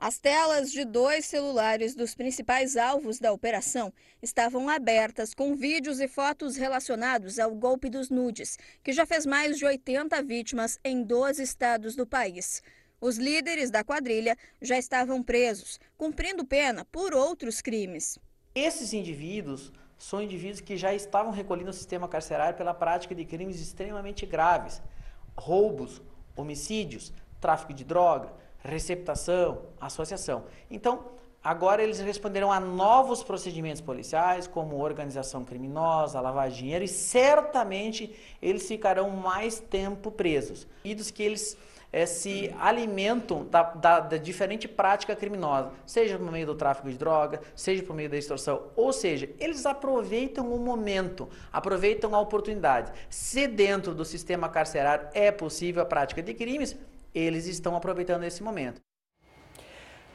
[0.00, 3.92] As telas de dois celulares dos principais alvos da operação
[4.22, 9.58] estavam abertas com vídeos e fotos relacionados ao golpe dos nudes, que já fez mais
[9.58, 12.62] de 80 vítimas em 12 estados do país.
[13.00, 18.20] Os líderes da quadrilha já estavam presos, cumprindo pena por outros crimes.
[18.54, 23.60] Esses indivíduos são indivíduos que já estavam recolhidos no sistema carcerário pela prática de crimes
[23.60, 24.80] extremamente graves:
[25.36, 26.00] roubos,
[26.36, 30.44] homicídios, tráfico de droga receptação, associação.
[30.70, 31.04] Então,
[31.42, 38.66] agora eles responderão a novos procedimentos policiais, como organização criminosa, lavar dinheiro, e certamente eles
[38.66, 40.66] ficarão mais tempo presos.
[40.84, 41.56] E dos que eles
[41.92, 46.98] é, se alimentam da, da, da, diferente prática criminosa, seja por meio do tráfico de
[46.98, 52.92] droga, seja por meio da extorsão, ou seja, eles aproveitam o momento, aproveitam a oportunidade.
[53.08, 56.76] Se dentro do sistema carcerário é possível a prática de crimes,
[57.14, 58.80] eles estão aproveitando esse momento.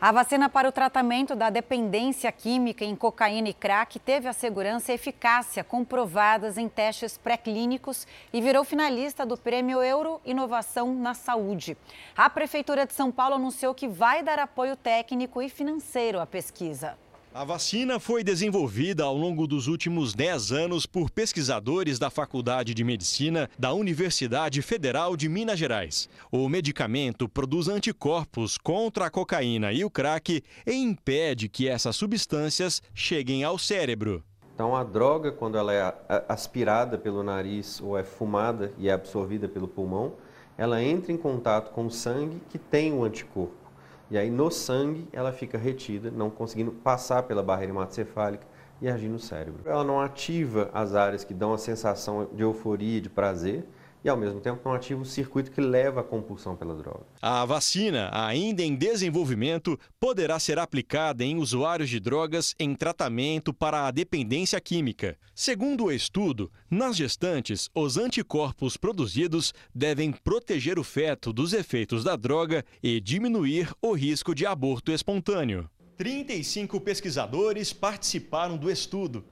[0.06, 4.92] A vacina para o tratamento da dependência química em cocaína e crack teve a segurança
[4.92, 11.78] e eficácia comprovadas em testes pré-clínicos e virou finalista do Prêmio Euro Inovação na Saúde.
[12.18, 16.98] A Prefeitura de São Paulo anunciou que vai dar apoio técnico e financeiro à pesquisa.
[17.36, 22.84] A vacina foi desenvolvida ao longo dos últimos 10 anos por pesquisadores da Faculdade de
[22.84, 26.08] Medicina da Universidade Federal de Minas Gerais.
[26.32, 32.84] O medicamento produz anticorpos contra a cocaína e o crack e impede que essas substâncias
[32.94, 34.24] cheguem ao cérebro.
[34.54, 35.92] Então, a droga, quando ela é
[36.30, 40.14] aspirada pelo nariz ou é fumada e é absorvida pelo pulmão,
[40.56, 43.63] ela entra em contato com o sangue que tem o anticorpo.
[44.12, 48.46] E aí no sangue ela fica retida, não conseguindo passar pela barreira hematocefálica
[48.82, 49.62] e agir no cérebro.
[49.66, 53.66] Ela não ativa as áreas que dão a sensação de euforia, de prazer,
[54.04, 57.06] e ao mesmo tempo não ativa o circuito que leva à compulsão pela droga.
[57.22, 63.88] A vacina, ainda em desenvolvimento, poderá ser aplicada em usuários de drogas em tratamento para
[63.88, 65.18] a dependência química.
[65.34, 72.16] Segundo o estudo, nas gestantes, os anticorpos produzidos devem proteger o feto dos efeitos da
[72.16, 75.70] droga e diminuir o risco de aborto espontâneo.
[75.98, 79.24] 35 pesquisadores participaram do estudo.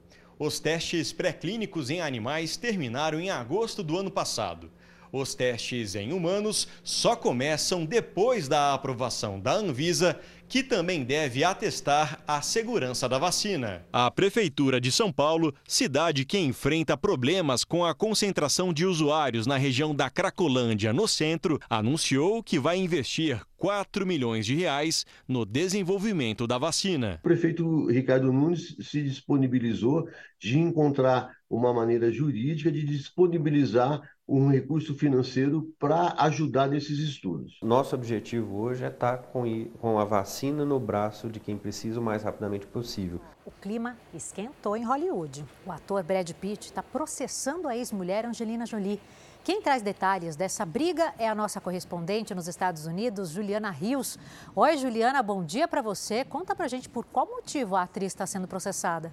[0.44, 4.68] Os testes pré-clínicos em animais terminaram em agosto do ano passado.
[5.12, 10.18] Os testes em humanos só começam depois da aprovação da Anvisa,
[10.52, 13.86] que também deve atestar a segurança da vacina.
[13.90, 19.56] A Prefeitura de São Paulo, cidade que enfrenta problemas com a concentração de usuários na
[19.56, 26.46] região da Cracolândia, no centro, anunciou que vai investir 4 milhões de reais no desenvolvimento
[26.46, 27.18] da vacina.
[27.20, 30.06] O prefeito Ricardo Nunes se disponibilizou
[30.38, 37.58] de encontrar uma maneira jurídica de disponibilizar um recurso financeiro para ajudar nesses estudos.
[37.62, 39.44] Nosso objetivo hoje é estar com,
[39.80, 43.20] com a vacina no braço de quem precisa o mais rapidamente possível.
[43.44, 45.44] O clima esquentou em Hollywood.
[45.66, 49.00] O ator Brad Pitt está processando a ex-mulher Angelina Jolie.
[49.44, 54.16] Quem traz detalhes dessa briga é a nossa correspondente nos Estados Unidos, Juliana Rios.
[54.54, 56.24] Oi, Juliana, bom dia para você.
[56.24, 59.12] Conta pra gente por qual motivo a atriz está sendo processada.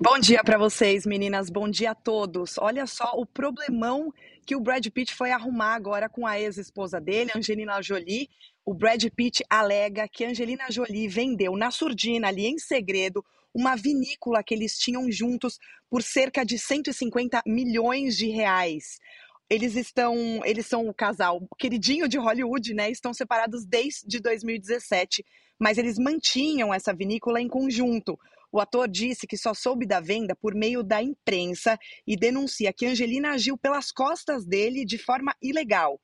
[0.00, 1.50] Bom dia para vocês, meninas.
[1.50, 2.56] Bom dia a todos.
[2.58, 4.14] Olha só o problemão
[4.46, 8.30] que o Brad Pitt foi arrumar agora com a ex-esposa dele, Angelina Jolie.
[8.64, 14.40] O Brad Pitt alega que Angelina Jolie vendeu na surdina, ali em segredo, uma vinícola
[14.44, 15.58] que eles tinham juntos
[15.90, 19.00] por cerca de 150 milhões de reais.
[19.50, 20.14] Eles estão,
[20.44, 22.88] eles são o casal queridinho de Hollywood, né?
[22.88, 25.26] Estão separados desde 2017,
[25.58, 28.16] mas eles mantinham essa vinícola em conjunto.
[28.50, 32.86] O ator disse que só soube da venda por meio da imprensa e denuncia que
[32.86, 36.00] Angelina agiu pelas costas dele de forma ilegal.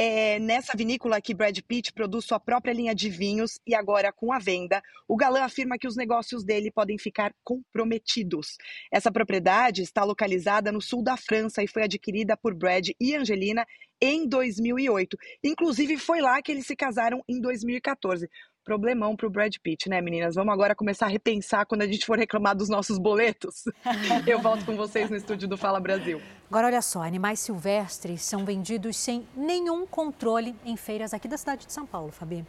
[0.00, 4.32] é, nessa vinícola que Brad Pitt produz sua própria linha de vinhos e agora com
[4.32, 8.56] a venda, o galã afirma que os negócios dele podem ficar comprometidos.
[8.92, 13.66] Essa propriedade está localizada no sul da França e foi adquirida por Brad e Angelina
[14.00, 15.18] em 2008.
[15.42, 18.30] Inclusive foi lá que eles se casaram em 2014
[18.68, 20.34] problemão para o Brad Pitt, né, meninas?
[20.34, 23.64] Vamos agora começar a repensar quando a gente for reclamar dos nossos boletos.
[24.28, 26.20] Eu volto com vocês no estúdio do Fala Brasil.
[26.50, 31.64] Agora, olha só, animais silvestres são vendidos sem nenhum controle em feiras aqui da cidade
[31.64, 32.44] de São Paulo, Fabi.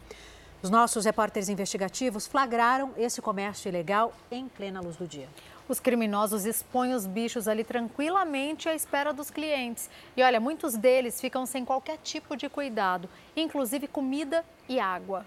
[0.62, 5.28] Os nossos repórteres investigativos flagraram esse comércio ilegal em plena luz do dia.
[5.70, 9.88] Os criminosos expõem os bichos ali tranquilamente à espera dos clientes.
[10.14, 15.24] E olha, muitos deles ficam sem qualquer tipo de cuidado, inclusive comida e água.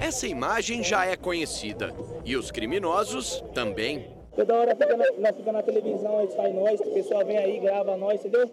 [0.00, 1.92] Essa imagem já é conhecida
[2.24, 4.16] e os criminosos também.
[4.36, 7.58] Toda hora fica na, nós fica na televisão, aí sai nós, o pessoal vem aí,
[7.58, 8.48] grava nós, entendeu?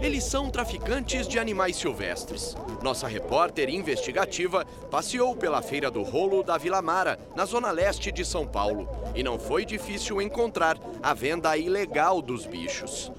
[0.00, 2.56] Eles são traficantes de animais silvestres.
[2.82, 8.24] Nossa repórter investigativa passeou pela Feira do Rolo da Vila Mara, na zona leste de
[8.24, 8.88] São Paulo.
[9.14, 13.12] E não foi difícil encontrar a venda ilegal dos bichos.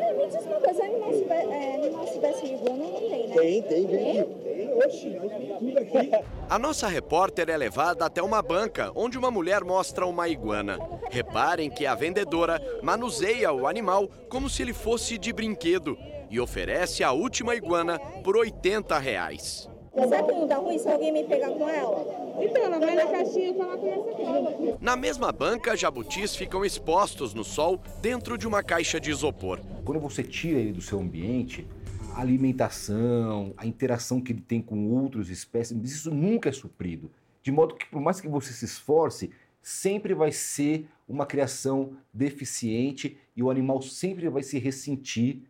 [0.00, 3.34] É, me diz uma coisa, animal silvestre, iguana não tem, né?
[3.34, 4.24] Tem, tem, tem.
[4.24, 4.74] tem.
[4.74, 5.20] Oxi,
[5.58, 6.10] tudo aqui.
[6.48, 10.78] A nossa repórter é levada até uma banca, onde uma mulher mostra uma iguana.
[11.10, 15.96] Reparem que a vendedora manuseia o animal como se ele fosse de brinquedo
[16.30, 19.68] e oferece a última iguana por 80 reais.
[19.96, 22.04] Que não dá ruim se alguém me pegar com ela?
[22.38, 24.76] Então, ela vai na caixinha e ela conhece.
[24.78, 29.58] Na mesma banca, jabutis ficam expostos no sol dentro de uma caixa de isopor.
[29.86, 31.66] Quando você tira ele do seu ambiente,
[32.14, 37.10] a alimentação, a interação que ele tem com outras espécies, isso nunca é suprido.
[37.42, 39.30] De modo que, por mais que você se esforce,
[39.62, 45.42] sempre vai ser uma criação deficiente e o animal sempre vai se ressentir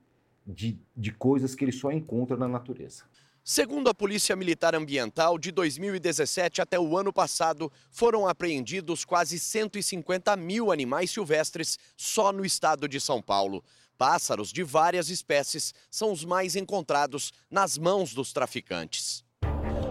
[0.47, 3.05] de, de coisas que ele só encontra na natureza.
[3.49, 10.35] Segundo a Polícia Militar Ambiental, de 2017 até o ano passado, foram apreendidos quase 150
[10.35, 13.63] mil animais silvestres só no estado de São Paulo.
[13.97, 19.25] Pássaros de várias espécies são os mais encontrados nas mãos dos traficantes.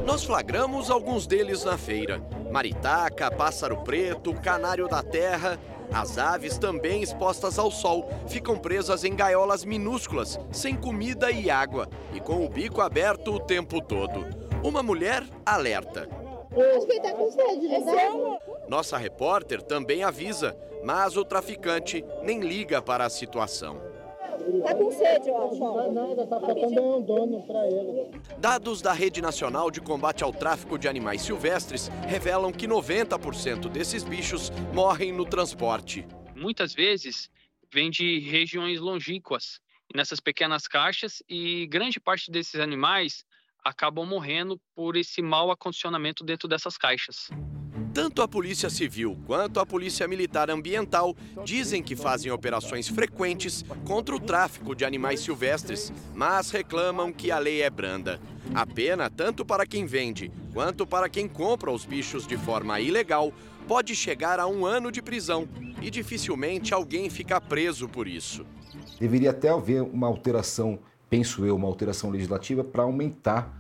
[0.05, 2.19] Nós flagramos alguns deles na feira:
[2.51, 5.57] maritaca, pássaro preto, canário da terra
[5.91, 11.87] as aves, também expostas ao sol, ficam presas em gaiolas minúsculas, sem comida e água,
[12.13, 14.25] e com o bico aberto o tempo todo.
[14.63, 16.09] Uma mulher alerta.
[16.51, 18.39] Acho que ele tá com sede, né?
[18.67, 23.94] Nossa repórter também avisa, mas o traficante nem liga para a situação.
[24.63, 25.59] Tá com sede, eu acho.
[25.59, 28.11] Não tá nada, tá faltando um dono para ele.
[28.37, 34.03] Dados da Rede Nacional de Combate ao Tráfico de Animais Silvestres revelam que 90% desses
[34.03, 36.05] bichos morrem no transporte.
[36.35, 37.29] Muitas vezes
[37.73, 39.59] vem de regiões longínquas,
[39.93, 43.24] nessas pequenas caixas, e grande parte desses animais
[43.65, 47.29] acabam morrendo por esse mau acondicionamento dentro dessas caixas.
[47.93, 54.15] Tanto a Polícia Civil quanto a Polícia Militar Ambiental dizem que fazem operações frequentes contra
[54.15, 58.19] o tráfico de animais silvestres, mas reclamam que a lei é branda.
[58.53, 63.33] A pena, tanto para quem vende quanto para quem compra os bichos de forma ilegal,
[63.67, 65.47] pode chegar a um ano de prisão
[65.81, 68.45] e dificilmente alguém fica preso por isso.
[68.99, 70.79] Deveria até haver uma alteração,
[71.09, 73.51] penso eu, uma alteração legislativa para aumentar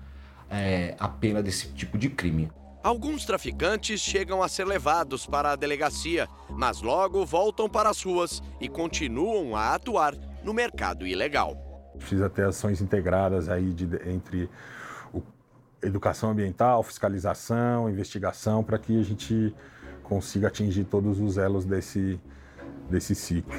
[0.49, 2.51] é, a pena desse tipo de crime.
[2.83, 8.43] Alguns traficantes chegam a ser levados para a delegacia, mas logo voltam para as ruas
[8.61, 10.13] e continuam a atuar
[10.43, 11.57] no mercado ilegal.
[11.97, 14.47] Precisa ter ações integradas aí de, entre
[15.11, 15.23] o,
[15.81, 19.51] educação ambiental, fiscalização, investigação, para que a gente
[20.03, 22.19] consiga atingir todos os elos desse,
[22.87, 23.55] desse ciclo.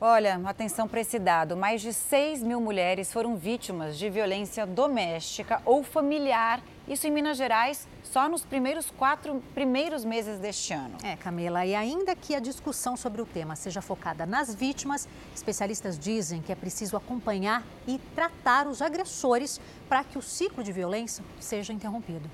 [0.00, 5.60] Olha, atenção para esse dado: mais de 6 mil mulheres foram vítimas de violência doméstica
[5.64, 10.96] ou familiar, isso em Minas Gerais só nos primeiros quatro primeiros meses deste ano.
[11.02, 15.98] É, Camila, e ainda que a discussão sobre o tema seja focada nas vítimas, especialistas
[15.98, 21.24] dizem que é preciso acompanhar e tratar os agressores para que o ciclo de violência
[21.40, 22.30] seja interrompido.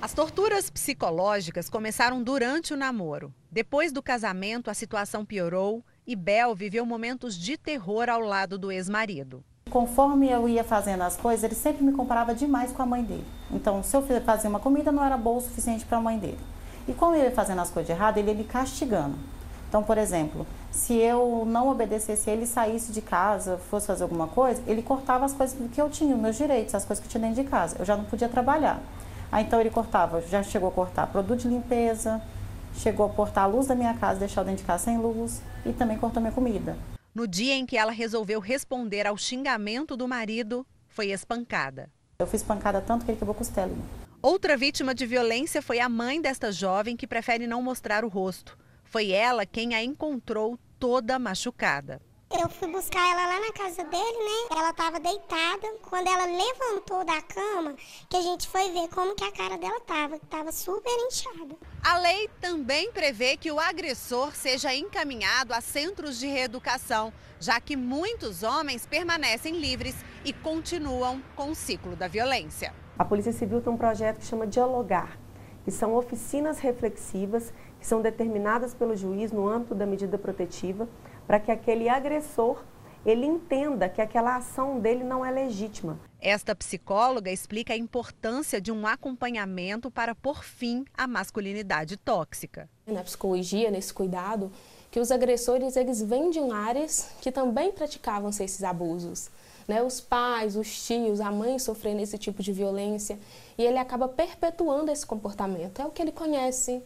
[0.00, 3.32] As torturas psicológicas começaram durante o namoro.
[3.52, 8.72] Depois do casamento, a situação piorou e Bel viveu momentos de terror ao lado do
[8.72, 9.42] ex-marido.
[9.70, 13.24] Conforme eu ia fazendo as coisas, ele sempre me comparava demais com a mãe dele.
[13.50, 16.38] Então, se eu fazia uma comida, não era boa o suficiente para a mãe dele.
[16.86, 19.16] E como eu ia fazendo as coisas de errado, ele ia me castigando.
[19.68, 24.62] Então, por exemplo, se eu não obedecesse ele, saísse de casa, fosse fazer alguma coisa,
[24.66, 27.28] ele cortava as coisas que eu tinha, os meus direitos, as coisas que eu tinha
[27.28, 27.76] dentro de casa.
[27.78, 28.82] Eu já não podia trabalhar.
[29.30, 32.20] Aí então ele cortava, já chegou a cortar produto de limpeza,
[32.74, 35.72] chegou a cortar a luz da minha casa, deixar dentro de casa sem luz e
[35.72, 36.76] também cortou minha comida.
[37.14, 41.90] No dia em que ela resolveu responder ao xingamento do marido, foi espancada.
[42.18, 43.72] Eu fui espancada tanto que ele quebrou costela.
[44.22, 48.56] Outra vítima de violência foi a mãe desta jovem que prefere não mostrar o rosto.
[48.84, 52.00] Foi ela quem a encontrou toda machucada.
[52.30, 54.56] Eu fui buscar ela lá na casa dele, né?
[54.56, 55.74] Ela estava deitada.
[55.82, 57.74] Quando ela levantou da cama,
[58.08, 61.56] que a gente foi ver como que a cara dela estava, que estava super inchada.
[61.84, 67.74] A lei também prevê que o agressor seja encaminhado a centros de reeducação, já que
[67.74, 72.72] muitos homens permanecem livres e continuam com o ciclo da violência.
[72.96, 75.18] A Polícia Civil tem um projeto que chama Dialogar,
[75.64, 80.88] que são oficinas reflexivas que são determinadas pelo juiz no âmbito da medida protetiva
[81.26, 82.62] para que aquele agressor
[83.04, 85.98] ele entenda que aquela ação dele não é legítima.
[86.24, 92.70] Esta psicóloga explica a importância de um acompanhamento para pôr fim à masculinidade tóxica.
[92.86, 94.52] Na psicologia, nesse cuidado,
[94.88, 99.30] que os agressores eles vêm de lares que também praticavam esses abusos.
[99.66, 99.82] Né?
[99.82, 103.18] Os pais, os tios, a mãe sofrendo esse tipo de violência
[103.58, 105.82] e ele acaba perpetuando esse comportamento.
[105.82, 106.80] É o que ele conhece,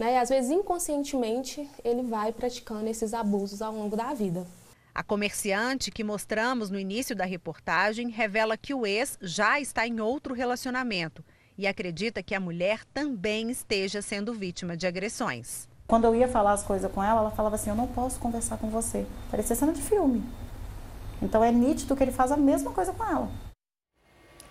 [0.00, 0.14] né?
[0.14, 4.44] E às vezes inconscientemente ele vai praticando esses abusos ao longo da vida.
[4.94, 10.00] A comerciante que mostramos no início da reportagem revela que o ex já está em
[10.00, 11.24] outro relacionamento
[11.56, 15.68] e acredita que a mulher também esteja sendo vítima de agressões.
[15.86, 18.58] Quando eu ia falar as coisas com ela, ela falava assim: Eu não posso conversar
[18.58, 19.06] com você.
[19.30, 20.22] Parecia cena de filme.
[21.22, 23.30] Então é nítido que ele faz a mesma coisa com ela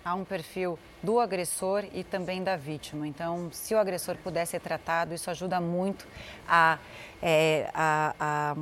[0.04, 3.06] há um perfil do agressor e também da vítima.
[3.06, 6.06] Então, se o agressor puder ser tratado, isso ajuda muito
[6.48, 6.78] a,
[7.22, 8.54] é, a, a,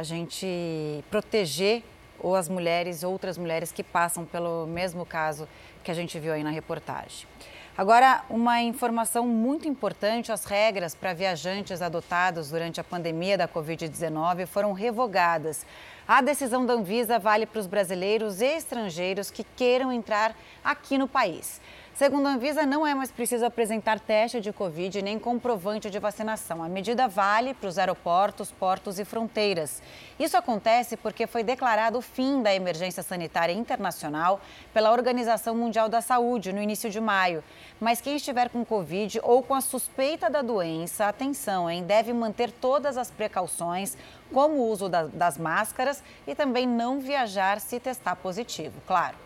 [0.00, 1.82] a gente proteger
[2.18, 5.46] ou as mulheres, outras mulheres que passam pelo mesmo caso
[5.84, 7.28] que a gente viu aí na reportagem.
[7.76, 14.46] Agora, uma informação muito importante: as regras para viajantes adotados durante a pandemia da Covid-19
[14.46, 15.66] foram revogadas.
[16.08, 21.06] A decisão da Anvisa vale para os brasileiros e estrangeiros que queiram entrar aqui no
[21.06, 21.60] país.
[21.94, 26.62] Segundo a Anvisa, não é mais preciso apresentar teste de Covid nem comprovante de vacinação.
[26.62, 29.82] A medida vale para os aeroportos, portos e fronteiras.
[30.18, 34.40] Isso acontece porque foi declarado o fim da emergência sanitária internacional
[34.72, 37.44] pela Organização Mundial da Saúde no início de maio.
[37.78, 42.50] Mas quem estiver com Covid ou com a suspeita da doença, atenção, hein, deve manter
[42.50, 43.94] todas as precauções,
[44.32, 49.16] como o uso da, das máscaras e também não viajar se testar positivo, claro.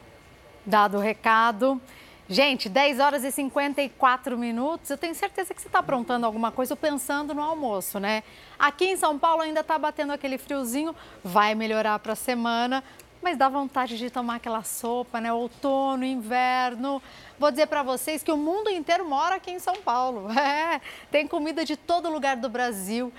[0.67, 1.81] Dado o recado.
[2.27, 4.89] Gente, 10 horas e 54 minutos.
[4.89, 8.23] Eu tenho certeza que você está aprontando alguma coisa ou pensando no almoço, né?
[8.59, 12.83] Aqui em São Paulo ainda está batendo aquele friozinho, vai melhorar para a semana,
[13.21, 15.31] mas dá vontade de tomar aquela sopa, né?
[15.35, 17.03] Outono, inverno.
[17.39, 20.29] Vou dizer para vocês que o mundo inteiro mora aqui em São Paulo.
[20.35, 20.81] É,
[21.11, 23.13] tem comida de todo lugar do Brasil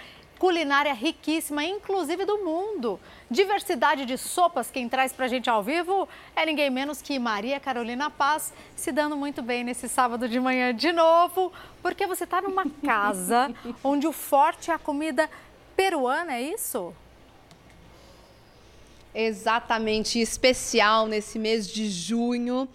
[0.46, 3.00] culinária riquíssima, inclusive do mundo.
[3.32, 7.60] Diversidade de sopas, quem traz para a gente ao vivo é ninguém menos que Maria
[7.60, 11.52] Carolina Paz, se dando muito bem nesse sábado de manhã de novo,
[11.82, 13.52] porque você está numa casa
[13.84, 15.28] onde o forte é a comida
[15.76, 16.94] peruana, é isso?
[19.16, 22.70] Exatamente, especial nesse mês de junho.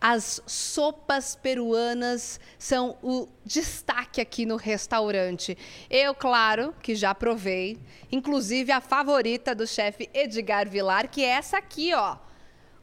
[0.00, 5.56] As sopas peruanas são o destaque aqui no restaurante.
[5.88, 7.78] Eu, claro, que já provei,
[8.12, 12.18] inclusive a favorita do chefe Edgar Vilar, que é essa aqui, ó,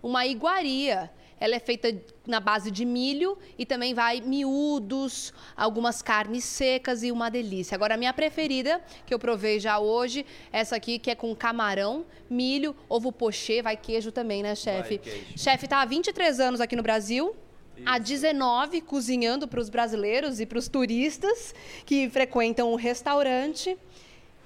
[0.02, 1.12] uma iguaria.
[1.44, 1.94] Ela é feita
[2.26, 7.76] na base de milho e também vai miúdos, algumas carnes secas e uma delícia.
[7.76, 12.06] Agora, a minha preferida, que eu provei já hoje, essa aqui que é com camarão,
[12.30, 15.02] milho, ovo pochê, vai queijo também, né, chefe?
[15.36, 17.36] Chefe tá há 23 anos aqui no Brasil.
[17.76, 17.84] Isso.
[17.86, 21.54] Há 19 cozinhando para os brasileiros e para os turistas
[21.86, 23.78] que frequentam o restaurante.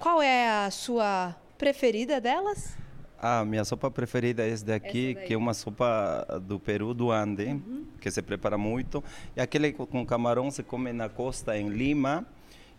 [0.00, 2.76] Qual é a sua preferida delas?
[3.20, 7.46] A minha sopa preferida é essa daqui, que é uma sopa do Peru, do Ande,
[7.46, 7.84] uhum.
[8.00, 9.02] que se prepara muito.
[9.36, 12.24] E aquele com camarão se come na costa, em Lima.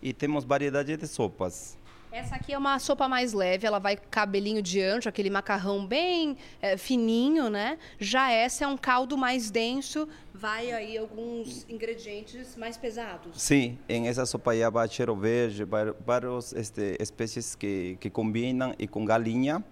[0.01, 1.77] E temos variedade de sopas.
[2.09, 6.37] Essa aqui é uma sopa mais leve, ela vai cabelinho de anjo, aquele macarrão bem
[6.59, 7.77] é, fininho, né?
[7.99, 13.39] Já essa é um caldo mais denso, vai aí alguns ingredientes mais pesados.
[13.39, 15.63] Sim, em essa sopa aí vai cheiro verde,
[16.03, 19.63] várias este, espécies que, que combinam e com galinha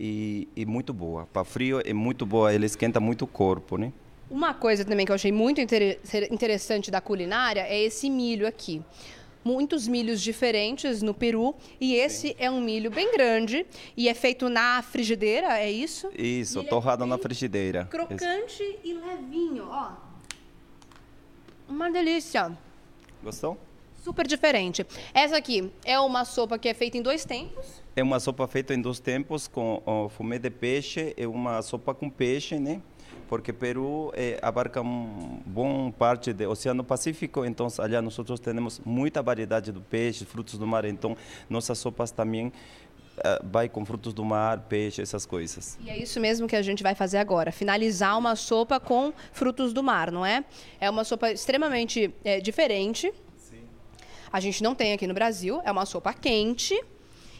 [0.00, 1.26] e, e muito boa.
[1.26, 3.92] Para frio é muito boa, ele esquenta muito o corpo, né?
[4.30, 8.82] Uma coisa também que eu achei muito interessante da culinária é esse milho aqui.
[9.44, 12.36] Muitos milhos diferentes no Peru e esse Sim.
[12.38, 13.66] é um milho bem grande
[13.96, 16.10] e é feito na frigideira, é isso?
[16.16, 17.86] Isso, torrado é na frigideira.
[17.86, 19.92] Crocante e levinho, ó.
[21.68, 22.56] Uma delícia.
[23.22, 23.58] Gostou?
[24.02, 24.86] Super diferente.
[25.12, 27.82] Essa aqui é uma sopa que é feita em dois tempos.
[27.94, 31.94] É uma sopa feita em dois tempos com o fumê de peixe, é uma sopa
[31.94, 32.80] com peixe, né?
[33.28, 39.22] porque Peru eh, abarca uma boa parte do Oceano Pacífico, então allá nós temos muita
[39.22, 41.16] variedade de peixes, frutos do mar, então
[41.48, 42.52] nossas sopas também
[43.18, 45.78] eh, vai com frutos do mar, peixe, essas coisas.
[45.80, 49.72] E é isso mesmo que a gente vai fazer agora, finalizar uma sopa com frutos
[49.72, 50.44] do mar, não é?
[50.80, 53.12] É uma sopa extremamente é, diferente.
[54.32, 56.78] A gente não tem aqui no Brasil, é uma sopa quente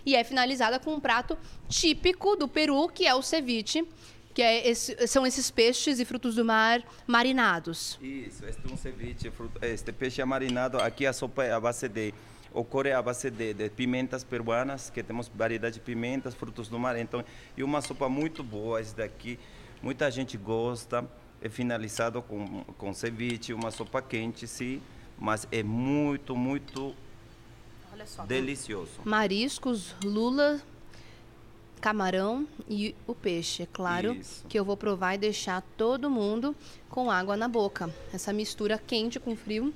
[0.05, 1.39] e é finalizada com um prato
[1.69, 3.87] típico do Peru, que é o ceviche,
[4.35, 7.99] que é esse, são esses peixes e frutos do mar marinados.
[8.03, 11.89] Isso, este é um ceviche, este peixe é marinado, aqui a sopa é a base
[11.89, 12.13] de
[12.53, 16.97] ocorre a base de, de, pimentas peruanas, que temos variedade de pimentas, frutos do mar,
[16.99, 17.25] então,
[17.57, 19.39] e uma sopa muito boa, esse daqui,
[19.81, 21.09] muita gente gosta,
[21.41, 24.83] é finalizado com, com ceviche, uma sopa quente, sim,
[25.21, 26.95] mas é muito, muito
[28.27, 28.93] delicioso.
[29.05, 30.61] Mariscos, lula,
[31.81, 33.65] camarão e o peixe.
[33.65, 34.45] É claro Isso.
[34.49, 36.57] que eu vou provar e deixar todo mundo
[36.89, 37.95] com água na boca.
[38.13, 39.73] Essa mistura quente com frio.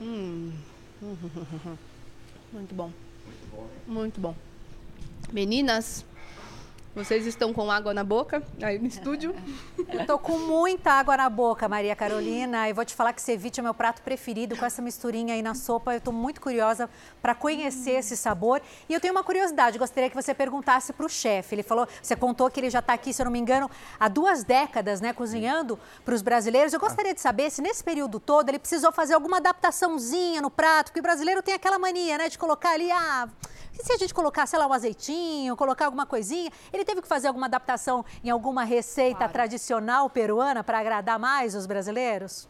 [0.00, 0.52] Hum.
[2.52, 2.90] Muito bom.
[3.24, 3.68] Muito bom.
[3.86, 4.34] Muito bom.
[5.30, 6.06] Meninas,
[6.94, 9.34] vocês estão com água na boca aí no estúdio?
[10.08, 12.68] Eu com muita água na boca, Maria Carolina.
[12.68, 15.54] E vou te falar que ceviche é meu prato preferido com essa misturinha aí na
[15.54, 15.94] sopa.
[15.94, 16.90] Eu tô muito curiosa
[17.22, 18.60] para conhecer esse sabor.
[18.88, 21.54] E eu tenho uma curiosidade, gostaria que você perguntasse para o chefe.
[21.54, 24.08] Ele falou, você contou que ele já está aqui, se eu não me engano, há
[24.08, 26.72] duas décadas, né, cozinhando para os brasileiros.
[26.72, 30.86] Eu gostaria de saber se nesse período todo ele precisou fazer alguma adaptaçãozinha no prato,
[30.86, 33.28] porque o brasileiro tem aquela mania, né, de colocar ali, ah,
[33.78, 36.50] e se a gente colocar, sei lá, um azeitinho, colocar alguma coisinha?
[36.72, 39.32] Ele teve que fazer alguma adaptação em alguma receita claro.
[39.34, 42.48] tradicional peruana para agradar mais os brasileiros?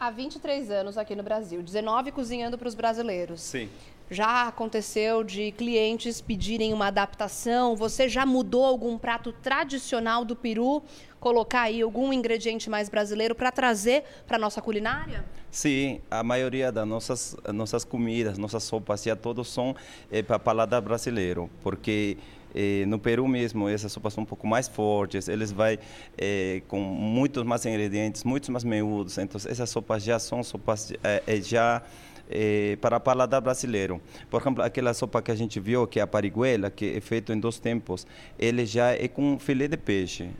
[0.00, 3.40] Há 23 anos aqui no Brasil, 19 cozinhando para os brasileiros.
[3.40, 3.70] Sim.
[4.10, 7.76] Já aconteceu de clientes pedirem uma adaptação?
[7.76, 10.82] Você já mudou algum prato tradicional do Peru?
[11.20, 15.24] Colocar aí algum ingrediente mais brasileiro para trazer para nossa culinária?
[15.50, 19.76] Sim, a maioria das nossas nossas comidas, nossas sopas, já todos são
[20.10, 22.16] é, para paladar brasileiro, porque
[22.54, 25.78] eh, no Peru mesmo essas sopas são um pouco mais fortes, eles vai
[26.16, 31.40] eh, com muitos mais ingredientes, muitos mais miúdos, então essas sopas já são sopas eh,
[31.42, 31.82] já
[32.30, 34.00] eh, para paladar brasileiro.
[34.30, 37.32] Por exemplo, aquela sopa que a gente viu, que é a pariguela, que é feito
[37.32, 38.06] em dois tempos,
[38.38, 40.30] ele já é com filé de peixe.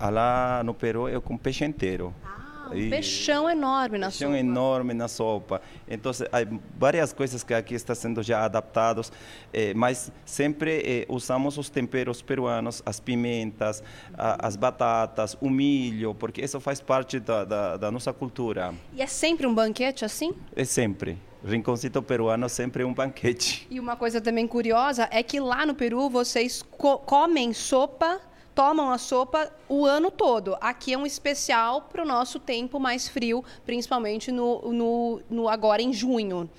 [0.00, 2.14] Lá no Peru é com peixe inteiro.
[2.24, 2.47] Ah.
[2.74, 4.32] Um peixão enorme na peixão sopa.
[4.32, 5.62] Peixão enorme na sopa.
[5.88, 6.38] Então, há
[6.78, 9.12] várias coisas que aqui estão sendo já adaptadas,
[9.52, 13.82] eh, mas sempre eh, usamos os temperos peruanos, as pimentas,
[14.14, 18.74] a, as batatas, o milho, porque isso faz parte da, da, da nossa cultura.
[18.92, 20.34] E é sempre um banquete assim?
[20.54, 21.18] É sempre.
[21.44, 23.66] Rinconcito peruano sempre um banquete.
[23.70, 28.20] E uma coisa também curiosa é que lá no Peru vocês co comem sopa,
[28.58, 30.56] tomam a sopa o ano todo.
[30.60, 35.80] Aqui é um especial para o nosso tempo mais frio, principalmente no, no, no agora
[35.80, 36.50] em junho.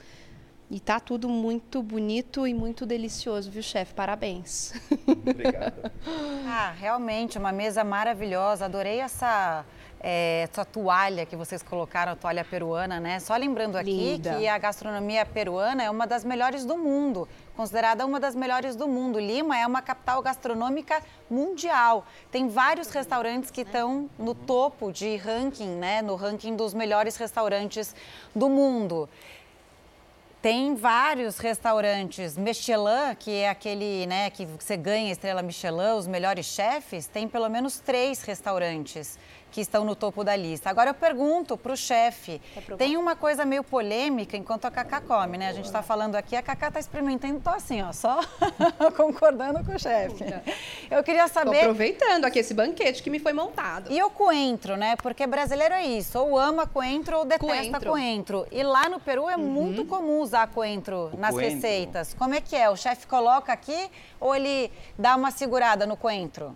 [0.71, 3.93] E tá tudo muito bonito e muito delicioso, viu, chefe?
[3.93, 4.71] Parabéns.
[5.05, 5.91] Obrigado.
[6.47, 8.63] ah, realmente, uma mesa maravilhosa.
[8.63, 9.65] Adorei essa
[10.01, 13.19] é, essa toalha que vocês colocaram, a toalha peruana, né?
[13.19, 14.35] Só lembrando aqui Linda.
[14.35, 18.87] que a gastronomia peruana é uma das melhores do mundo, considerada uma das melhores do
[18.87, 19.19] mundo.
[19.19, 22.05] Lima é uma capital gastronômica mundial.
[22.31, 26.01] Tem vários restaurantes que estão no topo de ranking, né?
[26.01, 27.93] No ranking dos melhores restaurantes
[28.33, 29.09] do mundo.
[30.41, 32.37] Tem vários restaurantes.
[32.37, 37.49] Michelin, que é aquele, né, que você ganha estrela Michelin, os melhores chefes, tem pelo
[37.49, 39.19] menos três restaurantes
[39.51, 40.69] que estão no topo da lista.
[40.69, 42.41] Agora eu pergunto para o chefe,
[42.77, 45.49] tem uma coisa meio polêmica enquanto a Cacá come, né?
[45.49, 48.19] A gente está falando aqui, a Cacá está experimentando, estou assim, ó, só
[48.95, 50.25] concordando com o chefe.
[50.89, 51.51] Eu queria saber...
[51.51, 53.91] Tô aproveitando aqui esse banquete que me foi montado.
[53.91, 54.95] E o coentro, né?
[54.97, 57.91] Porque brasileiro é isso, ou ama coentro ou detesta coentro.
[57.91, 58.47] coentro.
[58.51, 59.43] E lá no Peru é uhum.
[59.43, 61.55] muito comum usar coentro o nas coentro.
[61.55, 62.13] receitas.
[62.13, 62.69] Como é que é?
[62.69, 63.89] O chefe coloca aqui
[64.19, 66.55] ou ele dá uma segurada no coentro?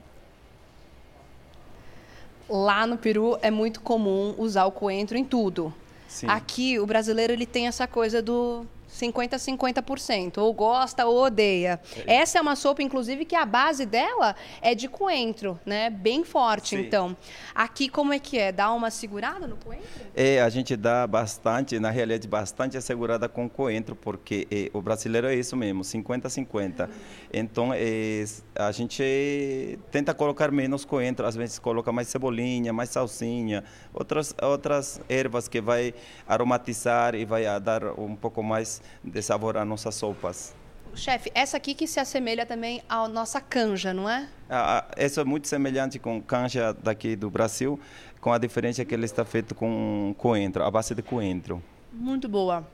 [2.49, 5.73] Lá no Peru é muito comum usar o coentro em tudo.
[6.07, 6.27] Sim.
[6.27, 11.79] Aqui o brasileiro ele tem essa coisa do 50 a 50%, ou gosta ou odeia.
[12.05, 12.17] É.
[12.17, 15.89] Essa é uma sopa, inclusive, que a base dela é de coentro, né?
[15.89, 16.83] Bem forte, Sim.
[16.83, 17.17] então.
[17.55, 18.51] Aqui, como é que é?
[18.51, 19.87] Dá uma segurada no coentro?
[20.15, 25.27] É, a gente dá bastante, na realidade, bastante segurada com coentro, porque é, o brasileiro
[25.27, 26.89] é isso mesmo, 50 a 50.
[27.33, 28.23] Então, é,
[28.55, 35.01] a gente tenta colocar menos coentro, às vezes coloca mais cebolinha, mais salsinha, outras, outras
[35.09, 35.95] ervas que vai
[36.27, 40.55] aromatizar e vai dar um pouco mais de sabor às nossas sopas.
[40.95, 44.29] Chefe, essa aqui que se assemelha também à nossa canja, não é?
[44.49, 47.79] Ah, essa é muito semelhante com canja daqui do Brasil,
[48.21, 51.61] com a diferença que ele está feito com coentro, a base de coentro.
[51.91, 52.65] Muito boa.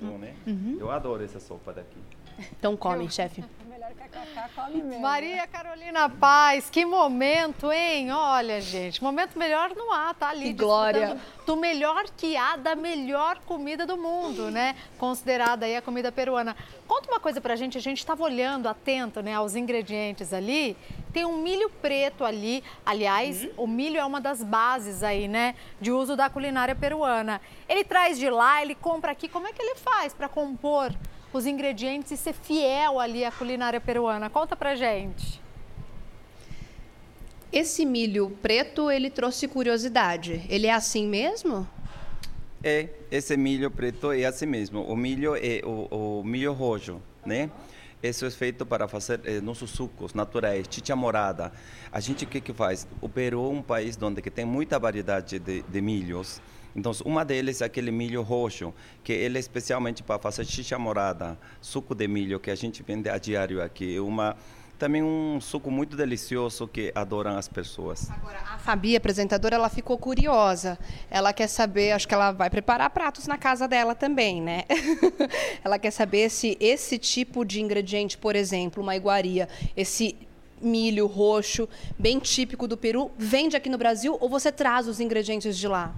[0.00, 0.34] Bom, né?
[0.46, 0.76] Uhum.
[0.78, 1.98] Eu adoro essa sopa daqui.
[2.58, 3.44] Então come, chefe.
[5.00, 8.10] Maria Carolina Paz, que momento, hein?
[8.10, 10.46] Olha, gente, momento melhor não há, tá ali.
[10.46, 11.16] Que glória.
[11.46, 14.74] Do melhor que há, da melhor comida do mundo, né?
[14.98, 16.56] Considerada aí a comida peruana.
[16.88, 20.76] Conta uma coisa pra gente, a gente estava olhando atento, né, aos ingredientes ali.
[21.12, 25.92] Tem um milho preto ali, aliás, o milho é uma das bases aí, né, de
[25.92, 27.40] uso da culinária peruana.
[27.68, 30.92] Ele traz de lá, ele compra aqui, como é que ele faz para compor
[31.32, 34.30] os ingredientes e ser fiel ali à culinária peruana?
[34.30, 35.40] Conta pra gente.
[37.52, 40.44] Esse milho preto, ele trouxe curiosidade.
[40.48, 41.66] Ele é assim mesmo?
[42.62, 44.82] É, esse milho preto é assim mesmo.
[44.82, 47.50] O milho é o, o milho roxo, né?
[48.02, 51.50] Isso é feito para fazer eh, nossos sucos naturais, chicha morada.
[51.90, 52.86] A gente o que que faz?
[53.00, 56.40] O Peru é um país onde que tem muita variedade de, de milhos.
[56.76, 58.72] Então, uma deles é aquele milho roxo,
[59.02, 63.08] que ele é especialmente para fazer chicha morada, suco de milho que a gente vende
[63.08, 63.98] a diário aqui.
[63.98, 64.36] Uma
[64.78, 68.10] também um suco muito delicioso que adoram as pessoas.
[68.44, 70.78] A Fabi, apresentadora, ela ficou curiosa.
[71.10, 74.64] Ela quer saber, acho que ela vai preparar pratos na casa dela também, né?
[75.64, 80.14] ela quer saber se esse tipo de ingrediente, por exemplo, uma iguaria, esse
[80.60, 81.66] milho roxo,
[81.98, 85.94] bem típico do Peru, vende aqui no Brasil ou você traz os ingredientes de lá?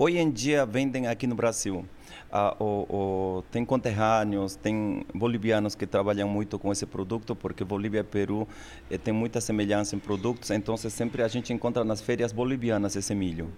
[0.00, 1.84] Hoje em dia vendem aqui no Brasil.
[2.30, 8.00] Ah, o, o, tem conterrâneos, tem bolivianos que trabalham muito com esse produto, porque Bolívia
[8.00, 8.46] e Peru
[8.88, 13.12] eh, tem muita semelhança em produtos, então sempre a gente encontra nas feiras bolivianas esse
[13.12, 13.52] milho.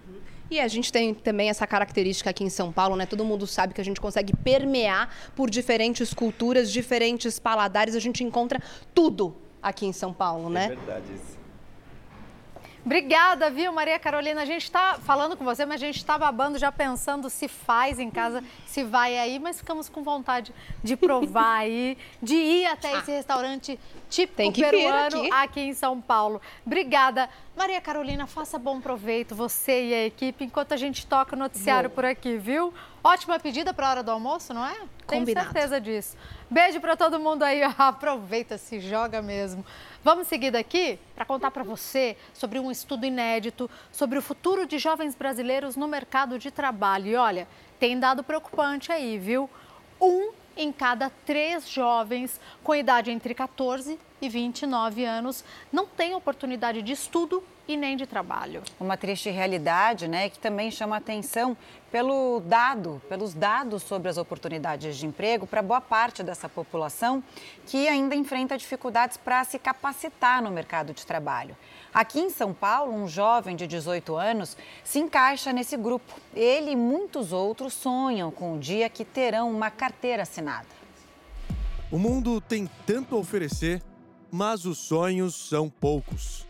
[0.49, 3.05] E a gente tem também essa característica aqui em São Paulo, né?
[3.05, 8.23] Todo mundo sabe que a gente consegue permear por diferentes culturas, diferentes paladares, a gente
[8.23, 8.59] encontra
[8.95, 10.65] tudo aqui em São Paulo, né?
[10.65, 11.40] É verdade isso.
[12.83, 14.41] Obrigada, viu, Maria Carolina?
[14.41, 17.99] A gente está falando com você, mas a gente está babando já pensando se faz
[17.99, 20.51] em casa, se vai aí, mas ficamos com vontade
[20.83, 23.79] de provar aí, de ir até esse restaurante
[24.09, 25.31] típico Tem que vir peruano aqui.
[25.31, 26.41] aqui em São Paulo.
[26.65, 27.29] Obrigada.
[27.55, 31.89] Maria Carolina, faça bom proveito, você e a equipe, enquanto a gente toca o noticiário
[31.89, 31.95] Vou.
[31.95, 32.73] por aqui, viu?
[33.03, 34.75] Ótima pedida para a hora do almoço, não é?
[35.07, 35.51] Tenho Combinado.
[35.51, 36.15] certeza disso.
[36.49, 39.65] Beijo para todo mundo aí, aproveita, se joga mesmo.
[40.03, 44.77] Vamos seguir daqui para contar para você sobre um estudo inédito sobre o futuro de
[44.77, 47.07] jovens brasileiros no mercado de trabalho.
[47.07, 47.47] E olha,
[47.79, 49.49] tem dado preocupante aí, viu?
[49.99, 56.81] Um em cada três jovens com idade entre 14 e 29 anos não tem oportunidade
[56.81, 58.61] de estudo e nem de trabalho.
[58.79, 61.55] Uma triste realidade, né, que também chama atenção
[61.91, 67.23] pelo dado, pelos dados sobre as oportunidades de emprego para boa parte dessa população
[67.65, 71.55] que ainda enfrenta dificuldades para se capacitar no mercado de trabalho.
[71.93, 76.13] Aqui em São Paulo, um jovem de 18 anos se encaixa nesse grupo.
[76.33, 80.67] Ele e muitos outros sonham com o dia que terão uma carteira assinada.
[81.91, 83.81] O mundo tem tanto a oferecer,
[84.31, 86.47] mas os sonhos são poucos.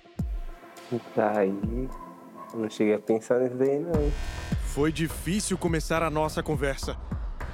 [1.15, 1.89] Tá aí,
[2.53, 4.11] não cheguei a pensar nisso daí não.
[4.65, 6.97] Foi difícil começar a nossa conversa.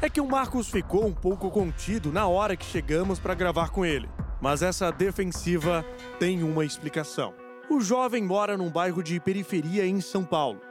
[0.01, 3.85] É que o Marcos ficou um pouco contido na hora que chegamos para gravar com
[3.85, 4.09] ele.
[4.39, 5.83] Mas essa defensiva
[6.19, 7.33] tem uma explicação.
[7.69, 10.61] O jovem mora num bairro de periferia em São Paulo.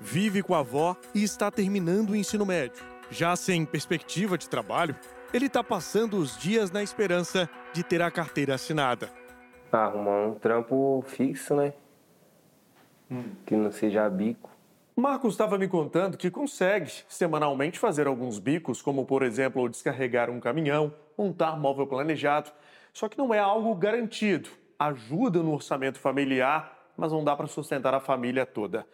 [0.00, 2.82] Vive com a avó e está terminando o ensino médio.
[3.10, 4.96] Já sem perspectiva de trabalho,
[5.34, 9.10] ele está passando os dias na esperança de ter a carteira assinada.
[9.72, 11.74] Arrumar um trampo fixo, né?
[13.44, 14.48] Que não seja bico.
[14.94, 20.38] Marcos estava me contando que consegue semanalmente fazer alguns bicos, como por exemplo descarregar um
[20.38, 22.52] caminhão, montar móvel planejado.
[22.92, 24.48] Só que não é algo garantido.
[24.78, 28.86] Ajuda no orçamento familiar, mas não dá para sustentar a família toda.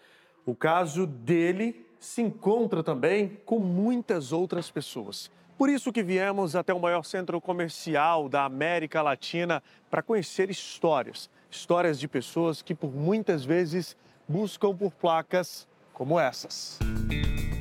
[0.46, 5.30] O caso dele se encontra também com muitas outras pessoas.
[5.60, 11.28] Por isso que viemos até o maior centro comercial da América Latina para conhecer histórias.
[11.50, 13.94] Histórias de pessoas que por muitas vezes
[14.26, 16.78] buscam por placas como essas.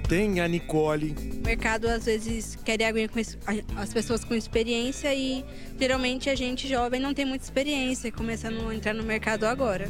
[0.08, 1.14] Tem a Nicole,
[1.44, 5.44] O mercado às vezes quer alguém com as pessoas com experiência e
[5.78, 9.90] geralmente a gente jovem não tem muita experiência, começando a entrar no mercado agora.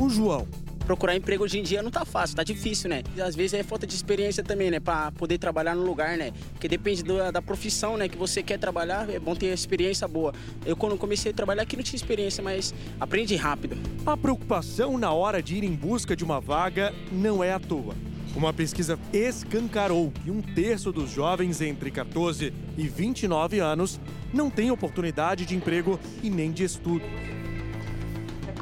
[0.00, 0.48] o João.
[0.86, 3.02] Procurar emprego hoje em dia não tá fácil, tá difícil, né?
[3.16, 4.78] E às vezes é falta de experiência também, né?
[4.80, 6.30] Pra poder trabalhar no lugar, né?
[6.52, 8.06] Porque depende do- da profissão, né?
[8.06, 10.34] Que você quer trabalhar, é bom ter experiência boa.
[10.66, 13.76] Eu, quando comecei a trabalhar aqui, não tinha experiência, mas aprendi rápido.
[14.04, 17.94] A preocupação na hora de ir em busca de uma vaga não é à toa.
[18.36, 23.98] Uma pesquisa escancarou que um terço dos jovens entre 14 e 29 anos
[24.34, 27.04] não tem oportunidade de emprego e nem de estudo.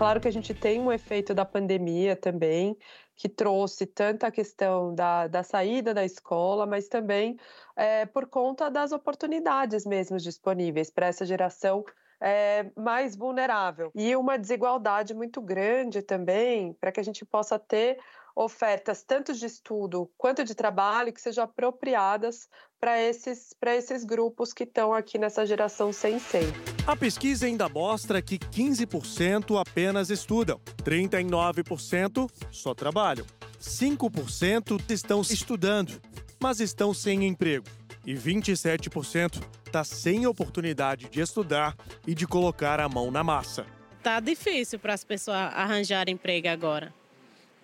[0.02, 2.76] Claro que a gente tem um efeito da pandemia também,
[3.14, 7.38] que trouxe tanta questão da, da saída da escola, mas também
[7.76, 11.84] é, por conta das oportunidades mesmo disponíveis para essa geração
[12.20, 13.92] é, mais vulnerável.
[13.94, 17.96] E uma desigualdade muito grande também, para que a gente possa ter
[18.34, 22.48] ofertas tanto de estudo quanto de trabalho que sejam apropriadas
[22.80, 26.52] para esses, esses grupos que estão aqui nessa geração sem SEM.
[26.86, 33.24] A pesquisa ainda mostra que 15% apenas estudam, 39% só trabalham,
[33.60, 36.00] 5% estão estudando,
[36.40, 37.66] mas estão sem emprego
[38.04, 41.76] e 27% está sem oportunidade de estudar
[42.06, 43.64] e de colocar a mão na massa.
[44.02, 46.92] Tá difícil para as pessoas arranjarem emprego agora.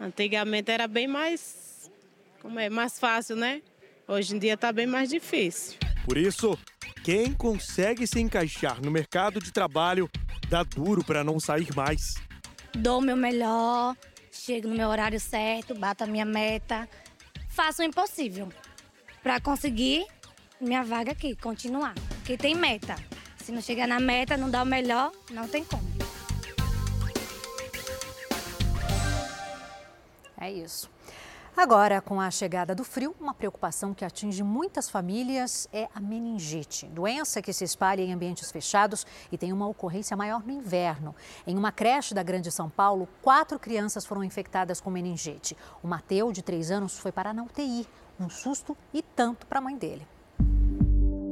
[0.01, 1.91] Antigamente era bem mais,
[2.41, 3.63] como é, mais fácil, né?
[4.07, 5.77] Hoje em dia está bem mais difícil.
[6.05, 6.57] Por isso,
[7.05, 10.09] quem consegue se encaixar no mercado de trabalho
[10.49, 12.15] dá duro para não sair mais.
[12.75, 13.97] Dou o meu melhor,
[14.31, 16.89] chego no meu horário certo, bato a minha meta,
[17.49, 18.49] faço o impossível
[19.23, 20.07] para conseguir
[20.61, 21.95] minha vaga aqui, continuar.
[22.19, 22.95] Porque tem meta.
[23.43, 25.98] Se não chegar na meta, não dá o melhor, não tem como.
[30.41, 30.89] É isso.
[31.57, 36.87] Agora, com a chegada do frio, uma preocupação que atinge muitas famílias é a meningite,
[36.87, 41.17] doença que se espalha em ambientes fechados e tem uma ocorrência maior no inverno.
[41.45, 45.57] Em uma creche da Grande São Paulo, quatro crianças foram infectadas com meningite.
[45.83, 47.89] O Mateu, de três anos, foi parar na UTI.
[48.21, 50.07] Um susto e tanto para a mãe dele.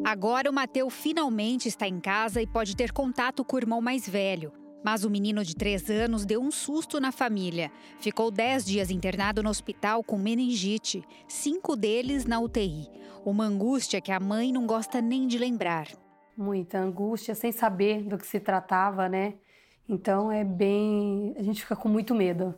[0.04, 4.08] Agora o Mateu finalmente está em casa e pode ter contato com o irmão mais
[4.08, 4.65] velho.
[4.86, 7.72] Mas o menino de três anos deu um susto na família.
[7.98, 12.88] Ficou dez dias internado no hospital com meningite, cinco deles na UTI.
[13.24, 15.88] Uma angústia que a mãe não gosta nem de lembrar.
[16.36, 19.34] Muita angústia, sem saber do que se tratava, né?
[19.88, 21.34] Então é bem.
[21.36, 22.54] A gente fica com muito medo.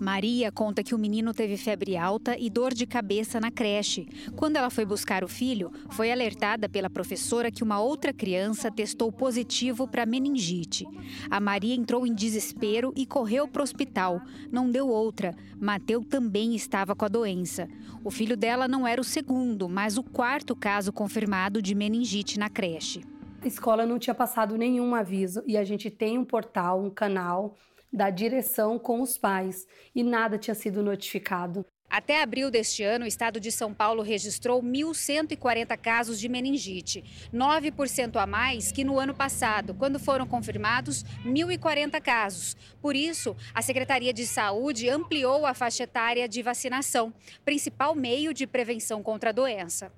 [0.00, 4.06] Maria conta que o menino teve febre alta e dor de cabeça na creche.
[4.36, 9.10] Quando ela foi buscar o filho, foi alertada pela professora que uma outra criança testou
[9.10, 10.86] positivo para meningite.
[11.28, 14.20] A Maria entrou em desespero e correu para o hospital.
[14.52, 15.34] Não deu outra.
[15.60, 17.68] Mateu também estava com a doença.
[18.04, 22.48] O filho dela não era o segundo, mas o quarto caso confirmado de meningite na
[22.48, 23.02] creche.
[23.42, 27.56] A escola não tinha passado nenhum aviso e a gente tem um portal, um canal
[27.92, 31.64] da direção com os pais e nada tinha sido notificado.
[31.90, 37.02] Até abril deste ano, o estado de São Paulo registrou 1.140 casos de meningite,
[37.32, 42.56] 9% a mais que no ano passado, quando foram confirmados 1.040 casos.
[42.82, 47.12] Por isso, a Secretaria de Saúde ampliou a faixa etária de vacinação,
[47.42, 49.90] principal meio de prevenção contra a doença.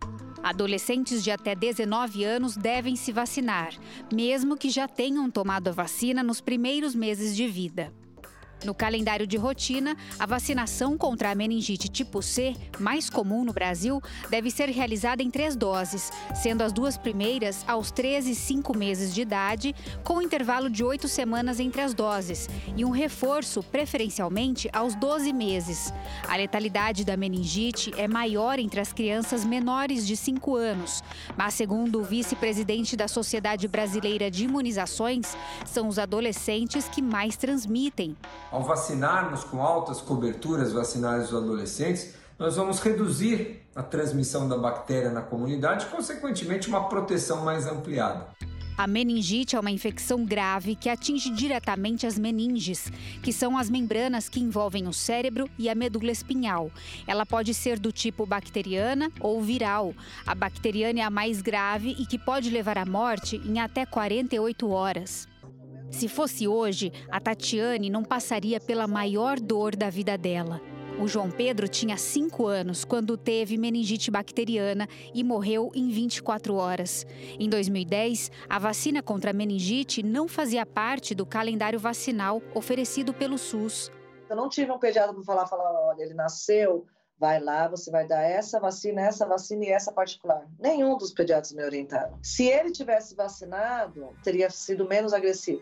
[0.43, 3.75] Adolescentes de até 19 anos devem se vacinar,
[4.13, 7.93] mesmo que já tenham tomado a vacina nos primeiros meses de vida.
[8.65, 14.03] No calendário de rotina, a vacinação contra a meningite tipo C, mais comum no Brasil,
[14.29, 19.15] deve ser realizada em três doses, sendo as duas primeiras aos 13 e 5 meses
[19.15, 19.75] de idade,
[20.05, 25.93] com intervalo de oito semanas entre as doses, e um reforço, preferencialmente, aos 12 meses.
[26.29, 31.03] A letalidade da meningite é maior entre as crianças menores de 5 anos,
[31.35, 35.35] mas, segundo o vice-presidente da Sociedade Brasileira de Imunizações,
[35.65, 38.15] são os adolescentes que mais transmitem.
[38.51, 45.11] Ao vacinarmos com altas coberturas vacinais dos adolescentes, nós vamos reduzir a transmissão da bactéria
[45.11, 48.27] na comunidade, consequentemente, uma proteção mais ampliada.
[48.77, 52.91] A meningite é uma infecção grave que atinge diretamente as meninges,
[53.23, 56.73] que são as membranas que envolvem o cérebro e a medula espinhal.
[57.07, 59.95] Ela pode ser do tipo bacteriana ou viral.
[60.27, 64.71] A bacteriana é a mais grave e que pode levar à morte em até 48
[64.71, 65.30] horas.
[65.91, 70.61] Se fosse hoje, a Tatiane não passaria pela maior dor da vida dela.
[71.01, 77.07] O João Pedro tinha 5 anos quando teve meningite bacteriana e morreu em 24 horas.
[77.39, 83.39] Em 2010, a vacina contra a meningite não fazia parte do calendário vacinal oferecido pelo
[83.39, 83.91] SUS.
[84.29, 86.87] Eu não tive um pediatra para falar, falar, olha, ele nasceu,
[87.21, 90.47] vai lá, você vai dar essa vacina, essa vacina e essa particular.
[90.59, 92.19] Nenhum dos pediatras me orientaram.
[92.23, 95.61] Se ele tivesse vacinado, teria sido menos agressivo.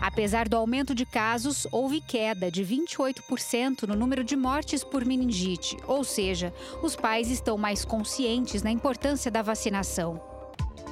[0.00, 5.76] Apesar do aumento de casos, houve queda de 28% no número de mortes por meningite,
[5.86, 6.52] ou seja,
[6.82, 10.33] os pais estão mais conscientes na importância da vacinação.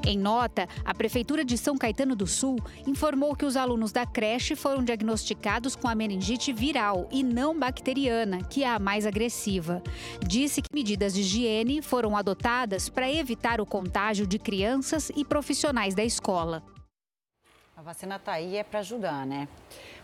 [0.05, 4.57] Em nota, a Prefeitura de São Caetano do Sul informou que os alunos da creche
[4.57, 9.81] foram diagnosticados com a meningite viral e não bacteriana, que é a mais agressiva.
[10.27, 15.95] Disse que medidas de higiene foram adotadas para evitar o contágio de crianças e profissionais
[15.95, 16.65] da escola.
[17.77, 19.49] A vacina está aí é para ajudar, né?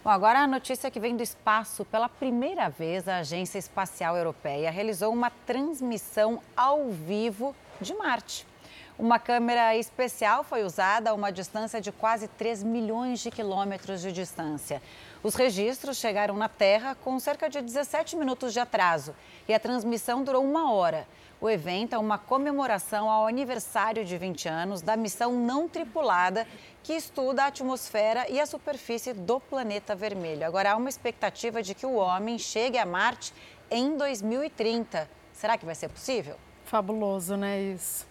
[0.03, 1.85] Bom, agora a notícia que vem do espaço.
[1.85, 8.47] Pela primeira vez, a Agência Espacial Europeia realizou uma transmissão ao vivo de Marte.
[8.99, 14.11] Uma câmera especial foi usada a uma distância de quase 3 milhões de quilômetros de
[14.11, 14.83] distância.
[15.23, 19.15] Os registros chegaram na Terra com cerca de 17 minutos de atraso
[19.47, 21.07] e a transmissão durou uma hora.
[21.41, 26.45] O evento é uma comemoração ao aniversário de 20 anos da missão não tripulada
[26.83, 30.45] que estuda a atmosfera e a superfície do planeta vermelho.
[30.45, 33.33] Agora há uma expectativa de que o homem chegue a Marte
[33.71, 35.09] em 2030.
[35.33, 36.35] Será que vai ser possível?
[36.65, 38.08] Fabuloso, né, isso?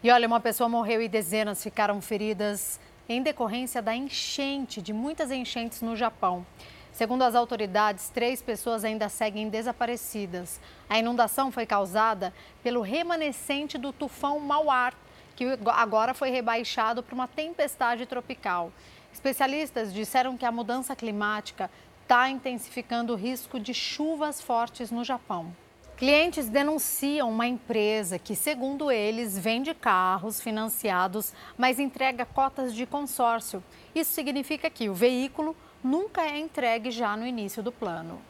[0.00, 5.32] E olha, uma pessoa morreu e dezenas ficaram feridas em decorrência da enchente, de muitas
[5.32, 6.46] enchentes no Japão.
[6.92, 10.60] Segundo as autoridades, três pessoas ainda seguem desaparecidas.
[10.88, 14.94] A inundação foi causada pelo remanescente do tufão Mauar,
[15.34, 18.72] que agora foi rebaixado para uma tempestade tropical.
[19.12, 21.68] Especialistas disseram que a mudança climática
[22.04, 25.52] está intensificando o risco de chuvas fortes no Japão.
[25.98, 33.60] Clientes denunciam uma empresa que, segundo eles, vende carros financiados, mas entrega cotas de consórcio.
[33.92, 38.22] Isso significa que o veículo nunca é entregue já no início do plano.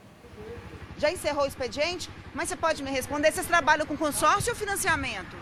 [0.97, 2.09] Já encerrou o expediente?
[2.35, 5.37] Mas você pode me responder, vocês trabalham com consórcio ou financiamento?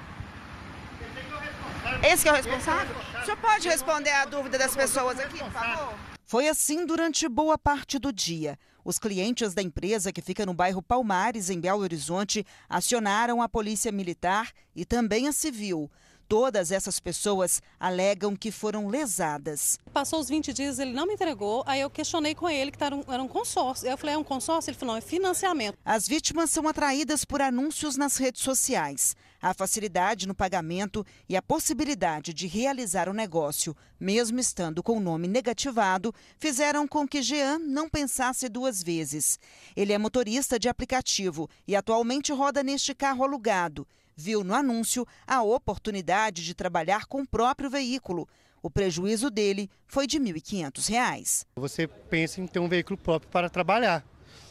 [2.02, 2.96] Esse que é o responsável?
[3.22, 5.94] O senhor pode responder a dúvida das pessoas aqui, por favor?
[6.24, 8.58] Foi assim durante boa parte do dia.
[8.86, 13.90] Os clientes da empresa, que fica no bairro Palmares, em Belo Horizonte, acionaram a polícia
[13.90, 15.90] militar e também a civil.
[16.28, 19.78] Todas essas pessoas alegam que foram lesadas.
[19.92, 21.62] Passou os 20 dias, ele não me entregou.
[21.66, 23.88] Aí eu questionei com ele que era um, era um consórcio.
[23.88, 24.70] Eu falei, é um consórcio?
[24.70, 25.78] Ele falou, não, é financiamento.
[25.84, 29.14] As vítimas são atraídas por anúncios nas redes sociais.
[29.40, 35.00] A facilidade no pagamento e a possibilidade de realizar o negócio, mesmo estando com o
[35.00, 39.38] nome negativado, fizeram com que Jean não pensasse duas vezes.
[39.76, 43.86] Ele é motorista de aplicativo e atualmente roda neste carro alugado.
[44.18, 48.26] Viu no anúncio a oportunidade de trabalhar com o próprio veículo.
[48.62, 51.44] O prejuízo dele foi de R$ 1.500.
[51.56, 54.02] Você pensa em ter um veículo próprio para trabalhar.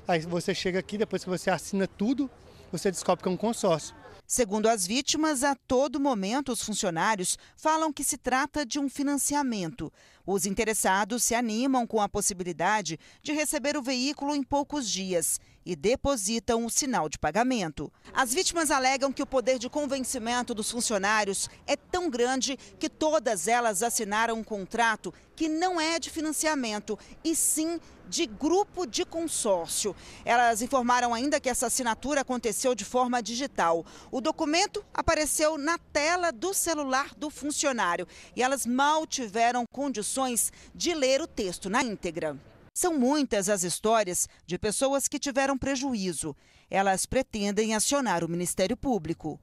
[0.07, 2.29] Aí você chega aqui, depois que você assina tudo,
[2.71, 3.95] você descobre que é um consórcio.
[4.27, 9.91] Segundo as vítimas, a todo momento os funcionários falam que se trata de um financiamento.
[10.27, 15.75] Os interessados se animam com a possibilidade de receber o veículo em poucos dias e
[15.75, 17.91] depositam o sinal de pagamento.
[18.13, 23.47] As vítimas alegam que o poder de convencimento dos funcionários é tão grande que todas
[23.47, 29.95] elas assinaram um contrato que não é de financiamento, e sim de grupo de consórcio.
[30.23, 33.85] Elas informaram ainda que essa assinatura aconteceu de forma digital.
[34.11, 40.93] O documento apareceu na tela do celular do funcionário e elas mal tiveram condições de
[40.93, 42.37] ler o texto na íntegra.
[42.77, 46.35] São muitas as histórias de pessoas que tiveram prejuízo.
[46.69, 49.39] Elas pretendem acionar o Ministério Público.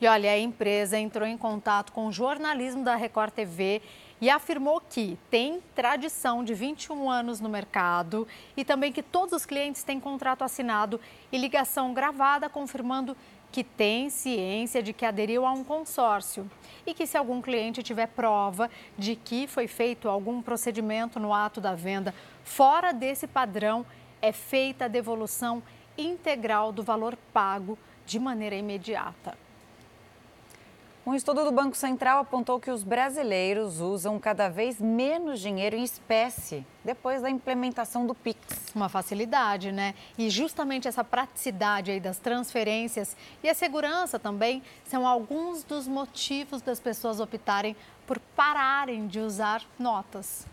[0.00, 3.82] E olha, a empresa entrou em contato com o jornalismo da Record TV
[4.20, 9.44] e afirmou que tem tradição de 21 anos no mercado e também que todos os
[9.44, 11.00] clientes têm contrato assinado
[11.32, 13.16] e ligação gravada confirmando
[13.52, 16.50] que tem ciência de que aderiu a um consórcio
[16.86, 21.60] e que se algum cliente tiver prova de que foi feito algum procedimento no ato
[21.60, 23.84] da venda fora desse padrão,
[24.22, 25.62] é feita a devolução
[25.96, 29.36] integral do valor pago de maneira imediata.
[31.04, 35.82] Um estudo do Banco Central apontou que os brasileiros usam cada vez menos dinheiro em
[35.82, 38.72] espécie depois da implementação do Pix.
[38.72, 39.96] Uma facilidade, né?
[40.16, 46.62] E justamente essa praticidade aí das transferências e a segurança também são alguns dos motivos
[46.62, 47.74] das pessoas optarem
[48.06, 50.46] por pararem de usar notas.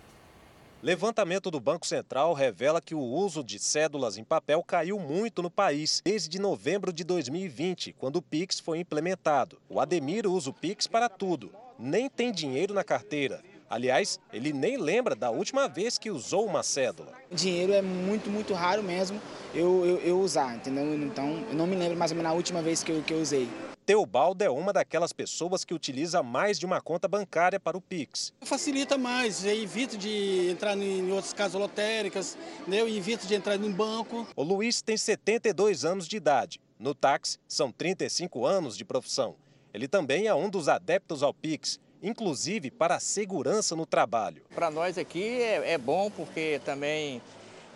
[0.81, 5.51] Levantamento do Banco Central revela que o uso de cédulas em papel caiu muito no
[5.51, 9.57] país desde novembro de 2020, quando o Pix foi implementado.
[9.67, 13.43] O Ademir usa o Pix para tudo, nem tem dinheiro na carteira.
[13.69, 17.11] Aliás, ele nem lembra da última vez que usou uma cédula.
[17.29, 19.19] Dinheiro é muito, muito raro mesmo
[19.53, 20.95] eu, eu, eu usar, entendeu?
[20.95, 23.19] Então, eu não me lembro mais ou menos a última vez que eu, que eu
[23.19, 23.49] usei.
[23.89, 28.31] Teobaldo é uma daquelas pessoas que utiliza mais de uma conta bancária para o Pix.
[28.41, 32.37] Facilita mais, eu evito de entrar em outras casas lotéricas,
[32.67, 32.81] né?
[32.81, 34.27] eu evito de entrar em banco.
[34.35, 36.61] O Luiz tem 72 anos de idade.
[36.77, 39.35] No táxi, são 35 anos de profissão.
[39.73, 44.41] Ele também é um dos adeptos ao Pix inclusive para a segurança no trabalho.
[44.55, 47.21] Para nós aqui é, é bom porque também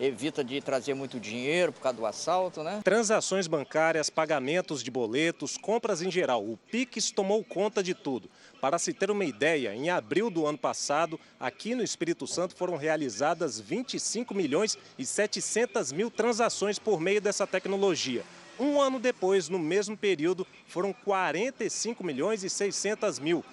[0.00, 2.80] evita de trazer muito dinheiro por causa do assalto, né?
[2.84, 6.44] Transações bancárias, pagamentos de boletos, compras em geral.
[6.44, 8.28] O Pix tomou conta de tudo.
[8.60, 12.76] Para se ter uma ideia, em abril do ano passado, aqui no Espírito Santo foram
[12.76, 18.22] realizadas 25 milhões e 700 mil transações por meio dessa tecnologia.
[18.58, 23.44] Um ano depois, no mesmo período, foram 45 milhões e 600 mil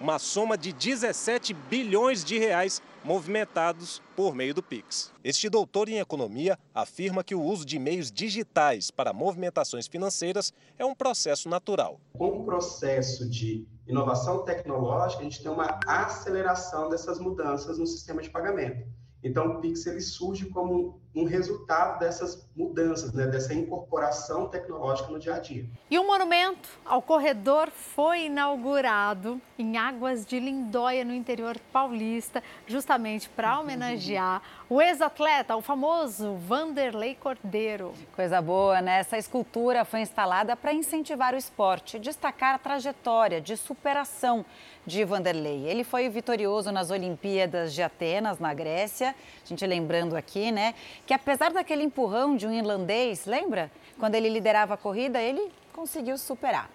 [0.00, 5.12] uma soma de 17 bilhões de reais movimentados por meio do Pix.
[5.22, 10.84] Este doutor em economia afirma que o uso de meios digitais para movimentações financeiras é
[10.84, 12.00] um processo natural.
[12.14, 18.22] Com o processo de inovação tecnológica, a gente tem uma aceleração dessas mudanças no sistema
[18.22, 18.86] de pagamento.
[19.22, 25.18] Então, o Pix ele surge como um resultado dessas mudanças, né, dessa incorporação tecnológica no
[25.18, 25.66] dia a dia.
[25.90, 33.28] E o monumento ao corredor foi inaugurado em Águas de Lindóia, no interior paulista, justamente
[33.28, 37.92] para homenagear o ex-atleta, o famoso Vanderlei Cordeiro.
[38.14, 39.00] Coisa boa, né?
[39.00, 44.44] Essa escultura foi instalada para incentivar o esporte, destacar a trajetória de superação
[44.90, 45.66] de Vanderlei.
[45.66, 49.14] Ele foi vitorioso nas Olimpíadas de Atenas, na Grécia.
[49.44, 50.74] A gente lembrando aqui, né?
[51.06, 53.70] Que apesar daquele empurrão de um irlandês, lembra?
[53.98, 56.68] Quando ele liderava a corrida, ele conseguiu superar.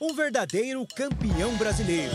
[0.00, 2.14] Um verdadeiro campeão brasileiro.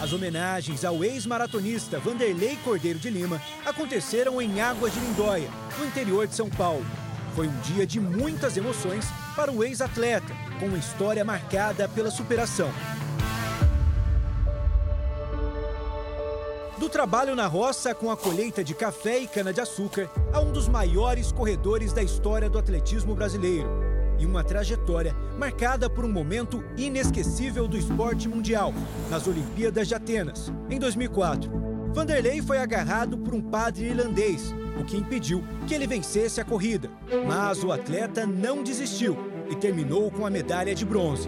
[0.00, 5.48] As homenagens ao ex-maratonista Vanderlei Cordeiro de Lima aconteceram em Águas de Lindóia,
[5.78, 6.86] no interior de São Paulo.
[7.36, 9.04] Foi um dia de muitas emoções
[9.36, 12.70] para o ex-atleta, com uma história marcada pela superação.
[16.78, 21.30] Do trabalho na roça com a colheita de café e cana-de-açúcar a um dos maiores
[21.30, 23.68] corredores da história do atletismo brasileiro.
[24.18, 28.72] E uma trajetória marcada por um momento inesquecível do esporte mundial,
[29.10, 31.75] nas Olimpíadas de Atenas, em 2004.
[31.96, 36.90] Vanderlei foi agarrado por um padre irlandês o que impediu que ele vencesse a corrida.
[37.26, 39.16] Mas o atleta não desistiu
[39.50, 41.26] e terminou com a medalha de bronze.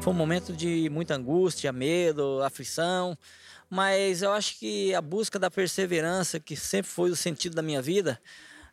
[0.00, 3.16] Foi um momento de muita angústia, medo, aflição,
[3.70, 7.80] mas eu acho que a busca da perseverança, que sempre foi o sentido da minha
[7.80, 8.20] vida,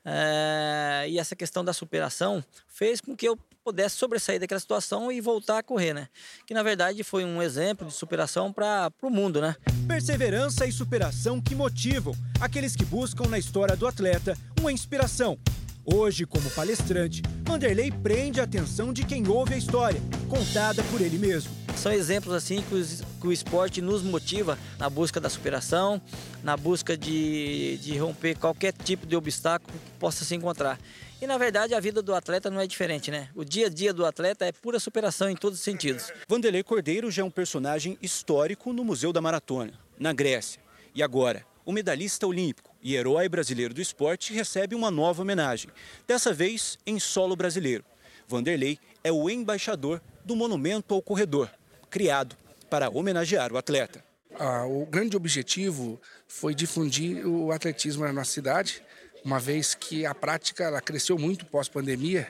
[0.03, 5.21] é, e essa questão da superação fez com que eu pudesse sobressair daquela situação e
[5.21, 6.07] voltar a correr, né?
[6.45, 9.55] Que na verdade foi um exemplo de superação para o mundo, né?
[9.87, 15.37] Perseverança e superação que motivam aqueles que buscam na história do atleta uma inspiração.
[15.85, 19.99] Hoje, como palestrante, Vanderlei prende a atenção de quem ouve a história,
[20.29, 21.51] contada por ele mesmo.
[21.75, 25.99] São exemplos assim que, os, que o esporte nos motiva na busca da superação,
[26.43, 30.77] na busca de, de romper qualquer tipo de obstáculo que possa se encontrar.
[31.21, 33.29] E na verdade a vida do atleta não é diferente, né?
[33.35, 36.13] O dia a dia do atleta é pura superação em todos os sentidos.
[36.29, 40.61] Vanderlei Cordeiro já é um personagem histórico no Museu da Maratona, na Grécia.
[40.95, 45.69] E agora, o medalhista olímpico e herói brasileiro do esporte recebe uma nova homenagem,
[46.07, 47.83] dessa vez em solo brasileiro.
[48.25, 51.49] Vanderlei é o embaixador do Monumento ao Corredor,
[51.89, 52.37] criado
[52.69, 54.03] para homenagear o atleta.
[54.39, 58.81] Ah, o grande objetivo foi difundir o atletismo na nossa cidade,
[59.23, 62.27] uma vez que a prática ela cresceu muito pós-pandemia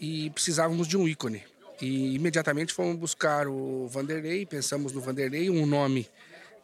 [0.00, 1.44] e precisávamos de um ícone.
[1.80, 6.08] E imediatamente fomos buscar o Vanderlei, pensamos no Vanderlei, um nome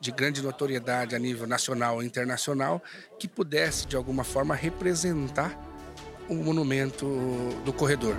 [0.01, 2.83] de grande notoriedade a nível nacional e internacional
[3.19, 5.59] que pudesse de alguma forma representar
[6.29, 7.07] o monumento
[7.65, 8.17] do corredor.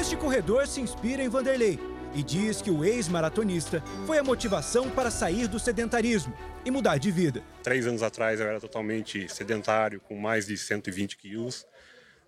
[0.00, 1.78] Este corredor se inspira em Vanderlei
[2.14, 6.32] e diz que o ex-maratonista foi a motivação para sair do sedentarismo
[6.64, 7.42] e mudar de vida.
[7.62, 11.66] Três anos atrás eu era totalmente sedentário, com mais de 120 quilos.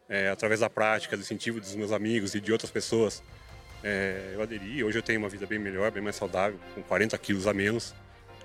[0.09, 3.23] É, através da prática, do incentivo dos meus amigos e de outras pessoas,
[3.83, 4.85] é, eu aderi.
[4.85, 7.95] Hoje eu tenho uma vida bem melhor, bem mais saudável, com 40 quilos a menos.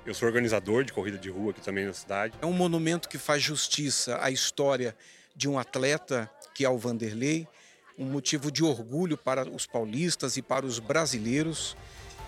[0.06, 2.34] Eu sou organizador de corrida de rua aqui também na cidade.
[2.41, 4.95] É um monumento que faz justiça à história
[5.36, 7.48] de um atleta, que é o Vanderlei,
[7.98, 11.76] um motivo de orgulho para os paulistas e para os brasileiros.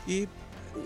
[0.07, 0.27] E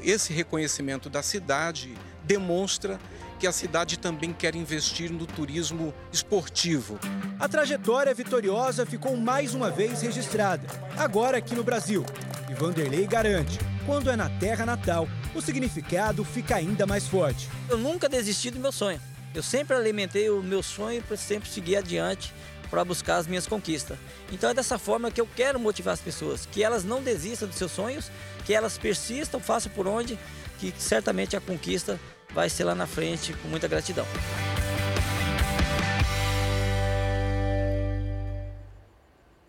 [0.03, 1.93] esse reconhecimento da cidade
[2.23, 2.99] demonstra
[3.39, 6.99] que a cidade também quer investir no turismo esportivo.
[7.39, 10.67] A trajetória vitoriosa ficou mais uma vez registrada,
[10.97, 12.05] agora aqui no Brasil.
[12.49, 17.49] E Vanderlei garante, quando é na terra natal, o significado fica ainda mais forte.
[17.69, 19.01] Eu nunca desisti do meu sonho.
[19.33, 22.33] Eu sempre alimentei o meu sonho para sempre seguir adiante
[22.69, 23.97] para buscar as minhas conquistas.
[24.31, 27.57] Então é dessa forma que eu quero motivar as pessoas, que elas não desistam dos
[27.57, 28.11] seus sonhos,
[28.45, 30.17] que elas persistam, façam por onde,
[30.59, 31.99] que certamente a conquista
[32.33, 34.05] vai ser lá na frente com muita gratidão.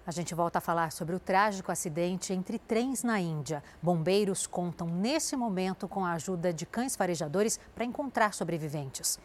[0.06, 3.60] A gente volta a falar sobre o trágico acidente entre trens na Índia.
[3.82, 9.18] Bombeiros contam nesse momento com a ajuda de cães farejadores para encontrar sobreviventes.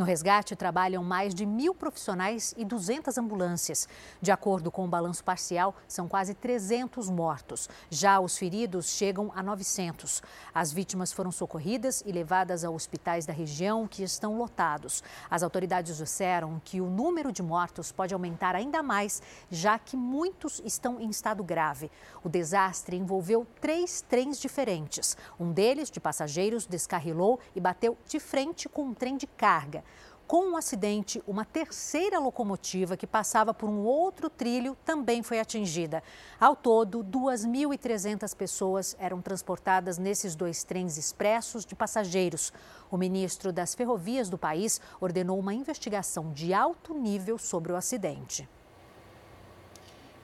[0.00, 3.86] No resgate trabalham mais de mil profissionais e 200 ambulâncias.
[4.18, 7.68] De acordo com o balanço parcial, são quase 300 mortos.
[7.90, 10.22] Já os feridos chegam a 900.
[10.54, 15.04] As vítimas foram socorridas e levadas a hospitais da região que estão lotados.
[15.30, 19.20] As autoridades disseram que o número de mortos pode aumentar ainda mais,
[19.50, 21.90] já que muitos estão em estado grave.
[22.24, 25.14] O desastre envolveu três trens diferentes.
[25.38, 29.84] Um deles, de passageiros, descarrilou e bateu de frente com um trem de carga.
[30.30, 36.04] Com um acidente, uma terceira locomotiva que passava por um outro trilho também foi atingida.
[36.38, 42.52] Ao todo, 2.300 pessoas eram transportadas nesses dois trens expressos de passageiros.
[42.92, 48.48] O ministro das Ferrovias do país ordenou uma investigação de alto nível sobre o acidente.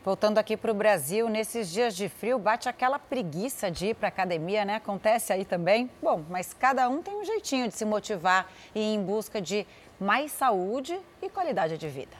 [0.06, 4.06] Voltando aqui para o Brasil, nesses dias de frio, bate aquela preguiça de ir para
[4.06, 4.76] a academia, né?
[4.76, 5.90] Acontece aí também?
[6.00, 9.66] Bom, mas cada um tem um jeitinho de se motivar e ir em busca de
[9.98, 12.16] mais saúde e qualidade de vida.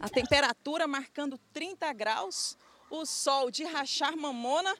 [0.00, 2.58] A temperatura marcando 30 graus,
[2.90, 4.76] o sol de rachar mamona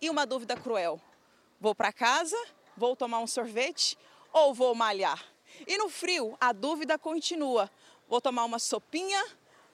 [0.00, 1.00] e uma dúvida cruel.
[1.60, 2.36] Vou para casa,
[2.76, 3.96] vou tomar um sorvete
[4.32, 5.24] ou vou malhar?
[5.66, 7.70] E no frio, a dúvida continua.
[8.08, 9.24] Vou tomar uma sopinha,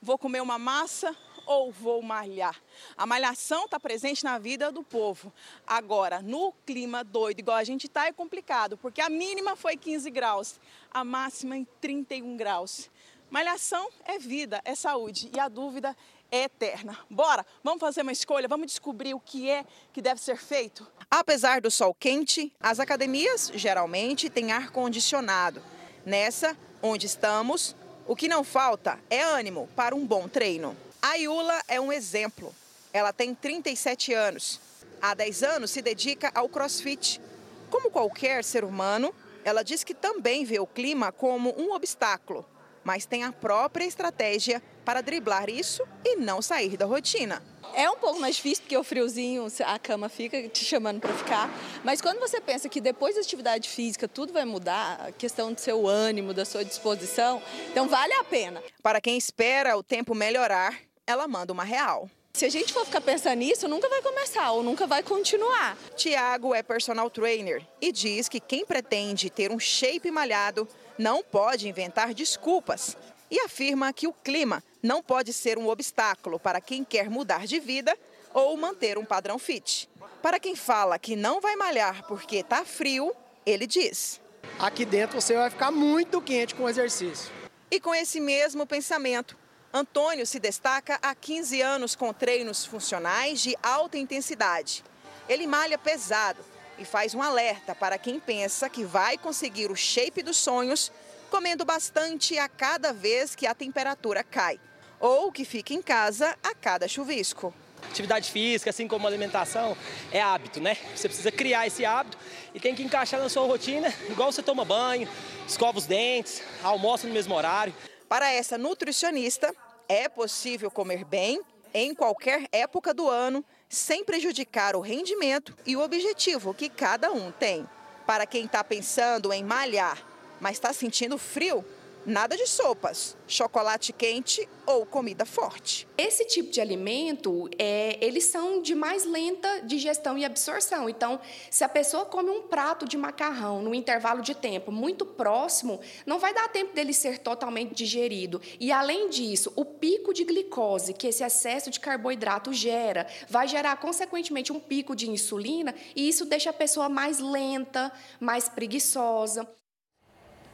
[0.00, 1.16] vou comer uma massa
[1.46, 2.60] ou vou malhar?
[2.96, 5.32] A malhação está presente na vida do povo.
[5.66, 10.10] Agora, no clima doido, igual a gente está, é complicado, porque a mínima foi 15
[10.10, 10.60] graus,
[10.90, 12.90] a máxima em 31 graus.
[13.30, 15.96] Malhação é vida, é saúde e a dúvida
[16.30, 16.98] é eterna.
[17.08, 20.86] Bora, vamos fazer uma escolha, vamos descobrir o que é que deve ser feito.
[21.10, 25.62] Apesar do sol quente, as academias geralmente têm ar condicionado.
[26.04, 30.76] Nessa, onde estamos, o que não falta é ânimo para um bom treino.
[31.04, 32.54] A Iula é um exemplo.
[32.92, 34.60] Ela tem 37 anos.
[35.00, 37.20] Há 10 anos se dedica ao crossfit.
[37.68, 39.12] Como qualquer ser humano,
[39.44, 42.46] ela diz que também vê o clima como um obstáculo,
[42.84, 47.42] mas tem a própria estratégia para driblar isso e não sair da rotina.
[47.74, 51.50] É um pouco mais difícil porque o friozinho, a cama fica te chamando para ficar.
[51.82, 55.60] Mas quando você pensa que depois da atividade física tudo vai mudar, a questão do
[55.60, 57.42] seu ânimo, da sua disposição,
[57.72, 58.62] então vale a pena.
[58.80, 60.78] Para quem espera o tempo melhorar,
[61.12, 62.10] ela manda uma real.
[62.32, 65.76] Se a gente for ficar pensando nisso, nunca vai começar ou nunca vai continuar.
[65.94, 70.66] Tiago é personal trainer e diz que quem pretende ter um shape malhado
[70.98, 72.96] não pode inventar desculpas
[73.30, 77.60] e afirma que o clima não pode ser um obstáculo para quem quer mudar de
[77.60, 77.96] vida
[78.32, 79.88] ou manter um padrão fit.
[80.22, 83.12] Para quem fala que não vai malhar porque está frio,
[83.44, 84.20] ele diz:
[84.58, 87.30] Aqui dentro você vai ficar muito quente com o exercício.
[87.70, 89.36] E com esse mesmo pensamento,
[89.74, 94.84] Antônio se destaca há 15 anos com treinos funcionais de alta intensidade.
[95.26, 96.44] Ele malha pesado
[96.78, 100.92] e faz um alerta para quem pensa que vai conseguir o shape dos sonhos
[101.30, 104.60] comendo bastante a cada vez que a temperatura cai,
[105.00, 107.54] ou que fica em casa a cada chuvisco.
[107.88, 109.74] Atividade física, assim como alimentação,
[110.12, 110.76] é hábito, né?
[110.94, 112.18] Você precisa criar esse hábito
[112.54, 115.08] e tem que encaixar na sua rotina, igual você toma banho,
[115.48, 117.74] escova os dentes, almoça no mesmo horário.
[118.12, 119.56] Para essa nutricionista,
[119.88, 121.40] é possível comer bem
[121.72, 127.32] em qualquer época do ano, sem prejudicar o rendimento e o objetivo que cada um
[127.32, 127.66] tem.
[128.06, 130.12] Para quem está pensando em malhar
[130.42, 131.64] mas está sentindo frio,
[132.04, 135.88] nada de sopas, chocolate quente ou comida forte.
[135.96, 140.88] Esse tipo de alimento, é, eles são de mais lenta digestão e absorção.
[140.88, 141.20] Então,
[141.50, 146.18] se a pessoa come um prato de macarrão no intervalo de tempo muito próximo, não
[146.18, 148.40] vai dar tempo dele ser totalmente digerido.
[148.58, 153.76] E além disso, o pico de glicose que esse excesso de carboidrato gera, vai gerar
[153.76, 159.48] consequentemente um pico de insulina e isso deixa a pessoa mais lenta, mais preguiçosa.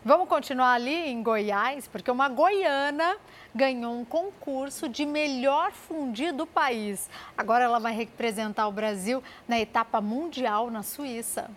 [0.05, 3.17] Vamos continuar ali em Goiás, porque uma goiana
[3.53, 7.11] ganhou um concurso de melhor fundi do país.
[7.37, 11.51] Agora ela vai representar o Brasil na etapa mundial na Suíça.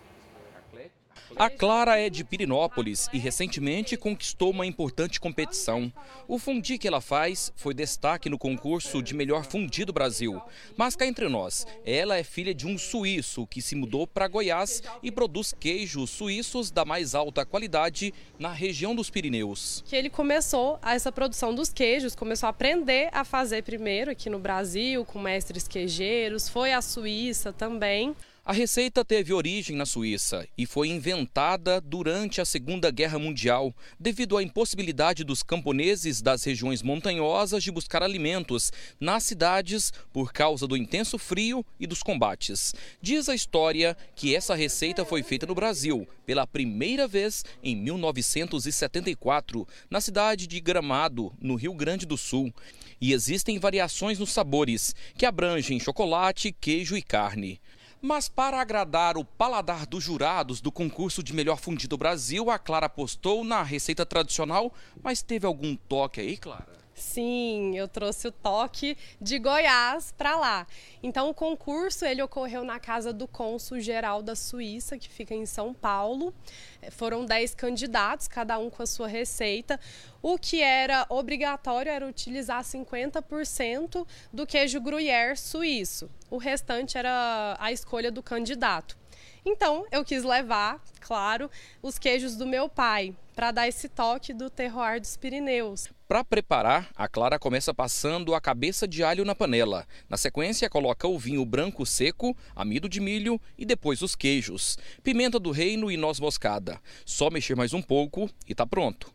[1.36, 5.92] A Clara é de Pirinópolis e recentemente conquistou uma importante competição.
[6.28, 10.40] O fundi que ela faz foi destaque no concurso de melhor fundi do Brasil.
[10.76, 14.82] Mas cá entre nós, ela é filha de um suíço que se mudou para Goiás
[15.02, 19.82] e produz queijos suíços da mais alta qualidade na região dos Pirineus.
[19.86, 24.38] Que ele começou essa produção dos queijos, começou a aprender a fazer primeiro aqui no
[24.38, 28.14] Brasil com mestres queijeiros, foi à Suíça também.
[28.44, 34.36] A receita teve origem na Suíça e foi inventada durante a Segunda Guerra Mundial, devido
[34.36, 40.76] à impossibilidade dos camponeses das regiões montanhosas de buscar alimentos nas cidades por causa do
[40.76, 42.74] intenso frio e dos combates.
[43.00, 49.68] Diz a história que essa receita foi feita no Brasil pela primeira vez em 1974,
[49.88, 52.52] na cidade de Gramado, no Rio Grande do Sul.
[53.00, 57.60] E existem variações nos sabores, que abrangem chocolate, queijo e carne.
[58.04, 62.86] Mas para agradar o paladar dos jurados do concurso de melhor fundido Brasil, a Clara
[62.86, 66.81] apostou na receita tradicional, mas teve algum toque aí, Clara?
[67.02, 70.66] Sim, eu trouxe o toque de Goiás para lá.
[71.02, 75.44] Então o concurso ele ocorreu na casa do cônsul geral da Suíça, que fica em
[75.44, 76.32] São Paulo.
[76.80, 79.78] É, foram 10 candidatos, cada um com a sua receita.
[80.22, 86.08] O que era obrigatório era utilizar 50% do queijo gruyère suíço.
[86.30, 89.01] O restante era a escolha do candidato.
[89.44, 91.50] Então, eu quis levar, claro,
[91.82, 95.88] os queijos do meu pai, para dar esse toque do terroir dos Pirineus.
[96.06, 99.86] Para preparar, a Clara começa passando a cabeça de alho na panela.
[100.08, 105.40] Na sequência, coloca o vinho branco seco, amido de milho e depois os queijos, pimenta
[105.40, 106.80] do reino e noz moscada.
[107.04, 109.12] Só mexer mais um pouco e está pronto.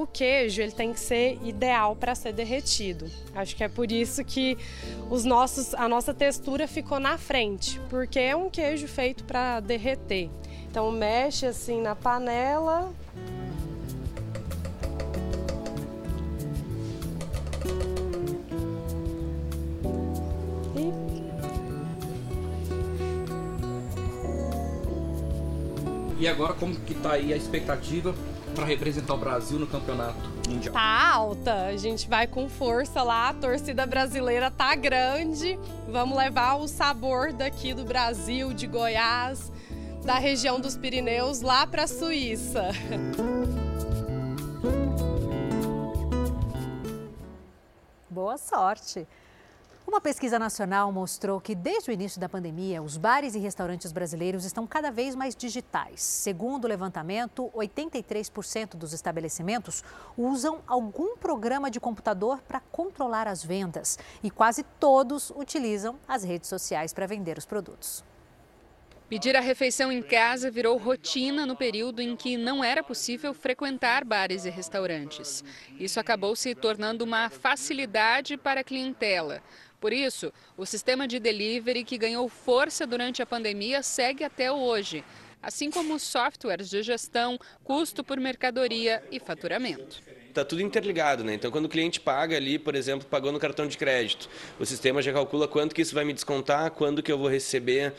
[0.00, 3.04] O queijo ele tem que ser ideal para ser derretido.
[3.34, 4.56] Acho que é por isso que
[5.10, 10.30] os nossos, a nossa textura ficou na frente, porque é um queijo feito para derreter.
[10.70, 12.90] Então mexe assim na panela,
[26.18, 28.14] E agora como que tá aí a expectativa
[28.50, 30.74] para representar o Brasil no campeonato mundial?
[30.74, 31.66] Tá alta.
[31.66, 33.28] A gente vai com força lá.
[33.28, 35.58] A torcida brasileira tá grande.
[35.88, 39.50] Vamos levar o sabor daqui do Brasil, de Goiás,
[40.04, 42.70] da região dos Pirineus lá para a Suíça.
[48.08, 49.06] Boa sorte!
[49.90, 54.44] Uma pesquisa nacional mostrou que desde o início da pandemia, os bares e restaurantes brasileiros
[54.44, 56.00] estão cada vez mais digitais.
[56.00, 59.82] Segundo o levantamento, 83% dos estabelecimentos
[60.16, 66.48] usam algum programa de computador para controlar as vendas e quase todos utilizam as redes
[66.48, 68.04] sociais para vender os produtos.
[69.08, 74.04] Pedir a refeição em casa virou rotina no período em que não era possível frequentar
[74.04, 75.42] bares e restaurantes.
[75.80, 79.42] Isso acabou se tornando uma facilidade para a clientela.
[79.80, 85.02] Por isso, o sistema de delivery que ganhou força durante a pandemia segue até hoje,
[85.42, 91.34] assim como softwares de gestão, custo por mercadoria e faturamento está tudo interligado, né?
[91.34, 94.28] Então, quando o cliente paga ali, por exemplo, pagou no cartão de crédito,
[94.58, 97.92] o sistema já calcula quanto que isso vai me descontar, quando que eu vou receber,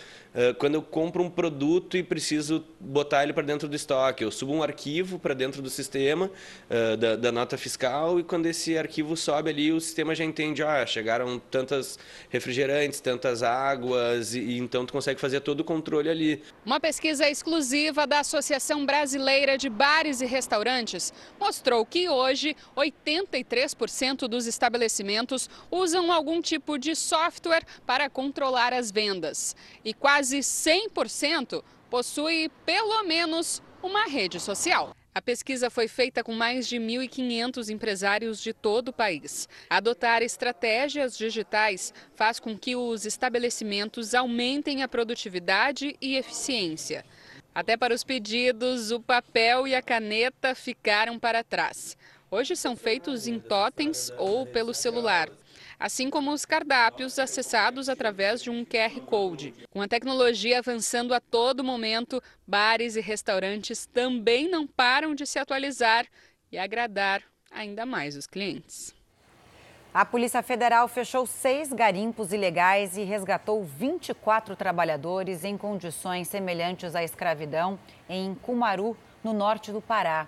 [0.57, 4.53] quando eu compro um produto e preciso botar ele para dentro do estoque, eu subo
[4.53, 6.27] um arquivo para dentro do sistema
[6.69, 10.63] uh, da, da, nota fiscal e quando esse arquivo sobe ali, o sistema já entende,
[10.63, 11.99] ah, chegaram tantas
[12.29, 16.41] refrigerantes, tantas águas e, e então tu consegue fazer todo o controle ali.
[16.65, 24.27] Uma pesquisa exclusiva da Associação Brasileira de Bares e Restaurantes mostrou que hoje hoje, 83%
[24.27, 29.55] dos estabelecimentos usam algum tipo de software para controlar as vendas.
[29.83, 34.95] E quase 100% possui pelo menos uma rede social.
[35.13, 39.49] A pesquisa foi feita com mais de 1.500 empresários de todo o país.
[39.69, 47.03] Adotar estratégias digitais faz com que os estabelecimentos aumentem a produtividade e eficiência.
[47.53, 51.97] Até para os pedidos, o papel e a caneta ficaram para trás.
[52.29, 55.29] Hoje são feitos em totens ou pelo celular,
[55.81, 59.51] assim como os cardápios acessados através de um QR Code.
[59.71, 65.39] Com a tecnologia avançando a todo momento, bares e restaurantes também não param de se
[65.39, 66.05] atualizar
[66.51, 68.93] e agradar ainda mais os clientes.
[69.91, 77.03] A Polícia Federal fechou seis garimpos ilegais e resgatou 24 trabalhadores em condições semelhantes à
[77.03, 80.27] escravidão em Cumaru, no norte do Pará.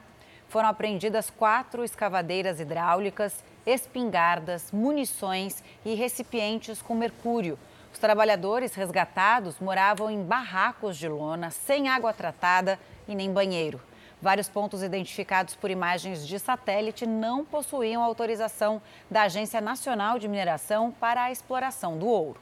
[0.49, 7.57] Foram apreendidas quatro escavadeiras hidráulicas, espingardas, munições e recipientes com mercúrio.
[7.91, 13.79] Os trabalhadores resgatados moravam em barracos de lona, sem água tratada e nem banheiro.
[14.21, 18.81] Vários pontos identificados por imagens de satélite não possuíam autorização
[19.11, 22.39] da Agência Nacional de Mineração para a exploração do ouro.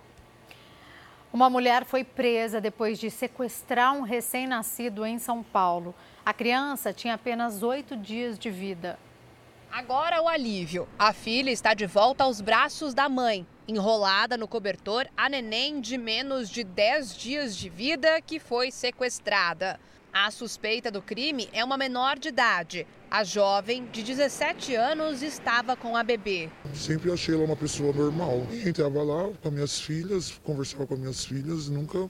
[1.33, 5.95] Uma mulher foi presa depois de sequestrar um recém-nascido em São Paulo.
[6.25, 8.99] A criança tinha apenas oito dias de vida.
[9.71, 10.85] Agora o alívio.
[10.99, 13.47] A filha está de volta aos braços da mãe.
[13.65, 19.79] Enrolada no cobertor, a neném de menos de 10 dias de vida que foi sequestrada.
[20.11, 22.85] A suspeita do crime é uma menor de idade.
[23.09, 26.49] A jovem, de 17 anos, estava com a bebê.
[26.73, 28.45] Sempre achei ela uma pessoa normal.
[28.65, 32.09] Entrava lá com minhas filhas, conversava com minhas filhas, nunca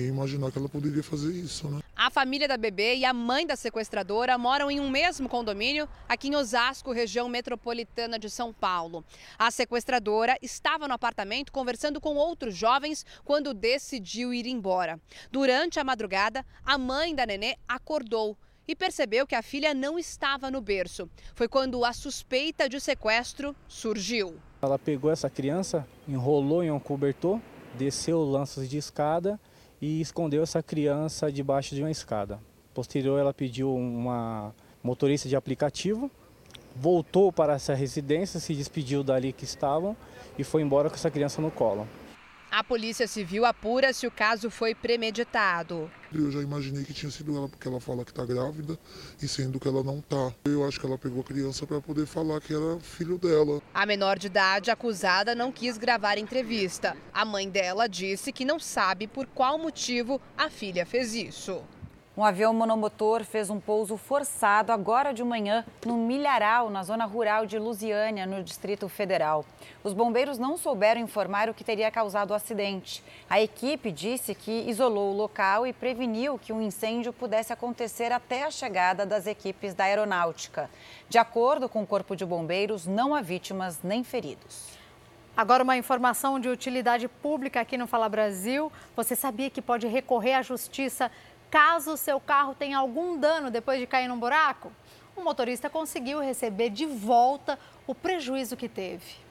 [0.00, 1.80] ia imaginar que ela poderia fazer isso, né?
[1.96, 6.28] A família da bebê e a mãe da sequestradora moram em um mesmo condomínio aqui
[6.28, 9.02] em Osasco, região metropolitana de São Paulo.
[9.38, 15.00] A sequestradora estava no apartamento conversando com outros jovens quando decidiu ir embora.
[15.32, 18.36] Durante a madrugada, a mãe da nenê acordou
[18.68, 21.08] e percebeu que a filha não estava no berço.
[21.34, 24.36] Foi quando a suspeita de sequestro surgiu.
[24.60, 27.40] Ela pegou essa criança, enrolou em um cobertor,
[27.78, 29.40] desceu lanças de escada
[29.80, 32.40] e escondeu essa criança debaixo de uma escada.
[32.74, 36.10] Posterior, ela pediu uma motorista de aplicativo,
[36.74, 39.96] voltou para essa residência, se despediu dali que estavam
[40.38, 41.86] e foi embora com essa criança no colo.
[42.56, 45.90] A Polícia Civil apura se o caso foi premeditado.
[46.10, 48.78] Eu já imaginei que tinha sido ela, porque ela fala que está grávida
[49.20, 50.32] e sendo que ela não está.
[50.46, 53.60] Eu acho que ela pegou a criança para poder falar que era filho dela.
[53.74, 56.96] A menor de idade acusada não quis gravar entrevista.
[57.12, 61.62] A mãe dela disse que não sabe por qual motivo a filha fez isso.
[62.16, 67.44] Um avião monomotor fez um pouso forçado agora de manhã no Milharal, na zona rural
[67.44, 69.44] de Lusiânia, no Distrito Federal.
[69.84, 73.04] Os bombeiros não souberam informar o que teria causado o acidente.
[73.28, 78.44] A equipe disse que isolou o local e preveniu que um incêndio pudesse acontecer até
[78.44, 80.70] a chegada das equipes da aeronáutica.
[81.10, 84.74] De acordo com o Corpo de Bombeiros, não há vítimas nem feridos.
[85.36, 88.72] Agora, uma informação de utilidade pública aqui no Fala Brasil.
[88.96, 91.10] Você sabia que pode recorrer à justiça
[91.56, 94.70] caso seu carro tenha algum dano depois de cair num buraco?
[95.16, 99.25] O motorista conseguiu receber de volta o prejuízo que teve.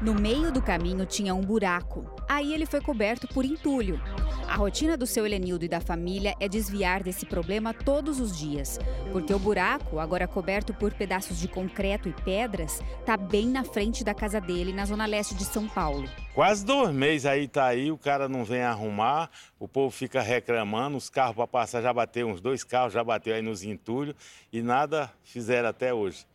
[0.00, 2.10] No meio do caminho tinha um buraco.
[2.26, 4.00] Aí ele foi coberto por entulho.
[4.48, 8.78] A rotina do seu Helenildo e da família é desviar desse problema todos os dias,
[9.12, 14.02] porque o buraco, agora coberto por pedaços de concreto e pedras, está bem na frente
[14.02, 16.08] da casa dele, na zona leste de São Paulo.
[16.34, 20.96] Quase dois meses aí tá aí, o cara não vem arrumar, o povo fica reclamando,
[20.96, 24.16] os carros para passar já bateu uns dois carros, já bateu aí nos entulhos
[24.50, 26.29] e nada fizeram até hoje.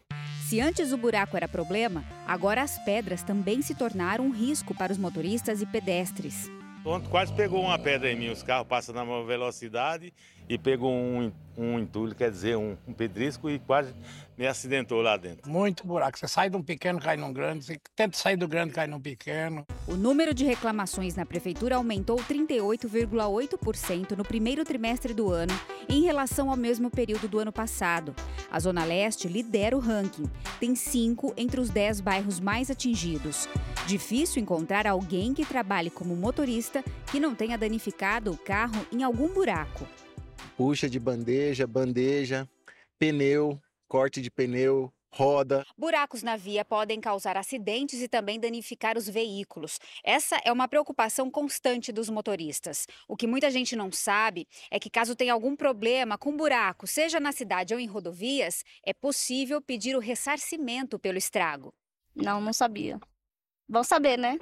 [0.47, 4.91] Se antes o buraco era problema, agora as pedras também se tornaram um risco para
[4.91, 6.49] os motoristas e pedestres.
[6.85, 10.13] Ontem quase pegou uma pedra em mim, os carros passam na maior velocidade
[10.47, 13.91] e pegou um, um entulho, quer dizer, um, um pedrisco e quase
[14.37, 15.49] me acidentou lá dentro.
[15.49, 16.15] Muito buraco.
[16.19, 17.65] Você sai de um pequeno, cai num grande.
[17.65, 19.65] Você tenta sair do grande, cai num pequeno.
[19.87, 25.59] O número de reclamações na prefeitura aumentou 38,8% no primeiro trimestre do ano
[25.89, 28.13] em relação ao mesmo período do ano passado.
[28.51, 30.29] A Zona Leste lidera o ranking.
[30.59, 33.49] Tem cinco entre os dez bairros mais atingidos.
[33.87, 39.33] Difícil encontrar alguém que trabalhe como motorista que não tenha danificado o carro em algum
[39.33, 39.87] buraco.
[40.57, 42.47] Puxa de bandeja, bandeja,
[42.97, 45.65] pneu, corte de pneu, roda.
[45.77, 49.79] Buracos na via podem causar acidentes e também danificar os veículos.
[50.03, 52.85] Essa é uma preocupação constante dos motoristas.
[53.07, 57.19] O que muita gente não sabe é que, caso tenha algum problema com buraco, seja
[57.19, 61.73] na cidade ou em rodovias, é possível pedir o ressarcimento pelo estrago.
[62.13, 62.99] Não, não sabia.
[63.67, 64.37] Vão saber, né?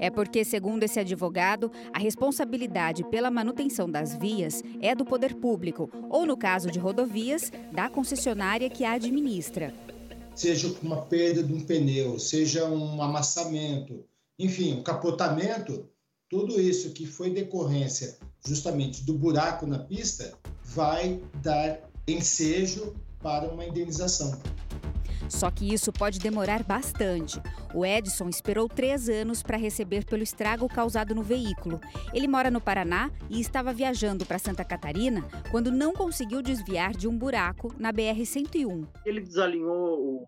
[0.00, 5.90] É porque, segundo esse advogado, a responsabilidade pela manutenção das vias é do poder público,
[6.08, 9.74] ou no caso de rodovias, da concessionária que a administra.
[10.34, 14.04] Seja uma perda de um pneu, seja um amassamento,
[14.38, 15.88] enfim, um capotamento,
[16.28, 23.64] tudo isso que foi decorrência justamente do buraco na pista vai dar ensejo para uma
[23.64, 24.38] indenização.
[25.28, 27.40] Só que isso pode demorar bastante.
[27.74, 31.80] O Edson esperou três anos para receber pelo estrago causado no veículo.
[32.12, 37.08] Ele mora no Paraná e estava viajando para Santa Catarina quando não conseguiu desviar de
[37.08, 38.86] um buraco na BR-101.
[39.04, 40.26] Ele desalinhou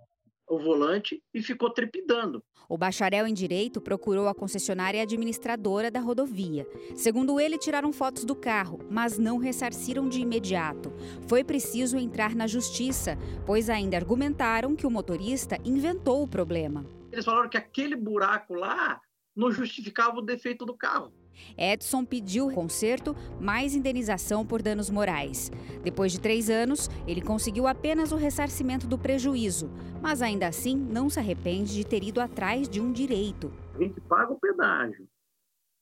[0.49, 2.43] o, volante e ficou trepidando.
[2.69, 6.67] O bacharel em direito procurou a concessionária administradora da rodovia.
[6.95, 10.93] Segundo ele, tiraram fotos do carro, mas não ressarciram de imediato.
[11.29, 16.85] Foi preciso entrar na justiça, pois ainda argumentaram que o motorista inventou o problema.
[17.13, 19.01] Eles falaram que aquele buraco lá
[19.35, 21.13] não justificava o defeito do carro.
[21.57, 25.51] Edson pediu conserto mais indenização por danos morais.
[25.83, 31.09] Depois de três anos, ele conseguiu apenas o ressarcimento do prejuízo, mas ainda assim não
[31.09, 33.53] se arrepende de ter ido atrás de um direito.
[33.75, 35.09] A gente paga o pedágio.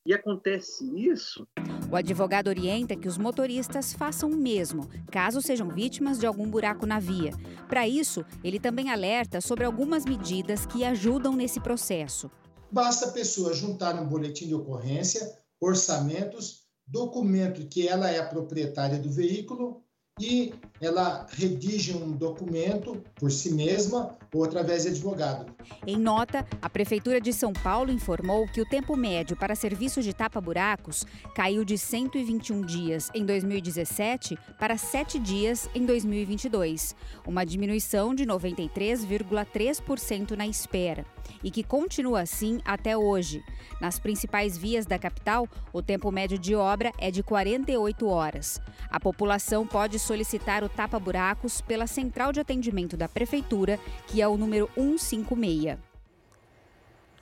[0.07, 1.47] E acontece isso.
[1.91, 6.85] O advogado orienta que os motoristas façam o mesmo, caso sejam vítimas de algum buraco
[6.85, 7.33] na via.
[7.69, 12.31] Para isso, ele também alerta sobre algumas medidas que ajudam nesse processo
[12.75, 18.99] basta a pessoa juntar um boletim de ocorrência, orçamentos, documento que ela é a proprietária
[18.99, 19.83] do veículo
[20.21, 20.55] e
[20.85, 25.53] ela redige um documento por si mesma ou através de advogado.
[25.87, 30.13] Em nota, a Prefeitura de São Paulo informou que o tempo médio para serviço de
[30.13, 36.95] tapa-buracos caiu de 121 dias em 2017 para 7 dias em 2022,
[37.27, 41.07] uma diminuição de 93,3% na espera,
[41.43, 43.43] e que continua assim até hoje.
[43.81, 48.61] Nas principais vias da capital, o tempo médio de obra é de 48 horas.
[48.91, 54.37] A população pode solicitar o tapa-buracos pela central de atendimento da Prefeitura, que é o
[54.37, 55.79] número 156.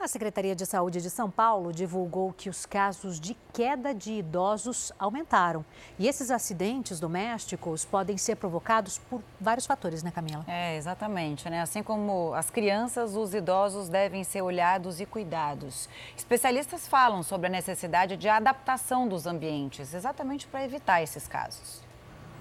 [0.03, 4.91] A Secretaria de Saúde de São Paulo divulgou que os casos de queda de idosos
[4.99, 5.65] aumentaram.
[5.97, 10.45] E esses acidentes domésticos podem ser provocados por vários fatores, né, Camila?
[10.49, 11.49] É, exatamente.
[11.49, 11.61] Né?
[11.61, 15.89] Assim como as crianças, os idosos devem ser olhados e cuidados.
[16.17, 21.81] Especialistas falam sobre a necessidade de adaptação dos ambientes, exatamente para evitar esses casos.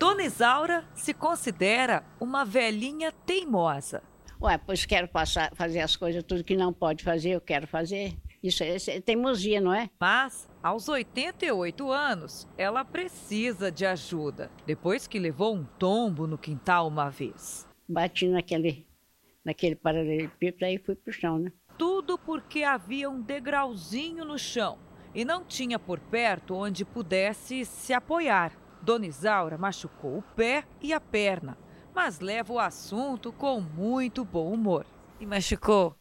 [0.01, 4.01] Dona Isaura se considera uma velhinha teimosa.
[4.41, 8.17] Ué, pois quero passar, fazer as coisas, tudo que não pode fazer, eu quero fazer.
[8.41, 9.91] Isso é, é teimosia, não é?
[9.99, 16.88] Mas, aos 88 anos, ela precisa de ajuda, depois que levou um tombo no quintal
[16.88, 17.69] uma vez.
[17.88, 18.88] Bati naquele,
[19.45, 21.51] naquele paralelepípedo, aí fui pro chão, né?
[21.77, 24.80] Tudo porque havia um degrauzinho no chão
[25.13, 28.60] e não tinha por perto onde pudesse se apoiar.
[28.82, 31.58] Dona Isaura machucou o pé e a perna,
[31.93, 34.85] mas leva o assunto com muito bom humor.
[35.19, 35.95] E machucou?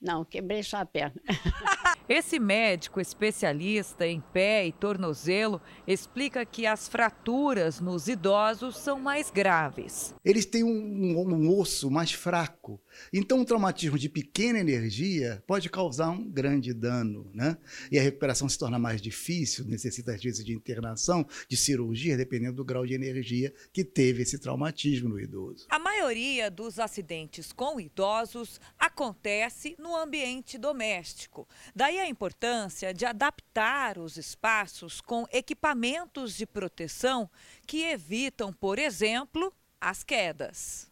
[0.00, 1.20] Não, quebrei só a perna.
[2.06, 9.30] Esse médico especialista em pé e tornozelo explica que as fraturas nos idosos são mais
[9.30, 10.14] graves.
[10.22, 12.78] Eles têm um, um, um osso mais fraco.
[13.12, 17.56] Então, um traumatismo de pequena energia pode causar um grande dano, né?
[17.90, 22.56] E a recuperação se torna mais difícil, necessita às vezes de internação, de cirurgia, dependendo
[22.56, 25.66] do grau de energia que teve esse traumatismo no idoso.
[25.68, 31.48] A maioria dos acidentes com idosos acontece no ambiente doméstico.
[31.74, 37.28] Daí a importância de adaptar os espaços com equipamentos de proteção
[37.66, 40.88] que evitam, por exemplo, as quedas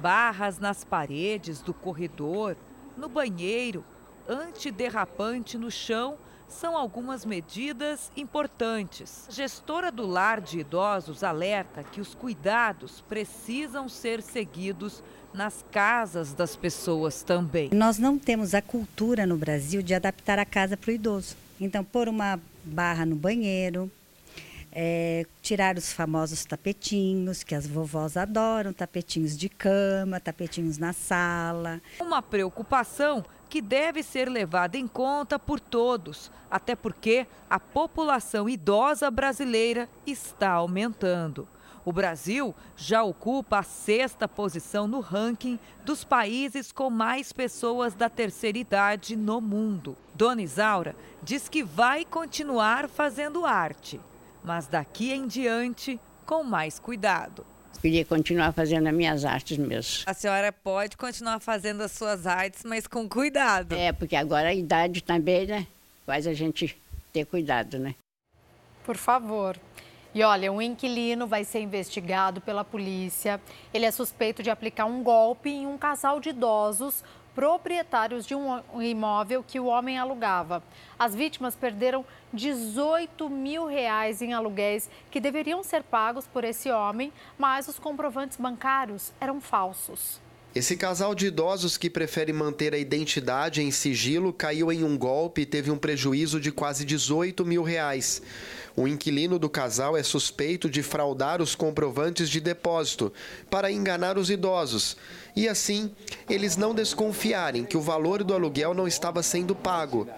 [0.00, 2.56] barras nas paredes do corredor,
[2.96, 3.84] no banheiro,
[4.28, 6.16] antiderrapante no chão
[6.48, 9.26] são algumas medidas importantes.
[9.28, 16.32] A gestora do lar de idosos alerta que os cuidados precisam ser seguidos nas casas
[16.32, 17.70] das pessoas também.
[17.72, 21.36] Nós não temos a cultura no Brasil de adaptar a casa para o idoso.
[21.60, 23.90] Então, pôr uma barra no banheiro,
[24.72, 31.80] é, tirar os famosos tapetinhos, que as vovós adoram, tapetinhos de cama, tapetinhos na sala.
[32.00, 39.10] Uma preocupação que deve ser levada em conta por todos, até porque a população idosa
[39.10, 41.48] brasileira está aumentando.
[41.84, 48.08] O Brasil já ocupa a sexta posição no ranking dos países com mais pessoas da
[48.08, 49.96] terceira idade no mundo.
[50.14, 53.98] Dona Isaura diz que vai continuar fazendo arte
[54.42, 57.44] mas daqui em diante com mais cuidado.
[57.80, 60.04] Queria continuar fazendo as minhas artes mesmo.
[60.04, 63.74] A senhora pode continuar fazendo as suas artes, mas com cuidado.
[63.74, 65.66] É, porque agora a idade também, né?
[66.04, 66.76] Faz a gente
[67.10, 67.94] ter cuidado, né?
[68.84, 69.56] Por favor.
[70.14, 73.40] E olha, um inquilino vai ser investigado pela polícia.
[73.72, 78.82] Ele é suspeito de aplicar um golpe em um casal de idosos proprietários de um
[78.82, 80.62] imóvel que o homem alugava.
[80.98, 87.12] As vítimas perderam 18 mil reais em aluguéis que deveriam ser pagos por esse homem,
[87.38, 90.20] mas os comprovantes bancários eram falsos.
[90.52, 95.42] Esse casal de idosos que prefere manter a identidade em sigilo caiu em um golpe
[95.42, 98.20] e teve um prejuízo de quase 18 mil reais.
[98.76, 103.12] O inquilino do casal é suspeito de fraudar os comprovantes de depósito
[103.48, 104.96] para enganar os idosos
[105.36, 105.94] e, assim,
[106.28, 110.08] eles não desconfiarem que o valor do aluguel não estava sendo pago.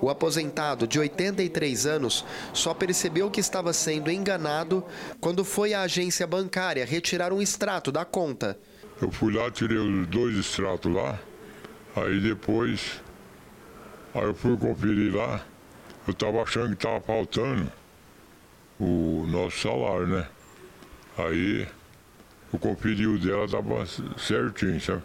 [0.00, 4.82] O aposentado, de 83 anos, só percebeu que estava sendo enganado
[5.20, 8.58] quando foi à agência bancária retirar um extrato da conta.
[9.02, 11.18] Eu fui lá, tirei os dois extratos lá,
[11.96, 13.00] aí depois,
[14.14, 15.44] aí eu fui conferir lá,
[16.06, 17.70] eu estava achando que estava faltando
[18.78, 20.28] o nosso salário, né?
[21.18, 21.66] Aí
[22.52, 23.84] eu conferi o dela, estava
[24.16, 25.02] certinho, sabe?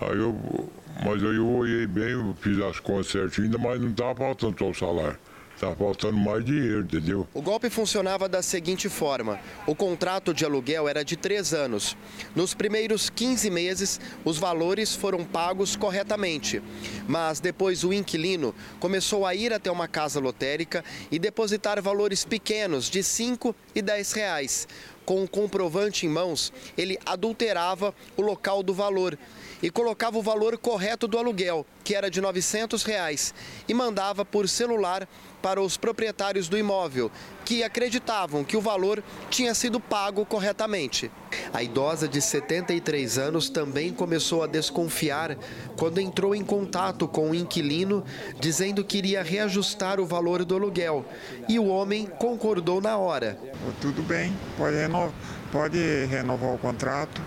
[0.00, 0.70] Aí eu,
[1.04, 4.74] mas aí eu olhei bem, eu fiz as contas certinho, mas não estava faltando o
[4.74, 5.18] salário.
[5.60, 7.28] Tá faltando mais dinheiro, entendeu?
[7.32, 11.96] O golpe funcionava da seguinte forma: o contrato de aluguel era de três anos.
[12.34, 16.60] Nos primeiros 15 meses, os valores foram pagos corretamente.
[17.06, 22.90] Mas depois o inquilino começou a ir até uma casa lotérica e depositar valores pequenos
[22.90, 24.66] de 5 e 10 reais.
[25.04, 29.18] Com o comprovante em mãos, ele adulterava o local do valor
[29.62, 33.34] e colocava o valor correto do aluguel, que era de 900 reais,
[33.68, 35.06] e mandava por celular
[35.44, 37.10] para os proprietários do imóvel,
[37.44, 41.10] que acreditavam que o valor tinha sido pago corretamente.
[41.52, 45.36] A idosa de 73 anos também começou a desconfiar
[45.76, 48.02] quando entrou em contato com o inquilino,
[48.40, 51.04] dizendo que iria reajustar o valor do aluguel.
[51.46, 53.38] E o homem concordou na hora.
[53.82, 55.12] Tudo bem, pode, renovar,
[55.52, 57.20] pode renovar o contrato.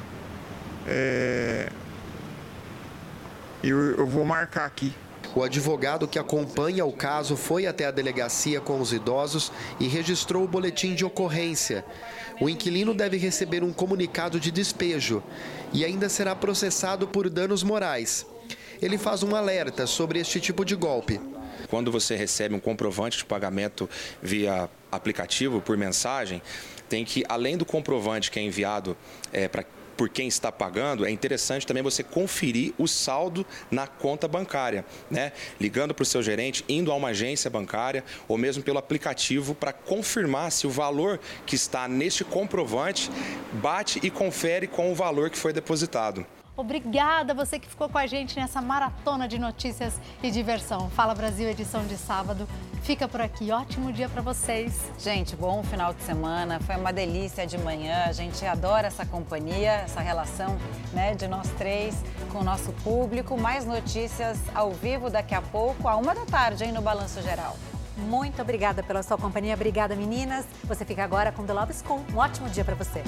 [0.88, 1.70] É...
[3.64, 4.92] Eu, eu vou marcar aqui.
[5.38, 10.44] O advogado que acompanha o caso foi até a delegacia com os idosos e registrou
[10.44, 11.86] o boletim de ocorrência.
[12.42, 15.22] O inquilino deve receber um comunicado de despejo
[15.72, 18.26] e ainda será processado por danos morais.
[18.82, 21.22] Ele faz um alerta sobre este tipo de golpe.
[21.70, 23.88] Quando você recebe um comprovante de pagamento
[24.20, 26.42] via aplicativo, por mensagem,
[26.90, 28.98] tem que, além do comprovante que é enviado
[29.32, 29.64] é, para
[29.98, 35.32] por quem está pagando, é interessante também você conferir o saldo na conta bancária, né?
[35.60, 39.74] Ligando para o seu gerente, indo a uma agência bancária ou mesmo pelo aplicativo para
[39.74, 43.10] confirmar se o valor que está neste comprovante
[43.54, 46.26] bate e confere com o valor que foi depositado.
[46.58, 50.90] Obrigada você que ficou com a gente nessa maratona de notícias e diversão.
[50.90, 52.50] Fala Brasil, edição de sábado.
[52.82, 53.52] Fica por aqui.
[53.52, 54.92] Ótimo dia para vocês.
[54.98, 56.60] Gente, bom final de semana.
[56.62, 58.06] Foi uma delícia de manhã.
[58.08, 60.58] A gente adora essa companhia, essa relação
[60.94, 63.40] né, de nós três com o nosso público.
[63.40, 67.56] Mais notícias ao vivo daqui a pouco, a uma da tarde, hein, no Balanço Geral.
[67.96, 69.54] Muito obrigada pela sua companhia.
[69.54, 70.44] Obrigada, meninas.
[70.64, 72.04] Você fica agora com The Love School.
[72.12, 73.04] Um ótimo dia para você.